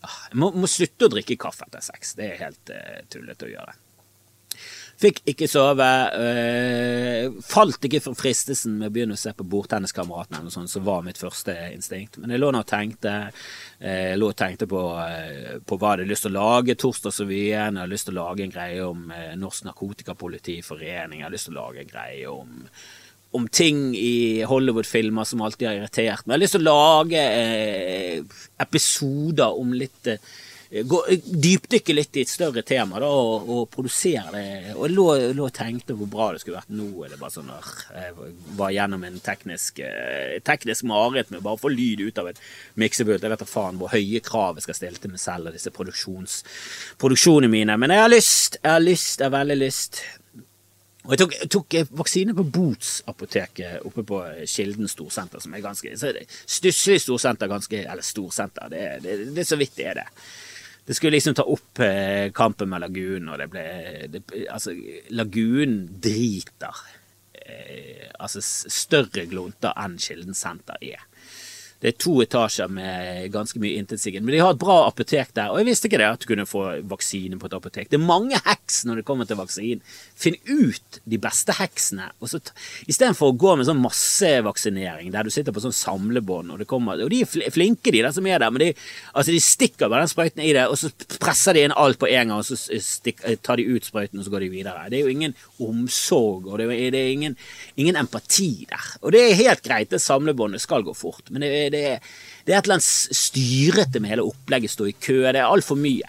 Ah, 0.00 0.20
jeg 0.30 0.40
må, 0.40 0.52
må 0.56 0.68
slutte 0.70 1.08
å 1.08 1.12
drikke 1.12 1.36
kaffe 1.40 1.68
etter 1.68 1.84
sex. 1.84 2.16
Det 2.16 2.28
er 2.28 2.44
helt 2.44 2.72
uh, 2.72 3.02
tullete 3.12 3.48
å 3.48 3.52
gjøre. 3.52 3.76
Fikk 4.96 5.18
ikke 5.28 5.44
sove. 5.50 5.86
Øh, 6.16 7.34
falt 7.44 7.84
ikke 7.84 8.00
for 8.00 8.16
fristelsen 8.16 8.78
med 8.80 8.88
å 8.88 8.94
begynne 8.94 9.16
å 9.16 9.20
se 9.20 9.34
på 9.36 9.44
Bordtenniskameratene 9.44 10.40
eller 10.40 10.54
sånt, 10.54 10.72
som 10.72 10.86
var 10.86 11.04
mitt 11.04 11.20
første 11.20 11.52
instinkt. 11.74 12.16
Men 12.16 12.32
jeg 12.32 12.40
lå 12.40 12.48
nå 12.54 12.62
og 12.64 12.70
tenkte, 12.70 13.16
øh, 13.82 14.14
lå 14.16 14.30
og 14.32 14.38
tenkte 14.40 14.68
på, 14.70 14.82
øh, 15.02 15.58
på 15.60 15.76
hva 15.76 15.92
jeg 15.92 15.98
hadde 15.98 16.10
lyst 16.12 16.24
til 16.24 16.32
å 16.32 16.40
lage. 16.40 16.78
Torsdagsrevyen. 16.80 17.76
Jeg 17.76 17.82
hadde 17.82 17.92
lyst 17.92 18.08
til 18.08 18.16
å 18.16 18.22
lage 18.22 18.46
en 18.46 18.54
greie 18.56 18.86
om 18.86 19.10
øh, 19.12 19.34
Norsk 19.36 19.68
Narkotikapolitiforening. 19.68 21.20
Jeg 21.20 21.28
hadde 21.28 21.36
lyst 21.36 21.50
til 21.50 21.58
å 21.58 21.66
lage 21.66 21.84
en 21.84 21.92
greie 21.92 22.30
om 22.32 22.64
om 23.36 23.48
ting 23.52 23.90
i 23.96 24.44
Hollywood-filmer 24.48 25.26
som 25.28 25.42
alltid 25.44 25.68
har 25.68 25.80
irritert 25.80 26.24
meg. 26.24 26.32
Jeg 26.32 26.36
har 26.36 26.42
lyst 26.44 26.56
til 26.56 26.64
å 26.64 26.72
lage 26.72 27.22
eh, 27.22 28.36
episoder 28.64 29.58
om 29.60 29.74
litt 29.76 30.08
eh, 30.08 30.22
gå, 30.84 31.00
dypdykke 31.46 31.94
litt 31.94 32.16
i 32.16 32.24
et 32.26 32.30
større 32.30 32.62
tema 32.66 33.00
da, 33.02 33.08
og, 33.08 33.48
og 33.52 33.70
produsere 33.72 34.32
det. 34.34 34.74
Og 34.74 34.90
lå, 34.92 35.06
lå 35.36 35.46
og 35.46 35.54
tenkte 35.56 35.96
hvor 35.96 36.10
bra 36.10 36.28
det 36.34 36.42
skulle 36.42 36.58
vært. 36.58 36.74
Nå 36.76 36.88
er 37.04 37.14
det 37.14 37.20
bare 37.20 37.34
sånn 37.34 37.50
der 37.52 37.70
Jeg 37.94 38.34
var 38.58 38.74
gjennom 38.74 39.06
en 39.08 39.18
teknisk, 39.24 39.80
eh, 39.86 40.36
teknisk 40.46 40.86
mareritt 40.90 41.32
med 41.32 41.44
bare 41.46 41.58
å 41.58 41.62
få 41.62 41.72
lyd 41.72 42.04
ut 42.06 42.20
av 42.22 42.30
et 42.32 42.42
miksepult. 42.74 43.22
Jeg 43.22 43.32
vet 43.32 43.44
da 43.44 43.48
faen 43.48 43.80
hvor 43.80 43.94
høye 43.94 44.22
krav 44.24 44.58
jeg 44.58 44.68
skal 44.68 44.80
stille 44.80 45.02
til 45.02 45.14
meg 45.14 45.22
selv 45.22 45.50
og 45.50 45.56
disse 45.56 45.72
produksjonene 45.72 47.52
mine. 47.52 47.80
Men 47.80 47.94
jeg 47.94 48.04
har 48.04 48.12
lyst. 48.12 48.60
Jeg 48.62 48.72
har 48.72 48.84
lyst. 48.84 49.20
Jeg 49.20 49.30
har 49.30 49.36
veldig 49.38 49.60
lyst. 49.62 50.02
Og 51.06 51.14
jeg 51.14 51.20
tok, 51.20 51.34
tok 51.54 51.76
vaksine 52.00 52.34
på 52.34 52.44
Boots-apoteket 52.50 53.84
oppe 53.86 54.02
på 54.06 54.18
Kilden 54.50 54.90
storsenter, 54.90 55.42
som 55.42 55.54
er 55.54 55.62
ganske 55.62 55.92
Stusslig 55.94 56.98
storsenter, 57.04 57.50
ganske 57.50 57.84
Eller 57.84 58.02
storsenter, 58.02 58.66
det, 58.72 58.82
det, 59.04 59.16
det 59.36 59.44
er 59.44 59.48
så 59.48 59.58
vidt 59.60 59.76
det 59.78 59.86
er 59.92 60.00
det. 60.00 60.06
Det 60.86 60.94
skulle 60.94 61.16
liksom 61.16 61.34
ta 61.34 61.42
opp 61.50 61.80
eh, 61.82 62.30
kampen 62.34 62.70
med 62.70 62.84
Lagunen, 62.84 63.32
og 63.32 63.40
det 63.42 63.48
ble 63.50 63.64
det, 64.12 64.22
Altså, 64.46 64.74
Lagunen 65.10 65.80
driter. 66.02 66.84
Eh, 67.34 68.06
altså 68.22 68.40
større 68.42 69.26
glunter 69.26 69.74
enn 69.82 69.98
Kilden 70.00 70.36
senter 70.36 70.78
er. 70.80 71.02
Det 71.82 71.90
er 71.90 71.98
to 72.00 72.14
etasjer 72.24 72.70
med 72.72 73.26
ganske 73.34 73.60
mye 73.60 73.76
intetsigende. 73.76 74.24
Men 74.24 74.36
de 74.36 74.40
har 74.40 74.54
et 74.54 74.62
bra 74.62 74.78
apotek 74.86 75.34
der, 75.36 75.50
og 75.52 75.60
jeg 75.60 75.68
visste 75.68 75.90
ikke 75.90 76.00
det 76.00 76.08
at 76.08 76.22
du 76.22 76.30
kunne 76.30 76.46
få 76.48 76.62
vaksine 76.88 77.36
på 77.40 77.50
et 77.50 77.56
apotek. 77.58 77.90
Det 77.92 77.98
er 77.98 78.06
mange 78.06 78.40
heks 78.46 78.84
når 78.88 79.00
det 79.00 79.06
kommer 79.08 79.28
til 79.28 79.38
vaksinen. 79.42 79.82
Finn 80.16 80.36
ut 80.48 80.98
de 81.04 81.18
beste 81.20 81.52
heksene. 81.58 82.08
og 82.20 82.30
så 82.30 82.40
Istedenfor 82.88 83.32
å 83.32 83.36
gå 83.36 83.54
med 83.58 83.68
sånn 83.68 83.82
massevaksinering 83.82 85.10
der 85.12 85.26
du 85.26 85.32
sitter 85.32 85.52
på 85.52 85.60
sånn 85.60 85.74
samlebånd, 85.76 86.54
og, 86.54 86.64
kommer, 86.70 87.02
og 87.04 87.12
de 87.12 87.22
er 87.22 87.52
flinke, 87.52 87.92
de 87.92 88.00
der 88.00 88.14
som 88.16 88.26
er 88.26 88.40
der, 88.40 88.52
men 88.54 88.64
de, 88.64 88.70
altså 89.12 89.34
de 89.34 89.42
stikker 89.44 89.90
bare 89.92 90.06
den 90.06 90.12
sprøyten 90.12 90.44
i 90.44 90.54
det, 90.56 90.66
og 90.70 90.78
så 90.80 90.90
presser 91.20 91.56
de 91.56 91.66
inn 91.66 91.76
alt 91.76 92.00
på 92.00 92.08
en 92.08 92.32
gang, 92.32 92.38
og 92.38 92.46
så 92.48 92.56
stikker, 92.56 93.36
tar 93.44 93.60
de 93.60 93.68
ut 93.68 93.86
sprøyten, 93.86 94.20
og 94.20 94.26
så 94.26 94.32
går 94.32 94.46
de 94.46 94.52
videre. 94.54 94.86
Det 94.92 95.00
er 95.00 95.04
jo 95.04 95.12
ingen 95.12 95.36
omsorg, 95.62 96.48
og 96.48 96.62
det 96.62 96.70
er, 96.72 96.88
det 96.94 97.02
er 97.02 97.12
ingen, 97.12 97.36
ingen, 97.76 98.00
empati 98.00 98.66
der. 98.70 98.88
Og 99.02 99.12
det 99.14 99.22
er 99.22 99.40
helt 99.42 99.64
greit, 99.64 99.92
det 99.92 100.02
samlebåndet 100.04 100.64
skal 100.64 100.84
gå 100.86 100.96
fort, 100.96 101.28
men 101.30 101.44
det 101.44 101.52
det 101.76 101.84
det 102.46 102.54
er 102.54 102.60
et 102.60 102.68
eller 102.68 102.78
annet 102.78 103.16
styrete 103.18 104.00
med 104.00 104.12
hele 104.12 104.24
opplegget. 104.28 104.70
Stå 104.70 104.86
i 104.86 104.94
kø. 104.94 105.24
Det 105.24 105.40
er 105.40 105.48
altfor 105.48 105.78
mye. 105.80 106.06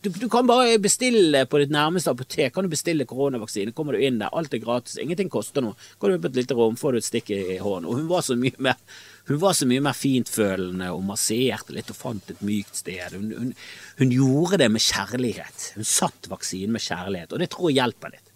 Du, 0.00 0.08
du, 0.08 0.28
kan 0.32 0.46
bare 0.48 0.78
bestille 0.80 1.42
på 1.44 1.58
ditt 1.60 1.72
nærmeste 1.74 2.14
apotek. 2.14 2.54
Kan 2.54 2.64
du 2.64 2.72
bestille 2.72 3.04
koronavaksine, 3.04 3.74
kommer 3.76 3.92
du 3.92 4.00
inn 4.00 4.16
der. 4.22 4.32
Alt 4.32 4.54
er 4.56 4.62
gratis. 4.62 4.96
Ingenting 4.96 5.28
koster 5.32 5.60
noe. 5.64 5.76
Går 6.00 6.08
du 6.08 6.14
inn 6.14 6.22
på 6.24 6.30
et 6.30 6.38
lite 6.40 6.56
rom, 6.56 6.78
får 6.80 6.96
du 6.96 7.00
et 7.02 7.08
stikk 7.08 7.32
i, 7.36 7.40
hånden. 7.60 7.88
Og 7.90 7.98
hun 7.98 8.06
var 8.08 8.24
så 8.24 8.36
mye 8.40 8.56
mer 8.56 8.80
hun 9.28 9.38
var 9.38 9.52
så 9.54 9.66
mye 9.68 9.82
mer 9.84 9.94
fintfølende 9.94 10.88
og 10.90 11.04
masserte 11.06 11.74
litt 11.76 11.92
og 11.92 11.98
fant 11.98 12.32
et 12.32 12.40
mykt 12.42 12.80
sted. 12.80 13.12
Hun, 13.12 13.28
hun, 13.36 13.52
hun 14.00 14.14
gjorde 14.16 14.58
det 14.64 14.70
med 14.72 14.82
kjærlighet. 14.82 15.66
Hun 15.76 15.86
satt 15.86 16.26
vaksinen 16.32 16.74
med 16.74 16.82
kjærlighet, 16.82 17.36
og 17.36 17.44
det 17.44 17.50
tror 17.52 17.70
jeg 17.70 17.78
hjelper 17.78 18.16
litt. 18.16 18.32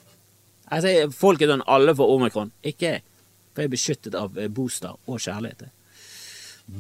Altså, 0.69 0.93
folk 1.17 1.43
er 1.43 1.51
sånn 1.51 1.67
alle 1.67 1.97
får 1.97 2.15
omikron. 2.19 2.53
Ikke. 2.63 2.99
For 3.55 3.65
jeg 3.65 3.73
er 3.73 3.75
beskyttet 3.75 4.21
av 4.21 4.39
booster 4.55 4.95
og 5.09 5.19
kjærlighet. 5.25 5.67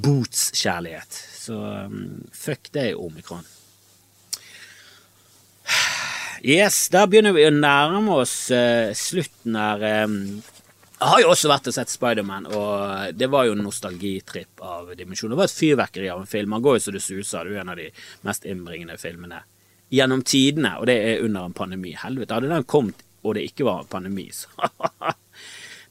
Boots-kjærlighet. 0.04 1.20
Så 1.40 1.58
um, 1.58 2.00
fuck 2.36 2.70
deg, 2.76 2.94
omikron. 3.00 3.48
Yes, 6.44 6.90
da 6.92 7.06
begynner 7.08 7.32
vi 7.32 7.46
å 7.48 7.52
nærme 7.54 8.18
oss 8.20 8.34
uh, 8.52 8.90
slutten 8.92 9.54
her. 9.56 9.84
Um, 10.04 10.18
jeg 10.98 11.08
har 11.08 11.22
jo 11.22 11.30
også 11.32 11.48
vært 11.48 11.70
og 11.70 11.76
sett 11.76 11.92
Spiderman, 11.92 12.50
og 12.52 13.16
det 13.16 13.30
var 13.32 13.46
jo 13.48 13.54
en 13.56 13.64
nostalgitripp 13.64 14.60
av 14.60 14.90
dimensjon. 14.98 15.32
Det 15.32 15.38
var 15.40 15.48
et 15.48 15.56
fyrverkeri 15.56 16.10
av 16.12 16.20
en 16.20 16.28
film. 16.28 16.52
Han 16.52 16.66
går 16.66 16.76
jo 16.76 16.84
så 16.84 16.92
det 16.92 17.00
suser. 17.00 17.48
Det 17.48 17.54
er 17.54 17.56
jo 17.56 17.62
en 17.62 17.72
av 17.72 17.80
de 17.80 17.88
mest 18.28 18.44
innbringende 18.44 19.00
filmene 19.00 19.40
gjennom 19.94 20.20
tidene, 20.26 20.76
og 20.80 20.88
det 20.90 20.98
er 21.00 21.24
under 21.24 21.48
en 21.48 21.56
pandemi. 21.56 21.96
Helvete, 21.96 22.36
hadde 22.36 22.52
den 22.52 22.68
kommet 22.68 23.00
og 23.24 23.38
det 23.38 23.48
ikke 23.48 23.64
var 23.64 23.88
pandemi, 23.88 24.28
så 24.32 24.52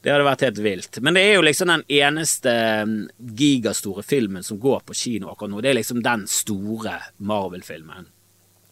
Det 0.04 0.12
hadde 0.12 0.26
vært 0.26 0.42
helt 0.44 0.58
vilt. 0.60 0.98
Men 1.00 1.16
det 1.16 1.22
er 1.24 1.38
jo 1.38 1.44
liksom 1.46 1.70
den 1.70 1.82
eneste 1.96 2.52
mm, 2.84 2.98
gigastore 3.38 4.02
filmen 4.04 4.44
som 4.44 4.58
går 4.60 4.82
på 4.84 4.94
kino 5.00 5.30
akkurat 5.32 5.50
nå. 5.50 5.62
Det 5.64 5.70
er 5.70 5.78
liksom 5.78 6.02
den 6.04 6.26
store 6.28 6.98
Marvel-filmen. 7.24 8.10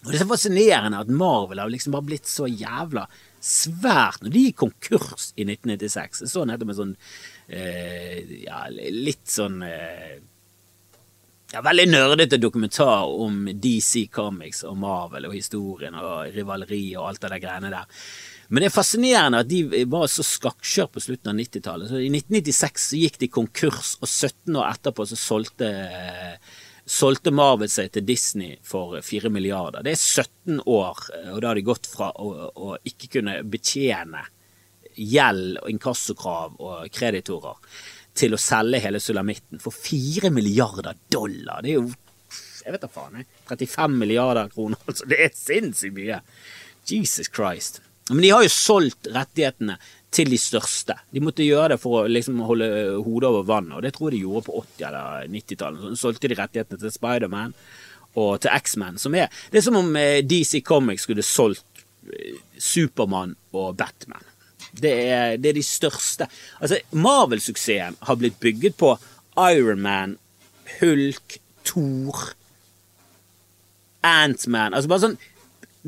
Og 0.02 0.10
det 0.10 0.16
er 0.16 0.24
så 0.24 0.32
fascinerende 0.32 0.98
at 0.98 1.10
Marvel 1.14 1.60
har 1.62 1.70
liksom 1.70 1.94
bare 1.94 2.08
blitt 2.08 2.26
så 2.26 2.48
jævla 2.50 3.04
svært 3.42 4.24
når 4.24 4.34
de 4.34 4.44
gikk 4.48 4.58
konkurs 4.64 5.30
i 5.36 5.46
1996. 5.46 6.24
Jeg 6.24 6.32
så 6.32 6.44
nettopp 6.48 6.72
en 6.72 6.80
sånn 6.80 6.96
eh, 7.46 8.42
ja, 8.42 8.64
litt 8.72 9.30
sånn 9.30 9.62
eh, 9.66 10.16
ja, 11.52 11.62
veldig 11.62 11.86
nerdete 11.90 12.40
dokumentar 12.40 13.06
om 13.10 13.44
DC 13.52 14.08
Comics 14.14 14.64
og 14.66 14.78
Marvel 14.82 15.28
og 15.28 15.36
historien 15.36 15.94
og 16.00 16.34
rivaleri 16.34 16.84
og 16.96 17.10
alt 17.10 17.22
det 17.22 17.32
der 17.34 17.42
greiene 17.44 17.72
der. 17.74 18.04
Men 18.52 18.64
det 18.64 18.68
er 18.68 18.74
fascinerende 18.74 19.42
at 19.44 19.48
de 19.48 19.84
var 19.88 20.10
så 20.12 20.24
skakkjørt 20.26 20.92
på 20.92 21.00
slutten 21.00 21.30
av 21.32 21.38
90-tallet. 21.38 21.94
I 21.94 22.10
1996 22.10 22.88
så 22.90 22.98
gikk 23.00 23.20
de 23.22 23.30
konkurs, 23.32 23.94
og 24.02 24.10
17 24.10 24.58
år 24.60 24.66
etterpå 24.74 25.06
så 25.08 25.16
solgte, 25.16 25.70
solgte 26.88 27.30
Marvel 27.34 27.70
seg 27.70 27.92
til 27.94 28.04
Disney 28.06 28.56
for 28.66 28.98
4 29.04 29.30
milliarder. 29.32 29.84
Det 29.84 29.94
er 29.94 30.00
17 30.00 30.62
år, 30.66 31.02
og 31.32 31.40
da 31.40 31.50
har 31.50 31.58
de 31.58 31.66
gått 31.66 31.88
fra 31.90 32.10
å, 32.18 32.30
å 32.52 32.76
ikke 32.88 33.18
kunne 33.18 33.38
betjene 33.48 34.24
gjeld 34.98 35.60
og 35.62 35.70
inkassokrav 35.72 36.58
og 36.60 36.88
kreditorer 36.92 37.60
til 38.18 38.34
å 38.36 38.40
selge 38.40 38.82
hele 38.84 39.00
sulamitten 39.00 39.62
for 39.62 39.72
4 39.72 40.28
milliarder 40.34 40.98
dollar. 41.12 41.62
Det 41.64 41.72
er 41.72 41.78
jo 41.80 41.92
jeg 42.62 42.76
vet 42.76 42.84
da 42.84 42.90
faen, 42.90 43.24
35 43.48 43.96
milliarder 43.98 44.52
kroner. 44.52 44.78
Altså, 44.88 45.08
det 45.10 45.18
er 45.24 45.32
sinnssykt 45.34 45.96
mye. 45.96 46.20
Jesus 46.86 47.30
Christ. 47.30 47.80
Men 48.10 48.22
de 48.22 48.30
har 48.34 48.44
jo 48.44 48.52
solgt 48.52 49.08
rettighetene 49.10 49.78
til 50.12 50.28
de 50.32 50.38
største. 50.40 50.96
De 51.12 51.22
måtte 51.24 51.44
gjøre 51.46 51.74
det 51.74 51.80
for 51.80 52.02
å 52.02 52.10
liksom 52.10 52.42
holde 52.44 52.68
hodet 53.04 53.30
over 53.30 53.46
vannet, 53.48 53.76
og 53.78 53.84
det 53.84 53.94
tror 53.96 54.10
jeg 54.10 54.18
de 54.18 54.26
gjorde 54.26 54.46
på 54.48 54.58
80- 54.60 54.88
eller 54.88 55.30
90-tallet. 55.32 55.86
Så 55.86 56.00
solgte 56.02 56.30
de 56.30 56.38
rettighetene 56.38 56.82
til 56.82 56.92
Spiderman 56.92 57.54
og 58.20 58.42
til 58.44 58.52
X-Man, 58.52 58.98
som 59.00 59.16
er 59.16 59.30
Det 59.50 59.62
er 59.62 59.64
som 59.64 59.78
om 59.80 59.96
eh, 59.96 60.20
DC 60.20 60.60
Comics 60.68 61.06
skulle 61.08 61.24
solgt 61.24 61.84
eh, 62.12 62.36
Supermann 62.58 63.34
og 63.56 63.76
Batman. 63.80 64.28
Det 64.72 64.92
er, 64.92 65.36
det 65.40 65.52
er 65.52 65.56
de 65.56 65.64
største. 65.64 66.28
Altså, 66.60 66.78
Marvel-suksessen 66.92 67.96
har 68.00 68.20
blitt 68.20 68.38
bygget 68.40 68.76
på 68.76 68.94
Ironman, 69.36 70.18
Hulk, 70.80 71.38
Thor, 71.64 72.32
Antman 74.02 74.74
Altså 74.74 74.90
bare 74.90 75.04
sånn 75.04 75.20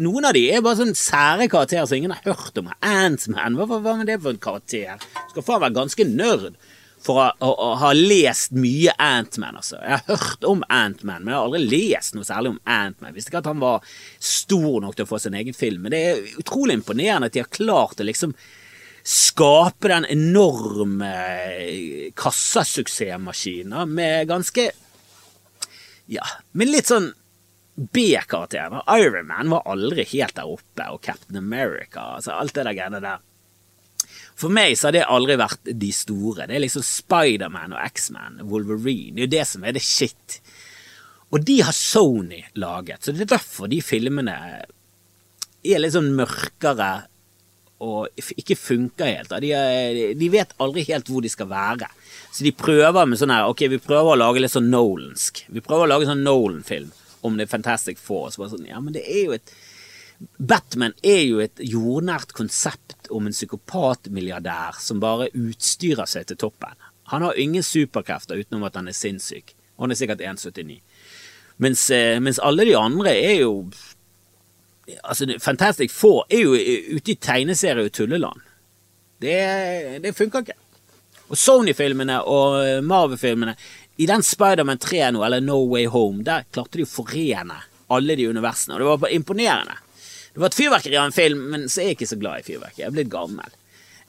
noen 0.00 0.28
av 0.28 0.34
de 0.36 0.44
er 0.50 0.62
bare 0.64 0.80
sånn 0.80 0.96
sære 0.98 1.48
karakterer 1.52 1.86
som 1.88 1.98
ingen 1.98 2.14
har 2.14 2.24
hørt 2.34 2.58
om. 2.60 2.70
Antman, 2.80 3.58
hva, 3.58 3.68
hva, 3.70 3.82
hva 3.84 3.98
er 4.00 4.08
det 4.08 4.22
for 4.22 4.34
en 4.34 4.40
karakter? 4.42 5.04
Skal 5.30 5.46
faen 5.46 5.62
være 5.62 5.78
ganske 5.78 6.08
nerd 6.08 6.56
for 7.04 7.20
å, 7.20 7.26
å, 7.44 7.50
å 7.52 7.68
ha 7.82 7.90
lest 7.96 8.54
mye 8.56 8.94
Antman, 9.02 9.58
altså. 9.60 9.76
Jeg 9.82 10.00
har 10.00 10.04
hørt 10.08 10.46
om 10.48 10.64
Antman, 10.72 11.22
men 11.22 11.34
jeg 11.34 11.38
har 11.38 11.48
aldri 11.48 11.80
lest 11.84 12.16
noe 12.16 12.26
særlig 12.26 12.54
om 12.54 12.60
Antman. 12.64 13.14
Visste 13.14 13.32
ikke 13.32 13.42
at 13.42 13.50
han 13.50 13.62
var 13.62 13.84
stor 14.18 14.78
nok 14.84 14.96
til 14.96 15.06
å 15.06 15.10
få 15.10 15.20
sin 15.22 15.36
egen 15.38 15.56
film, 15.56 15.84
men 15.84 15.94
det 15.94 16.04
er 16.08 16.22
utrolig 16.40 16.78
imponerende 16.78 17.28
at 17.28 17.36
de 17.36 17.44
har 17.44 17.52
klart 17.52 18.00
å 18.00 18.08
liksom 18.08 18.32
skape 19.04 19.90
den 19.92 20.06
enorme 20.08 21.10
kassasuksessmaskinen 22.16 23.92
med 23.92 24.30
ganske 24.30 24.70
Ja, 26.08 26.24
med 26.56 26.68
litt 26.72 26.88
sånn 26.88 27.10
B-karakterene. 27.74 28.82
Iron 29.00 29.26
Man 29.26 29.50
var 29.50 29.64
aldri 29.66 30.04
helt 30.14 30.36
der 30.36 30.50
oppe, 30.50 30.88
og 30.90 31.00
Captain 31.02 31.38
America, 31.40 32.14
altså 32.16 32.36
alt 32.36 32.54
det 32.54 32.66
der 32.68 32.76
greiene 32.76 33.00
der. 33.02 33.22
For 34.38 34.50
meg 34.50 34.76
så 34.78 34.88
har 34.88 34.96
det 34.96 35.06
aldri 35.10 35.38
vært 35.38 35.72
de 35.82 35.90
store. 35.94 36.46
Det 36.48 36.56
er 36.56 36.64
liksom 36.64 36.84
Spiderman 36.86 37.74
og 37.74 37.82
X-Man, 37.86 38.42
Wolverine. 38.50 39.14
Det 39.14 39.22
er 39.22 39.26
jo 39.28 39.34
det 39.36 39.48
som 39.50 39.66
er 39.66 39.76
det 39.76 39.82
shit. 39.86 40.38
Og 41.34 41.42
de 41.42 41.60
har 41.66 41.74
Sony 41.74 42.44
laget, 42.58 43.02
så 43.02 43.14
det 43.14 43.26
er 43.26 43.34
derfor 43.36 43.70
de 43.70 43.80
filmene 43.82 44.34
er 45.64 45.80
litt 45.80 45.94
sånn 45.94 46.12
mørkere 46.14 46.92
og 47.84 48.22
ikke 48.38 48.56
funker 48.56 49.10
helt. 49.10 49.32
De, 49.42 49.50
de, 50.16 50.28
vet 50.32 50.54
aldri 50.62 50.84
helt 50.86 51.08
hvor 51.10 51.24
de 51.24 51.30
skal 51.32 51.48
være. 51.50 51.88
Så 52.32 52.46
de 52.46 52.54
prøver 52.54 53.08
med 53.08 53.18
sånn 53.18 53.32
her 53.34 53.48
Ok, 53.50 53.66
vi 53.70 53.82
prøver 53.82 54.14
å 54.14 54.20
lage 54.20 54.42
litt 54.42 54.54
sånn 54.54 54.70
Nolansk. 54.70 55.42
Vi 55.50 55.62
prøver 55.64 55.88
å 55.88 55.90
lage 55.90 56.08
sånn 56.08 56.22
Nolan-film 56.24 56.92
om 57.24 57.38
det 57.38 57.46
er 57.46 57.54
Fantastic 57.54 58.00
Four. 58.00 58.28
Så 58.30 58.42
bare 58.42 58.52
sånn, 58.54 58.68
ja, 58.68 58.80
men 58.82 58.96
det 58.96 59.04
er 59.08 59.24
jo 59.28 59.38
et 59.38 59.54
Batman 60.38 60.94
er 61.02 61.24
jo 61.26 61.40
et 61.42 61.58
jordnært 61.58 62.32
konsept 62.36 63.08
om 63.12 63.26
en 63.26 63.34
psykopatmilliardær 63.34 64.78
som 64.80 65.00
bare 65.02 65.26
utstyrer 65.34 66.06
seg 66.08 66.28
til 66.30 66.38
toppen. 66.40 66.78
Han 67.10 67.26
har 67.26 67.40
ingen 67.40 67.66
superkrefter 67.66 68.38
utenom 68.40 68.64
at 68.68 68.78
han 68.78 68.88
er 68.88 68.96
sinnssyk. 68.96 69.52
Og 69.76 69.84
han 69.84 69.94
er 69.94 69.98
sikkert 69.98 70.22
1,79. 70.22 70.78
Mens, 71.62 71.82
eh, 71.90 72.20
mens 72.22 72.40
alle 72.42 72.64
de 72.64 72.78
andre 72.78 73.16
er 73.16 73.40
jo 73.42 73.66
Altså, 75.08 75.24
Fantastic 75.40 75.90
Four 75.90 76.26
er 76.28 76.42
jo 76.42 76.52
ute 76.96 77.12
i 77.12 77.14
tegneserie 77.16 77.86
og 77.86 77.92
tulleland. 77.92 78.40
Det, 79.16 80.02
det 80.04 80.12
funker 80.12 80.44
ikke. 80.44 80.58
Og 81.32 81.38
Sony-filmene 81.40 82.18
og 82.28 82.84
Marvel-filmene 82.84 83.54
I 83.96 84.06
den 84.10 84.22
Spiderman 84.26 84.78
3 84.78 85.10
nå, 85.14 85.22
eller 85.24 85.40
No 85.40 85.60
Way 85.70 85.86
Home, 85.86 86.24
der 86.26 86.46
klarte 86.50 86.80
de 86.80 86.86
å 86.86 86.90
forene 86.90 87.60
alle 87.94 88.16
de 88.18 88.26
universene, 88.26 88.74
og 88.74 88.82
det 88.82 88.88
var 88.88 89.02
bare 89.04 89.14
imponerende. 89.14 89.76
Det 90.34 90.42
var 90.42 90.50
et 90.50 90.58
fyrverkeri 90.58 90.98
av 90.98 91.08
en 91.08 91.14
film, 91.14 91.44
men 91.52 91.68
så 91.70 91.80
er 91.80 91.92
jeg 91.92 92.00
ikke 92.00 92.10
så 92.10 92.18
glad 92.18 92.42
i 92.42 92.46
fyrverkeri. 92.48 92.82
Jeg 92.82 92.88
er 92.88 92.96
blitt 92.96 93.12
gammel. 93.12 93.54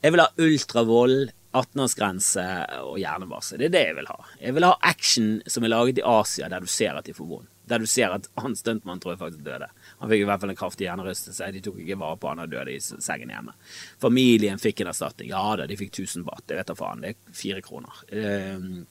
Jeg 0.02 0.14
vil 0.14 0.24
ha 0.24 0.30
ultravold, 0.42 1.30
18-årsgrense 1.56 2.46
og 2.82 2.98
hjernevarsel. 3.00 3.62
Det 3.62 3.68
er 3.68 3.74
det 3.76 3.84
jeg 3.86 3.98
vil 4.00 4.10
ha. 4.10 4.16
Jeg 4.42 4.56
vil 4.56 4.66
ha 4.66 4.72
action 4.90 5.28
som 5.48 5.64
er 5.64 5.72
laget 5.72 6.00
i 6.02 6.04
Asia, 6.04 6.50
der 6.52 6.66
du 6.66 6.70
ser 6.70 6.98
at 6.98 7.06
de 7.06 7.14
får 7.16 7.30
vondt. 7.30 7.52
Der 7.66 7.82
du 7.82 7.86
ser 7.90 8.12
at 8.14 8.28
han 8.38 8.58
stuntmannen 8.58 9.00
tror 9.02 9.14
jeg 9.14 9.22
faktisk 9.22 9.46
døde. 9.46 9.70
Han 9.98 10.10
fikk 10.12 10.22
i 10.22 10.28
hvert 10.28 10.42
fall 10.42 10.52
en 10.52 10.58
kraftig 10.58 10.86
hjernerystelse. 10.86 11.50
De 11.54 11.62
tok 11.64 11.78
ikke 11.80 11.98
vare 12.00 12.18
på 12.20 12.28
han 12.28 12.42
og 12.44 12.50
døde 12.52 12.74
i 12.74 12.80
sengen 12.80 13.32
hjemme. 13.32 13.54
Familien 14.02 14.60
fikk 14.60 14.82
en 14.82 14.90
erstatning. 14.92 15.30
Ja 15.32 15.44
da, 15.56 15.68
de 15.68 15.78
fikk 15.80 15.94
1000 15.94 16.26
baht. 16.26 16.44
Det 16.48 16.58
vet 16.58 16.68
da 16.68 16.76
faen. 16.76 17.04
Det 17.04 17.14
er 17.14 17.36
fire 17.36 17.62
kroner. 17.64 18.02
Ehm, 18.12 18.82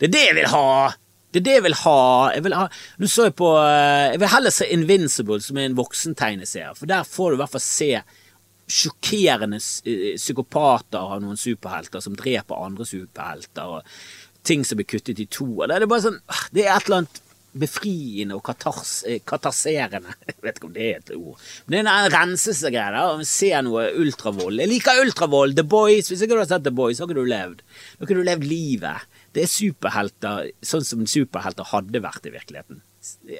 det 0.00 0.10
er 0.10 0.16
det 0.16 0.26
jeg 0.26 0.40
vil 0.42 0.50
ha! 0.52 0.66
Det 1.30 1.38
er 1.40 1.46
det 1.46 1.56
jeg 1.60 1.64
vil 1.68 1.78
ha. 1.84 2.00
Jeg 2.34 2.44
vil, 2.44 2.56
ha, 2.58 2.66
nå 2.98 3.08
så 3.08 3.28
jeg, 3.28 3.36
på, 3.38 3.52
eh, 3.62 4.08
jeg 4.10 4.20
vil 4.20 4.32
heller 4.32 4.54
se 4.54 4.66
Invincible, 4.74 5.38
som 5.44 5.60
er 5.60 5.68
en 5.70 5.78
voksentegneserie, 5.78 6.74
for 6.76 6.90
der 6.90 7.06
får 7.06 7.30
du 7.30 7.38
i 7.38 7.40
hvert 7.44 7.54
fall 7.54 7.64
se 7.64 7.92
sjokkerende 8.70 9.60
eh, 9.62 10.16
psykopater 10.18 10.98
av 11.14 11.22
noen 11.22 11.38
superhelter 11.38 12.02
som 12.02 12.18
dreper 12.18 12.66
andre 12.66 12.86
superhelter, 12.86 13.78
og 13.78 14.42
ting 14.46 14.66
som 14.66 14.80
blir 14.80 14.90
kuttet 14.90 15.22
i 15.22 15.28
to. 15.30 15.48
Det 15.62 15.78
er 15.78 15.86
bare 15.90 16.06
sånn, 16.08 16.20
ah, 16.30 16.46
det 16.54 16.66
er 16.66 16.74
et 16.74 16.90
eller 16.90 17.04
annet 17.04 17.22
befriende 17.52 18.36
og 18.36 18.44
katars, 18.46 19.00
eh, 19.08 19.20
katarserende. 19.26 20.14
Jeg 20.28 20.36
vet 20.44 20.58
ikke 20.58 20.68
om 20.68 20.74
det 20.74 20.86
er 20.86 21.00
et 21.00 21.12
ord. 21.16 21.40
Men 21.66 21.76
det 21.76 21.80
er 21.80 22.06
en 22.06 22.14
renselsesgreie. 22.14 23.04
Å 23.04 23.26
se 23.26 23.50
noe 23.66 23.88
ultravold. 24.00 24.60
Jeg 24.62 24.70
liker 24.70 25.02
ultravold. 25.04 25.56
The 25.58 25.66
Boys. 25.66 26.10
Hvis 26.10 26.24
ikke 26.24 26.36
du 26.36 26.44
har 26.44 26.50
sett 26.52 26.66
The 26.66 26.74
Boys, 26.74 26.98
så 26.98 27.04
har 27.04 27.10
ikke 27.10 27.24
du 27.24 27.32
levd. 27.32 27.64
Da 27.98 28.06
har 28.06 28.20
du 28.20 28.28
levd 28.30 28.46
livet. 28.46 29.08
Det 29.34 29.44
er 29.44 29.50
superhelter 29.50 30.52
sånn 30.66 30.86
som 30.86 31.06
superhelter 31.08 31.70
hadde 31.72 32.02
vært 32.02 32.26
i 32.26 32.34
virkeligheten. 32.34 32.82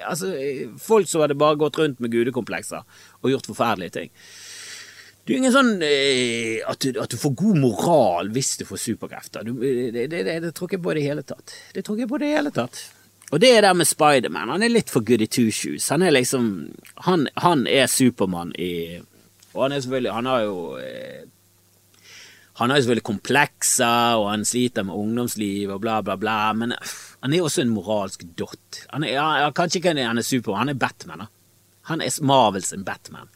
Altså, 0.07 0.33
Folk 0.81 1.11
som 1.11 1.25
hadde 1.25 1.39
bare 1.39 1.59
gått 1.61 1.79
rundt 1.81 2.01
med 2.01 2.13
gudekomplekser 2.15 2.87
og 3.21 3.33
gjort 3.33 3.51
forferdelige 3.51 3.97
ting. 3.99 4.15
Det 5.27 5.35
er 5.35 5.43
ingen 5.43 5.53
sånn 5.55 5.75
eh, 5.85 6.63
at, 6.67 6.81
du, 6.81 6.97
at, 6.99 7.13
du, 7.13 7.19
får 7.21 7.35
god 7.39 7.59
moral 7.61 8.31
hvis 8.35 8.57
du 8.59 8.65
får 8.67 8.81
superkrefter. 8.83 9.45
Du, 9.47 9.61
det, 9.61 10.09
det, 10.11 10.25
det, 10.27 10.39
det, 10.43 10.55
tror 10.57 10.73
jeg 10.73 10.83
på 10.83 10.95
det 10.97 11.05
hele 11.05 11.23
tatt. 11.27 11.55
Det 11.77 11.85
tror 11.87 12.01
jeg 12.01 12.09
på 12.09 12.17
på 12.17 12.23
det 12.25 12.33
hele 12.33 12.51
tatt. 12.55 12.81
Og 13.31 13.39
det 13.43 13.51
er 13.55 13.63
det 13.63 13.75
med 13.79 13.87
Spiderman. 13.87 14.51
Han 14.51 14.65
er 14.67 14.73
litt 14.73 14.91
for 14.91 15.07
goody 15.07 15.29
two 15.31 15.51
shoes. 15.55 15.89
Han 15.95 16.03
er 16.03 16.15
liksom 16.15 16.71
Han, 17.07 17.29
han 17.39 17.67
er 17.71 17.87
Supermann 17.87 18.53
i 18.59 19.01
Og 19.55 19.63
han 19.65 19.73
er 19.73 19.85
selvfølgelig 19.85 20.15
Han 20.17 20.27
har 20.27 20.41
jo 20.49 20.57
eh, 20.83 21.29
Han 22.59 22.71
har 22.71 22.79
jo 22.79 22.83
selvfølgelig 22.85 23.07
komplekser, 23.09 24.19
og 24.21 24.27
han 24.31 24.43
sliter 24.45 24.85
med 24.85 24.99
ungdomsliv 24.99 25.71
og 25.73 25.81
bla, 25.81 26.01
bla, 26.05 26.17
bla, 26.21 26.53
men 26.53 26.75
han 27.23 27.33
er 27.33 27.41
også 27.41 27.63
en 27.63 27.71
moralsk 27.73 28.27
dott. 28.37 28.83
Han 28.91 29.07
er, 29.07 29.15
ja, 29.15 29.47
kanskje 29.57 29.81
ikke 29.81 29.95
han 29.97 30.21
er 30.21 30.27
Supermann, 30.27 30.67
han 30.67 30.75
er 30.75 30.81
Batman. 30.83 31.23
da. 31.23 31.29
Han 31.89 32.05
er 32.05 32.19
Marvels 32.21 32.75
Batman. 32.85 33.31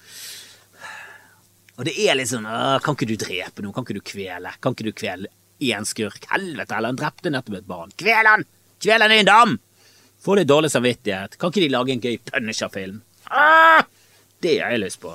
Og 1.78 1.88
det 1.88 1.94
er 2.04 2.20
sånn 2.28 2.44
Kan 2.84 2.98
ikke 2.98 3.08
du 3.08 3.16
drepe 3.18 3.64
noe? 3.64 3.72
Kan 3.72 3.86
ikke 3.86 3.96
du 3.96 4.04
kvele? 4.12 4.52
Kan 4.60 4.76
ikke 4.76 4.90
du 4.90 4.92
kvele 4.92 5.32
én 5.64 5.88
skurk? 5.88 6.28
Helvete, 6.28 6.76
eller 6.76 6.92
han 6.92 7.00
drepte 7.00 7.32
nettopp 7.32 7.62
et 7.62 7.70
barn. 7.70 7.94
Kvel 7.96 8.28
han! 8.28 8.44
Kvel 8.82 9.06
han 9.06 9.14
i 9.14 9.22
en 9.22 9.30
dam! 9.30 9.56
Får 10.24 10.40
litt 10.40 10.48
dårlig 10.48 10.72
samvittighet. 10.72 11.36
Kan 11.36 11.52
ikke 11.52 11.66
de 11.66 11.72
lage 11.72 11.92
en 11.92 12.00
gøy 12.00 12.18
Punisher-film? 12.30 13.02
Ah! 13.28 13.84
Det 14.40 14.58
har 14.60 14.72
jeg 14.72 14.84
lyst 14.86 15.00
på. 15.02 15.12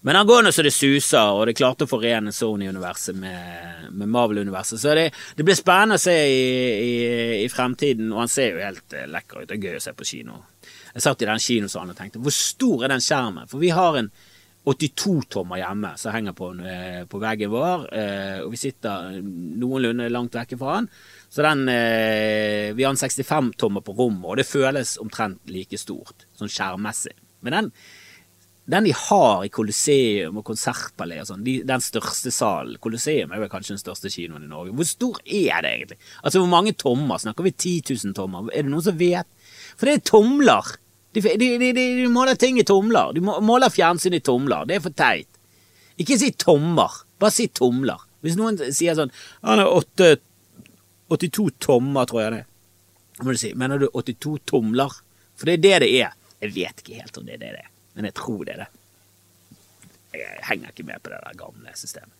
Men 0.00 0.16
han 0.16 0.26
går 0.26 0.44
nå 0.44 0.52
så 0.54 0.62
det 0.62 0.72
suser, 0.72 1.32
og 1.34 1.48
det 1.48 1.56
klarte 1.58 1.86
å 1.86 1.90
forene 1.90 2.32
Sony-universet 2.34 3.16
med, 3.18 3.88
med 3.90 4.10
Marvel-universet. 4.12 4.78
Så 4.80 4.94
det, 4.94 5.08
det, 5.34 5.46
blir 5.46 5.58
spennende 5.58 5.98
å 5.98 6.02
se 6.02 6.14
i, 6.14 6.44
i, 6.84 6.94
i, 7.42 7.48
fremtiden, 7.50 8.12
og 8.12 8.22
han 8.22 8.32
ser 8.32 8.54
jo 8.54 8.62
helt 8.62 8.94
uh, 8.94 9.06
lekker 9.10 9.42
ut. 9.42 9.48
Det 9.50 9.58
er 9.58 9.66
gøy 9.66 9.80
å 9.80 9.84
se 9.88 9.94
på 9.98 10.06
kino. 10.06 10.38
Jeg 10.94 11.04
satt 11.04 11.24
i 11.24 11.30
den 11.30 11.42
kinosalen 11.42 11.94
og 11.94 11.98
tenkte 11.98 12.22
hvor 12.22 12.34
stor 12.34 12.86
er 12.86 12.94
den 12.94 13.04
skjermen? 13.04 13.50
For 13.50 13.62
vi 13.62 13.72
har 13.74 13.98
en 13.98 14.12
82-tommer 14.68 15.62
hjemme 15.62 15.94
som 15.98 16.14
henger 16.14 16.36
på, 16.38 16.52
uh, 16.62 17.02
på 17.10 17.22
veggen 17.24 17.52
vår, 17.56 17.88
uh, 17.90 18.38
og 18.44 18.54
vi 18.54 18.62
sitter 18.62 19.18
noenlunde 19.24 20.12
langt 20.12 20.38
vekke 20.38 20.60
fra 20.60 20.78
han. 20.78 20.90
Så 21.28 21.44
den 21.44 21.68
eh, 21.68 22.74
Vi 22.74 22.84
har 22.84 22.90
en 22.90 23.00
65-tommer 23.00 23.84
på 23.84 23.94
rommet, 23.98 24.26
og 24.26 24.36
det 24.40 24.48
føles 24.48 24.96
omtrent 25.02 25.40
like 25.52 25.78
stort, 25.80 26.26
sånn 26.38 26.52
skjermmessig. 26.52 27.14
Men 27.44 27.54
den, 27.54 27.70
den 28.68 28.88
de 28.88 28.94
har 28.96 29.44
i 29.44 29.50
Colosseum 29.52 30.40
og 30.40 30.46
Konsertpalé 30.48 31.20
og 31.22 31.28
sånn, 31.30 31.44
de, 31.46 31.58
den 31.68 31.84
største 31.84 32.32
salen 32.34 32.80
Colosseum 32.82 33.32
er 33.32 33.44
vel 33.44 33.52
kanskje 33.52 33.76
den 33.76 33.84
største 33.84 34.12
kinoen 34.12 34.44
i 34.44 34.50
Norge. 34.50 34.74
Hvor 34.76 34.88
stor 34.88 35.20
er 35.24 35.64
det 35.64 35.74
egentlig? 35.74 36.00
Altså 36.22 36.42
hvor 36.42 36.52
mange 36.52 36.74
tommer? 36.80 37.20
Snakker 37.22 37.46
vi 37.46 37.54
10 37.54 37.94
000 38.08 38.16
tommer? 38.18 38.50
Er 38.52 38.66
det 38.66 38.72
noen 38.72 38.84
som 38.88 38.98
vet? 38.98 39.28
For 39.76 39.88
det 39.88 39.98
er 39.98 40.06
tomler. 40.10 40.76
De, 41.16 41.22
de, 41.24 41.50
de, 41.60 41.72
de 41.76 42.08
måler 42.12 42.36
ting 42.40 42.60
i 42.60 42.66
tomler. 42.68 43.14
De 43.16 43.24
måler 43.24 43.72
fjernsyn 43.72 44.16
i 44.18 44.24
tomler. 44.24 44.68
Det 44.68 44.76
er 44.78 44.84
for 44.84 44.96
teit. 44.96 45.30
Ikke 45.98 46.18
si 46.20 46.30
tommer, 46.38 47.02
bare 47.18 47.34
si 47.34 47.48
tomler. 47.50 48.04
Hvis 48.22 48.36
noen 48.38 48.56
sier 48.74 48.96
sånn 48.98 49.12
Han 49.46 49.60
er 49.62 49.70
åtte 49.70 50.16
82 51.08 51.50
tommer, 51.58 52.06
tror 52.08 52.22
jeg 52.22 52.32
det 52.36 52.44
du 53.26 53.36
si. 53.36 53.54
Mener 53.54 53.78
du 53.78 53.88
82 53.92 54.38
tomler? 54.46 54.92
For 55.38 55.46
det 55.46 55.58
er 55.58 55.62
det 55.62 55.78
det 55.82 55.90
er. 56.02 56.14
Jeg 56.42 56.54
vet 56.54 56.82
ikke 56.82 57.00
helt 57.00 57.18
om 57.18 57.26
det 57.26 57.38
er 57.38 57.42
det 57.42 57.54
det 57.56 57.64
er, 57.64 57.70
men 57.94 58.06
jeg 58.06 58.14
tror 58.14 58.44
det 58.46 58.54
er 58.54 58.62
det. 58.62 58.68
Jeg 60.18 60.44
henger 60.48 60.70
ikke 60.72 60.86
med 60.86 61.02
på 61.02 61.10
det 61.12 61.18
der 61.24 61.38
gamle 61.38 61.74
systemet. 61.76 62.14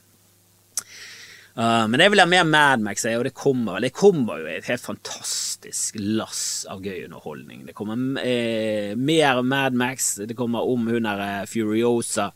Uh, 1.58 1.88
men 1.90 1.98
jeg 1.98 2.12
vil 2.12 2.20
ha 2.22 2.26
mer 2.30 2.44
Madmax, 2.46 3.02
og 3.10 3.24
det 3.26 3.34
kommer, 3.34 3.80
det 3.82 3.90
kommer 3.90 4.38
jo 4.38 4.46
et 4.52 4.68
helt 4.70 4.84
fantastisk 4.84 5.96
lass 5.98 6.62
av 6.70 6.84
gøy 6.86 7.08
underholdning. 7.08 7.64
Det 7.66 7.74
kommer 7.74 8.20
eh, 8.22 8.92
mer 8.94 9.40
Madmax, 9.42 10.12
det 10.22 10.36
kommer 10.38 10.68
om 10.70 10.86
hun 10.86 11.08
der 11.08 11.22
eh, 11.24 11.48
Furiosa 11.50 12.28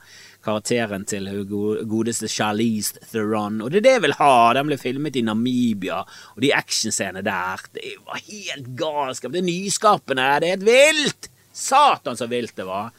karakteren 0.42 1.04
til 1.06 1.28
godeste 1.46 2.26
Charlize 2.26 2.98
Theron. 3.12 3.60
Og 3.62 3.70
det 3.70 3.78
er 3.78 3.86
det 3.86 3.92
jeg 3.92 4.04
vil 4.08 4.16
ha. 4.18 4.32
Den 4.58 4.72
ble 4.72 4.78
filmet 4.80 5.18
i 5.20 5.22
Namibia, 5.22 6.00
og 6.34 6.42
de 6.42 6.50
actionscenene 6.56 7.22
der 7.22 7.62
Det 7.76 7.92
var 8.02 8.18
helt 8.26 8.72
galskap. 8.74 9.30
Det 9.30 9.38
er 9.38 9.46
nyskapende. 9.46 10.24
Det 10.42 10.48
er 10.48 10.56
helt 10.56 10.66
vilt! 10.66 11.30
Satan 11.52 12.18
så 12.18 12.26
vilt 12.26 12.56
det 12.58 12.66
var. 12.66 12.90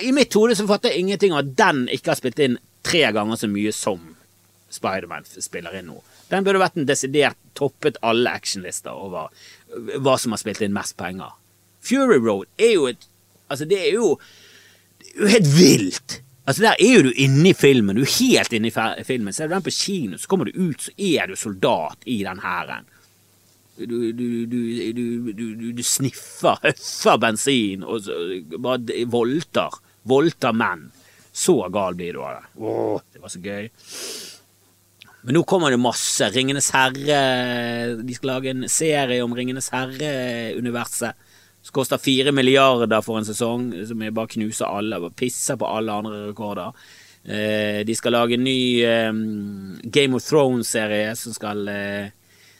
I 0.00 0.14
mitt 0.16 0.32
hode 0.32 0.56
så 0.56 0.64
fatter 0.64 0.94
jeg 0.94 1.04
ingenting 1.04 1.36
av 1.36 1.44
at 1.44 1.52
den 1.60 1.84
ikke 1.92 2.14
har 2.14 2.22
spilt 2.22 2.40
inn 2.40 2.56
tre 2.86 3.04
ganger 3.12 3.36
så 3.36 3.50
mye 3.52 3.74
som 3.76 4.00
Spiderman 4.70 5.26
spiller 5.26 5.74
inn 5.78 5.90
nå. 5.90 5.98
Den 6.30 6.46
burde 6.46 6.62
vært 6.62 6.78
en 6.78 6.88
desidert 6.88 7.38
toppet 7.58 7.98
alle 8.06 8.30
actionlister 8.30 8.94
over 8.94 9.30
hva 9.98 10.16
som 10.18 10.34
har 10.34 10.42
spilt 10.42 10.62
inn 10.64 10.74
mest 10.74 10.96
penger. 11.00 11.34
Fury 11.82 12.20
Road 12.20 12.50
er 12.60 12.74
jo 12.76 12.90
et 12.90 13.06
Altså, 13.50 13.64
det 13.66 13.80
er 13.82 13.96
jo, 13.96 14.12
det 15.02 15.08
er 15.10 15.22
jo 15.24 15.30
helt 15.32 15.48
vilt! 15.56 16.20
Altså 16.46 16.62
Der 16.62 16.76
er 16.78 16.92
jo 16.94 17.02
du 17.02 17.12
inne 17.16 17.50
i 17.50 17.54
filmen. 17.54 17.96
Du 17.96 18.02
er 18.02 18.12
helt 18.20 18.52
inne 18.52 18.70
i 18.70 19.04
filmen. 19.06 19.32
Ser 19.34 19.46
du 19.48 19.54
den 19.54 19.62
på 19.66 19.74
kino, 19.74 20.18
så 20.18 20.30
kommer 20.30 20.46
du 20.46 20.54
ut, 20.54 20.82
så 20.82 20.94
er 20.96 21.26
du 21.26 21.36
soldat 21.36 22.06
i 22.06 22.22
den 22.22 22.38
hæren. 22.42 22.86
Du, 23.78 24.12
du, 24.12 24.46
du, 24.46 25.72
du, 25.72 25.82
sniffer, 25.82 26.58
høffer 26.62 27.20
bensin 27.22 27.82
og 27.82 28.02
så, 28.04 28.16
bare 28.58 29.04
volter. 29.08 29.78
Volter 30.10 30.52
menn. 30.56 30.90
Så 31.32 31.54
gal 31.72 31.94
blir 31.94 32.18
du 32.18 32.24
av 32.24 32.40
det. 32.40 32.50
Det 33.14 33.22
var 33.22 33.32
så 33.32 33.40
gøy. 33.40 33.70
Men 35.22 35.36
nå 35.36 35.42
kommer 35.44 35.70
det 35.70 35.80
masse. 35.80 36.30
Ringenes 36.32 36.70
herre 36.72 37.20
De 38.00 38.14
skal 38.16 38.32
lage 38.34 38.54
en 38.54 38.68
serie 38.72 39.20
om 39.24 39.34
Ringenes 39.36 39.68
herre-universet. 39.74 41.28
Som 41.60 41.76
koster 41.76 42.00
fire 42.00 42.32
milliarder 42.32 43.02
for 43.04 43.20
en 43.20 43.28
sesong, 43.28 43.68
som 43.84 44.00
jeg 44.00 44.16
bare 44.16 44.32
knuser 44.32 44.64
alle. 44.64 45.00
Bare 45.02 45.18
pisser 45.18 45.58
på 45.60 45.68
alle 45.68 45.92
andre 45.92 46.22
rekorder. 46.30 46.72
Eh, 47.24 47.84
de 47.84 47.96
skal 47.96 48.16
lage 48.16 48.38
en 48.38 48.44
ny 48.46 48.80
eh, 48.80 49.12
Game 49.92 50.16
of 50.16 50.24
Thrones-serie 50.24 51.12
som 51.16 51.34
skal, 51.36 51.68
eh, 51.68 52.08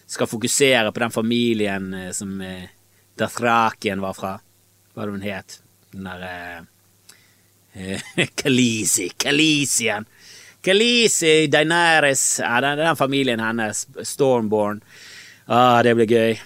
skal, 0.07 0.29
fokusere 0.29 0.93
på 0.93 1.01
den 1.01 1.11
familien 1.15 1.95
som 2.13 2.43
Dathrakien 3.17 4.05
var 4.05 4.13
fra. 4.19 4.35
Hva 4.93 5.01
var 5.01 5.09
det 5.09 5.17
hun 5.17 5.25
het? 5.25 5.61
Den 5.95 6.11
derre 6.11 6.67
Kalisi. 8.43 9.09
Kalisien. 9.17 10.05
Kalisi, 10.65 11.49
Daenerys 11.53 12.25
ja, 12.43 12.59
den, 12.65 12.83
den 12.83 12.99
familien 12.99 13.41
hennes. 13.41 13.87
Stormborn. 14.07 14.83
Ah, 15.51 15.81
det 15.83 15.97
blir 15.99 16.11
gøy. 16.11 16.37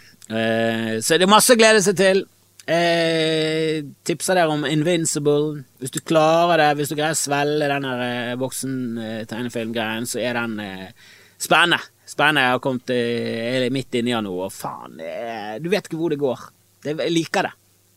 så 1.04 1.18
det 1.18 1.26
er 1.26 1.28
masse 1.28 1.52
å 1.52 1.58
glede 1.60 1.82
seg 1.84 1.98
til. 1.98 2.22
Eh, 2.66 3.84
tipser 4.02 4.38
dere 4.38 4.52
om 4.54 4.64
Invincible. 4.64 5.64
Hvis 5.80 5.92
du 5.92 6.00
klarer 6.00 6.62
det, 6.62 6.70
hvis 6.78 6.92
du 6.92 6.96
greier 6.96 7.16
å 7.16 7.18
svelge 7.18 7.68
den 7.68 7.88
eh, 7.90 8.36
voksen-tegnefilmgreien, 8.40 10.08
så 10.08 10.22
er 10.22 10.38
den 10.38 10.56
eh, 10.64 11.10
spennende. 11.36 11.82
Spennende. 12.08 12.46
Jeg 12.46 12.56
har 12.56 12.62
kommet 12.64 12.94
eh, 12.94 13.68
midt 13.72 14.00
inni 14.00 14.14
den 14.14 14.24
nå, 14.28 14.32
og 14.46 14.52
faen 14.52 14.96
Du 15.60 15.68
vet 15.72 15.88
ikke 15.88 16.00
hvor 16.00 16.14
det 16.14 16.20
går. 16.20 16.48
Jeg 16.84 17.12
liker 17.12 17.48
det. 17.48 17.54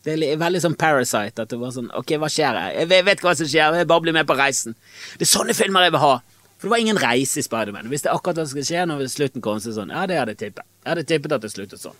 Det 0.08 0.32
er 0.32 0.40
veldig 0.40 0.62
sånn 0.64 0.78
Parasite. 0.80 1.44
At 1.44 1.52
det 1.52 1.60
var 1.60 1.74
sånn 1.74 1.90
Ok, 1.98 2.14
hva 2.20 2.30
skjer 2.32 2.56
her? 2.58 2.74
Jeg 2.80 3.04
vet 3.10 3.22
hva 3.24 3.36
som 3.36 3.48
skjer, 3.50 3.78
jeg 3.82 3.90
bare 3.90 4.06
bli 4.06 4.16
med 4.16 4.28
på 4.28 4.36
reisen. 4.38 4.76
Det 5.20 5.28
er 5.28 5.32
sånne 5.36 5.56
filmer 5.58 5.88
jeg 5.88 5.96
vil 5.96 6.04
ha. 6.06 6.16
For 6.58 6.66
det 6.66 6.74
var 6.74 6.82
ingen 6.82 6.98
reise 6.98 7.38
i 7.38 7.46
Spiderman. 7.46 7.86
Hvis 7.92 8.02
det 8.02 8.10
er 8.10 8.18
akkurat 8.18 8.40
det 8.40 8.48
skal 8.50 8.66
skje 8.66 8.84
når 8.90 9.06
slutten 9.12 9.44
kom, 9.44 9.60
så 9.62 9.76
sånn 9.76 9.94
Ja, 9.94 10.06
det 10.10 10.18
hadde 10.18 10.34
jeg 10.34 10.42
tippet. 10.48 10.66
Jeg 10.82 10.90
hadde 10.94 11.08
tippet 11.12 11.34
at 11.36 11.44
det 11.44 11.52
sluttet 11.54 11.82
sånn. 11.84 11.98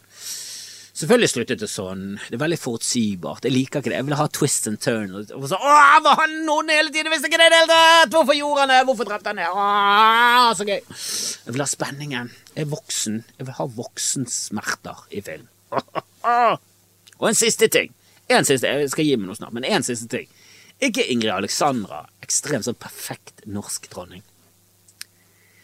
Selvfølgelig 0.99 1.29
sluttet 1.31 1.61
det 1.63 1.69
sånn. 1.71 2.01
Det 2.27 2.35
er 2.35 2.41
veldig 2.41 2.57
forutsigbart. 2.59 3.45
Jeg 3.47 3.55
liker 3.55 3.79
ikke 3.79 3.93
det. 3.93 3.99
Jeg 4.01 4.07
vil 4.09 4.17
ha 4.19 4.25
twist 4.35 4.65
and 4.67 4.81
turn. 4.83 5.13
Og 5.15 5.45
så, 5.47 5.55
Åh, 5.55 5.99
var 6.03 6.17
han 6.25 6.35
noen 6.43 6.73
hele 6.75 6.91
tiden? 6.91 7.13
Visste 7.15 7.31
ikke 7.31 7.39
det 7.39 7.47
i 7.47 7.53
det 7.53 7.61
hele 7.61 7.71
tatt! 7.71 8.11
Hvorfor 8.17 8.35
gjorde 8.35 8.65
han 8.65 8.73
det? 8.73 8.79
Hvorfor 8.89 9.07
drepte 9.07 9.31
han 9.31 9.39
det? 9.39 9.47
Åh, 9.47 10.49
så 10.59 10.67
gøy. 10.67 10.81
Jeg 10.81 11.55
vil 11.55 11.63
ha 11.63 11.69
spenningen. 11.71 12.33
Jeg 12.57 12.65
er 12.65 12.73
voksen. 12.73 13.21
Jeg 13.39 13.47
vil 13.47 13.59
ha 13.61 13.69
voksensmerter 13.79 15.05
i 15.15 15.23
film. 15.23 15.47
Og 17.21 17.31
en 17.31 17.39
siste 17.39 17.71
ting. 17.71 17.95
En 18.29 18.45
siste, 18.45 18.69
jeg 18.69 18.91
skal 18.93 19.09
gi 19.09 19.17
meg 19.17 19.31
noe 19.31 19.39
snart, 19.39 19.55
men 19.57 19.67
en 19.69 19.87
siste 19.87 20.09
ting. 20.13 20.29
Ikke 20.85 21.07
Ingrid 21.11 21.33
Alexandra 21.35 22.05
ekstremt 22.23 22.67
sånn 22.67 22.79
perfekt 22.79 23.43
norsk 23.51 23.89
dronning? 23.91 24.23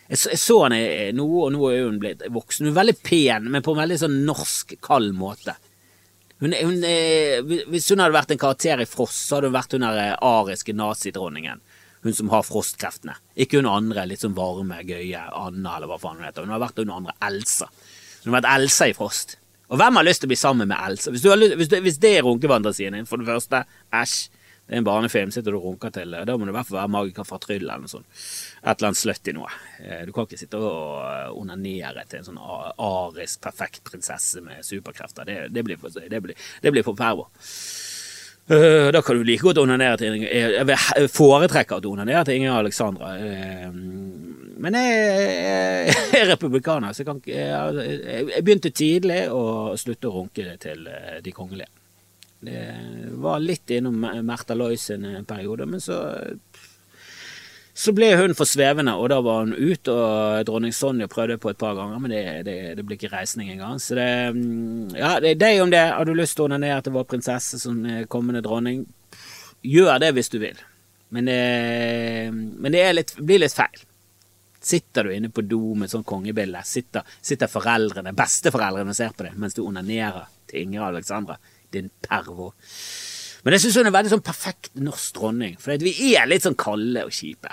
Jeg 0.09 0.21
så, 0.21 0.31
jeg 0.35 0.41
så 0.41 0.57
henne 0.67 0.81
nå, 1.17 1.27
og 1.47 1.53
nå 1.55 1.69
er 1.71 1.85
hun 1.87 2.01
blitt 2.03 2.25
voksen. 2.33 2.67
Hun 2.67 2.75
er 2.75 2.81
veldig 2.81 2.97
pen, 3.05 3.47
men 3.53 3.65
på 3.65 3.73
en 3.73 3.81
veldig 3.83 4.01
sånn 4.03 4.19
norsk, 4.27 4.75
kald 4.85 5.15
måte. 5.17 5.55
Hun, 6.43 6.53
hun, 6.53 6.83
hvis 7.71 7.87
hun 7.93 8.03
hadde 8.03 8.17
vært 8.17 8.35
en 8.35 8.41
karakter 8.43 8.83
i 8.83 8.89
Frost, 8.89 9.23
så 9.23 9.39
hadde 9.39 9.53
hun 9.53 9.57
vært 9.57 9.77
hun 9.77 9.87
der 9.87 10.17
ariske 10.19 10.75
nazidronningen. 10.77 11.63
Hun 12.05 12.17
som 12.17 12.29
har 12.35 12.45
frostkreftene. 12.45 13.15
Ikke 13.41 13.63
hun 13.63 13.71
andre 13.71 14.05
litt 14.11 14.21
sånn 14.21 14.37
varme, 14.37 14.83
gøye 14.85 15.23
Anna, 15.31 15.79
eller 15.79 15.89
hva 15.89 16.01
faen 16.03 16.21
hun 16.21 16.27
heter. 16.27 16.45
Hun 16.45 16.53
har 16.53 16.61
vært 16.67 16.83
hun 16.83 16.93
andre 16.93 17.17
Elsa. 17.25 17.71
Hun 18.25 18.33
har 18.33 18.43
vært 18.43 18.51
Elsa 18.59 18.91
i 18.91 18.97
Frost. 18.99 19.39
Og 19.73 19.81
hvem 19.81 19.99
har 19.99 20.07
lyst 20.07 20.23
til 20.23 20.29
å 20.29 20.33
bli 20.33 20.39
sammen 20.39 20.69
med 20.71 20.79
Elsa? 20.79 21.13
Hvis, 21.15 21.25
lyst, 21.25 21.59
hvis, 21.61 21.75
hvis 21.87 22.01
det 22.03 22.17
er 22.19 22.27
runkefantasien 22.27 22.97
din, 22.97 23.07
for 23.09 23.23
det 23.23 23.31
første, 23.31 23.65
æsj. 23.95 24.41
Det 24.65 24.73
er 24.73 24.81
en 24.81 24.87
barnefilm, 24.87 25.33
sitter 25.33 25.53
du 25.53 25.59
og 25.59 25.65
runker 25.67 25.91
til. 25.93 26.15
Da 26.25 26.37
må 26.41 26.47
det 26.47 26.55
i 26.55 26.57
hvert 26.57 26.69
fall 26.71 26.79
være 26.79 26.93
Magiker 26.95 27.27
fra 27.29 27.37
Tryll 27.37 27.67
eller 27.67 27.83
noe 27.83 27.91
sånt. 27.91 28.07
Et 28.63 28.71
eller 28.71 28.89
annet 28.89 29.01
sløtt 29.01 29.29
i 29.29 29.35
noe. 29.37 29.51
Eh, 29.83 30.07
du 30.09 30.13
kan 30.17 30.25
ikke 30.25 30.39
sitte 30.41 30.57
og 30.57 31.03
eh, 31.05 31.35
onanere 31.37 32.07
til 32.09 32.23
en 32.23 32.29
sånn 32.31 32.41
arisk, 32.41 33.43
perfekt 33.45 33.83
prinsesse 33.85 34.41
med 34.45 34.65
superkrefter. 34.65 35.29
Det, 35.29 35.37
det 35.53 35.67
blir 35.69 35.85
det 36.09 36.23
blir, 36.25 36.49
det 36.65 36.73
blir 36.73 36.87
for 36.87 36.97
pervo. 36.97 37.29
Uh, 38.45 38.91
da 38.93 39.01
kan 39.05 39.17
du 39.17 39.25
like 39.25 39.41
godt 39.41 39.57
onanere 39.63 39.97
til 39.97 40.19
Jeg 40.21 41.09
foretrekker 41.09 41.79
at 41.79 41.85
du 41.85 41.89
onanerer 41.95 42.27
til 42.29 42.41
Inger 42.41 42.59
Alexandra. 42.59 43.15
Men 44.63 44.77
jeg, 44.79 45.95
er 46.19 46.29
republikaner, 46.31 46.93
så 46.93 47.03
jeg 47.03 47.09
kan 47.09 47.23
jeg, 47.27 48.29
jeg 48.31 48.45
begynte 48.45 48.71
tidlig 48.71 49.25
å 49.35 49.75
slutte 49.81 50.11
å 50.11 50.21
runke 50.21 50.55
til 50.63 50.87
de 51.25 51.35
kongelige. 51.35 51.71
Det 52.45 52.61
var 53.25 53.41
litt 53.41 53.73
innom 53.73 54.05
Märtha 54.27 54.55
Lois 54.55 54.91
en 54.93 55.25
periode, 55.27 55.67
men 55.67 55.81
så 55.81 55.99
så 57.75 57.91
ble 57.91 58.13
hun 58.15 58.37
for 58.39 58.47
svevende, 58.47 58.93
og 58.95 59.09
da 59.11 59.17
var 59.25 59.41
hun 59.43 59.55
ute, 59.55 59.91
og 59.91 60.45
dronning 60.47 60.71
Sonja 60.73 61.09
prøvde 61.11 61.41
på 61.43 61.51
et 61.51 61.59
par 61.59 61.75
ganger, 61.75 61.99
men 61.99 62.13
det, 62.13 62.21
det, 62.47 62.55
det 62.79 62.85
ble 62.87 62.95
ikke 62.95 63.11
reisning 63.11 63.49
engang. 63.51 63.81
Så 63.83 63.97
det 63.99 64.07
Ja, 64.95 65.17
det 65.19 65.33
er 65.33 65.41
deg 65.41 65.63
om 65.65 65.73
det. 65.75 65.81
Har 65.91 66.07
du 66.07 66.13
lyst 66.15 66.39
til 66.39 66.45
å 66.45 66.47
onanere 66.47 66.85
til 66.87 66.95
vår 66.95 67.09
prinsesse 67.11 67.59
som 67.59 67.81
kommende 68.07 68.45
dronning? 68.47 68.85
Gjør 69.67 69.99
det 70.05 70.13
hvis 70.15 70.31
du 70.31 70.39
vil. 70.39 70.63
Men 71.11 71.27
det, 71.27 71.41
men 72.31 72.77
det 72.77 72.85
litt, 72.95 73.13
blir 73.19 73.43
litt 73.43 73.59
feil. 73.59 73.83
Sitter 74.65 75.05
du 75.05 75.13
inne 75.13 75.29
på 75.29 75.45
do 75.45 75.75
med 75.77 75.93
sånn 75.93 76.07
kongebilde, 76.09 76.63
sitter, 76.65 77.05
sitter 77.21 77.51
foreldrene, 77.53 78.15
besteforeldrene 78.17 78.95
ser 78.97 79.13
på 79.13 79.27
det 79.27 79.35
mens 79.37 79.57
du 79.57 79.61
onanerer 79.65 80.31
til 80.49 80.63
Ingrid 80.63 80.87
Alexandra 80.87 81.37
din 81.75 81.91
pervo. 82.07 82.51
Men 83.45 83.57
jeg 83.57 83.67
syns 83.67 83.77
hun 83.81 83.91
er 83.91 83.97
veldig 83.99 84.15
sånn 84.15 84.25
perfekt 84.25 84.73
norsk 84.81 85.19
dronning, 85.19 85.59
for 85.61 85.77
vi 85.85 86.15
er 86.17 86.29
litt 86.31 86.47
sånn 86.47 86.57
kalde 86.57 87.05
og 87.05 87.13
kjipe. 87.13 87.53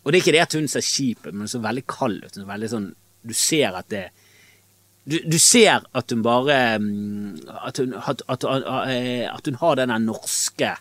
Og 0.00 0.08
det 0.08 0.16
er 0.18 0.24
ikke 0.24 0.36
det 0.38 0.44
at 0.46 0.56
hun 0.56 0.68
ser 0.70 0.84
kjip 0.86 1.26
ut, 1.26 1.34
men 1.36 1.50
så 1.50 1.60
veldig 1.60 1.84
kald 1.90 2.24
ut. 2.24 2.38
Sånn, 2.72 2.92
du 3.20 3.36
ser 3.36 3.76
at 3.76 3.90
det 3.92 4.08
du, 5.10 5.16
du, 5.24 5.38
ser 5.40 5.80
at 5.96 6.12
hun 6.12 6.20
bare 6.22 6.76
mm, 6.78 7.38
At 7.64 7.78
hun, 7.80 7.94
at, 7.96 8.20
at, 8.30 8.44
at 8.44 9.48
hun 9.48 9.56
har 9.62 9.78
den 9.80 9.94
norske 10.04 10.74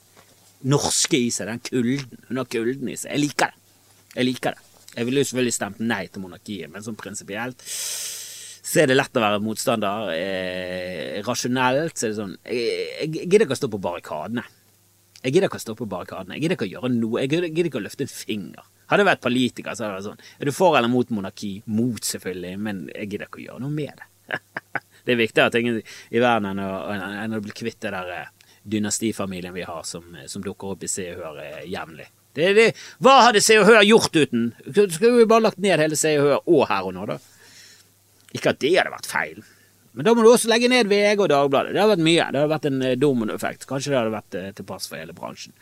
norske 0.68 1.18
i 1.18 1.30
seg, 1.32 1.47
den 1.47 1.62
kulden. 1.64 2.26
Hun 2.28 2.41
har 2.41 2.49
kulden 2.51 2.91
i 2.91 2.97
seg. 2.99 3.14
Jeg 3.14 3.24
liker 3.24 3.53
det. 3.53 3.78
Jeg 4.16 4.28
liker 4.28 4.57
det. 4.57 4.68
Jeg 4.99 5.07
ville 5.07 5.23
jo 5.23 5.29
selvfølgelig 5.29 5.55
stemt 5.55 5.77
nei 5.79 6.05
til 6.11 6.25
monarkiet, 6.25 6.71
men 6.71 6.83
sånn 6.83 6.97
prinsipielt 6.99 7.63
så 8.69 8.83
er 8.83 8.89
det 8.89 8.97
lett 8.99 9.15
å 9.17 9.21
være 9.23 9.41
motstander. 9.41 10.09
Eh, 10.13 11.19
rasjonelt 11.25 11.95
så 11.97 12.05
er 12.05 12.11
det 12.11 12.17
sånn 12.19 12.35
Jeg, 12.43 12.73
jeg, 12.99 13.23
gidder 13.23 13.45
ikke 13.47 13.55
å 13.55 13.61
stå 13.61 13.69
på 13.71 13.79
barrikadene. 13.81 14.43
Jeg 15.23 15.33
gidder 15.33 15.49
ikke 15.49 15.59
å 15.59 15.63
stå 15.63 15.75
på 15.79 15.87
barrikadene. 15.89 16.35
Jeg 16.35 16.45
gidder 16.45 16.57
ikke 16.57 16.67
å 16.67 16.73
gjøre 16.73 16.91
noe. 16.93 17.23
Jeg 17.23 17.31
gidder 17.31 17.69
ikke 17.71 17.79
å 17.79 17.85
løfte 17.87 18.05
en 18.05 18.11
finger. 18.11 18.67
Hadde 18.91 19.03
jeg 19.03 19.09
vært 19.09 19.23
politiker, 19.23 19.73
så 19.73 19.85
hadde 19.85 19.95
det 19.95 19.97
vært 19.97 20.07
sånn 20.09 20.37
Er 20.37 20.49
du 20.49 20.55
for 20.55 20.77
eller 20.77 20.91
mot 20.91 21.15
monarki? 21.15 21.51
Mot, 21.71 22.03
selvfølgelig, 22.11 22.53
men 22.67 22.83
jeg 22.93 23.09
gidder 23.13 23.29
ikke 23.29 23.41
å 23.41 23.45
gjøre 23.47 23.65
noe 23.65 23.75
med 23.79 24.03
det. 24.03 24.39
det 25.07 25.15
er 25.15 25.21
viktigere 25.23 25.55
ting 25.55 25.71
i 25.79 26.21
verden 26.21 26.51
enn 26.51 26.63
å, 26.67 26.69
enn 27.23 27.37
å 27.39 27.41
bli 27.41 27.55
kvitt 27.55 27.81
det 27.85 27.95
der 27.95 28.15
eh, 28.19 28.53
dynastifamilien 28.69 29.55
vi 29.55 29.65
har, 29.65 29.81
som, 29.87 30.05
som 30.29 30.45
dukker 30.45 30.75
opp 30.75 30.85
i 30.85 30.91
Se 30.91 31.09
og 31.15 31.23
Hør 31.23 31.43
eh, 32.39 32.55
det, 32.57 32.67
Hva 33.03 33.19
hadde 33.27 33.43
Se 33.43 33.59
og 33.59 33.67
Hør 33.69 33.85
gjort 33.87 34.15
uten? 34.15 34.49
Skulle 34.69 35.17
vi 35.19 35.29
bare 35.29 35.49
lagt 35.49 35.61
ned 35.61 35.81
hele 35.81 35.99
Se 35.99 36.15
og 36.19 36.27
Hør 36.27 36.41
og 36.45 36.65
Her 36.71 36.89
og 36.89 36.97
Nå, 36.97 37.07
da? 37.09 37.19
Ikke 38.35 38.53
at 38.53 38.61
det 38.61 38.75
hadde 38.77 38.93
vært 38.93 39.09
feil, 39.09 39.39
men 39.99 40.05
da 40.05 40.13
må 40.13 40.23
du 40.23 40.29
også 40.29 40.47
legge 40.51 40.69
ned 40.69 40.87
VG 40.87 41.19
og 41.19 41.27
Dagbladet. 41.31 41.73
Det 41.73 41.81
hadde 41.81 41.95
vært 41.95 42.05
mye. 42.05 42.27
Det 42.29 42.39
hadde 42.39 42.51
vært 42.53 42.67
en 42.69 42.83
eh, 42.85 42.97
dominoeffekt. 42.99 43.65
Kanskje 43.69 43.91
det 43.91 43.97
hadde 43.97 44.13
vært 44.13 44.37
eh, 44.37 44.49
til 44.55 44.67
pass 44.69 44.85
for 44.87 45.01
hele 45.01 45.15
bransjen. 45.17 45.55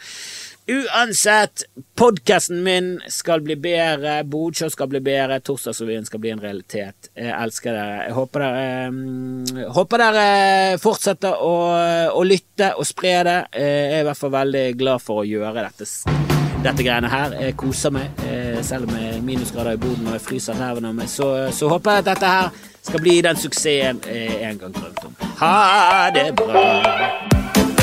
Uansett, 0.67 1.63
podkasten 1.97 2.59
min 2.65 2.89
skal 3.09 3.41
bli 3.45 3.55
bedre, 3.55 4.19
Bodsjø 4.28 4.67
skal 4.73 4.91
bli 4.91 4.99
bedre, 5.01 5.39
Torsdagsrevyen 5.47 6.05
skal 6.05 6.21
bli 6.21 6.34
en 6.36 6.43
realitet. 6.43 7.09
Jeg 7.15 7.32
elsker 7.32 7.71
dere. 7.71 8.01
Jeg 8.09 8.17
håper 8.19 8.45
dere, 8.45 8.65
um, 8.91 9.67
håper 9.80 10.03
dere 10.03 10.25
fortsetter 10.84 11.39
å, 11.41 11.53
å, 12.11 12.25
lytte 12.28 12.75
og 12.75 12.89
spre 12.89 13.21
det. 13.25 13.39
Jeg 13.55 13.93
er 13.93 14.01
i 14.03 14.09
hvert 14.11 14.21
fall 14.25 14.36
veldig 14.41 14.67
glad 14.78 15.07
for 15.07 15.23
å 15.23 15.30
gjøre 15.30 15.69
dette 15.69 16.36
dette 16.64 16.84
greiene 16.84 17.10
her. 17.10 17.36
Jeg 17.41 17.58
koser 17.58 17.93
meg, 17.93 18.10
eh, 18.26 18.64
selv 18.66 18.89
er 18.89 19.22
minusgrader 19.22 19.78
i 19.78 19.78
boden 19.78 20.08
og 20.08 20.18
jeg 20.18 20.22
fryser 20.22 20.60
nervene 20.60 20.89
av. 20.89 21.08
Så, 21.08 21.51
så, 21.51 21.68
håper 21.68 21.91
jeg 21.91 22.05
at 22.05 22.12
dette 22.12 22.26
her 22.26 22.49
skal 22.82 23.01
bli 23.01 23.22
den 23.22 23.36
suksessen 23.36 24.01
jeg 24.05 24.51
en 24.51 24.60
gang 24.60 24.74
drømte 24.74 25.05
om. 25.05 25.16
Ha 25.39 26.10
det 26.16 26.36
bra. 26.36 27.76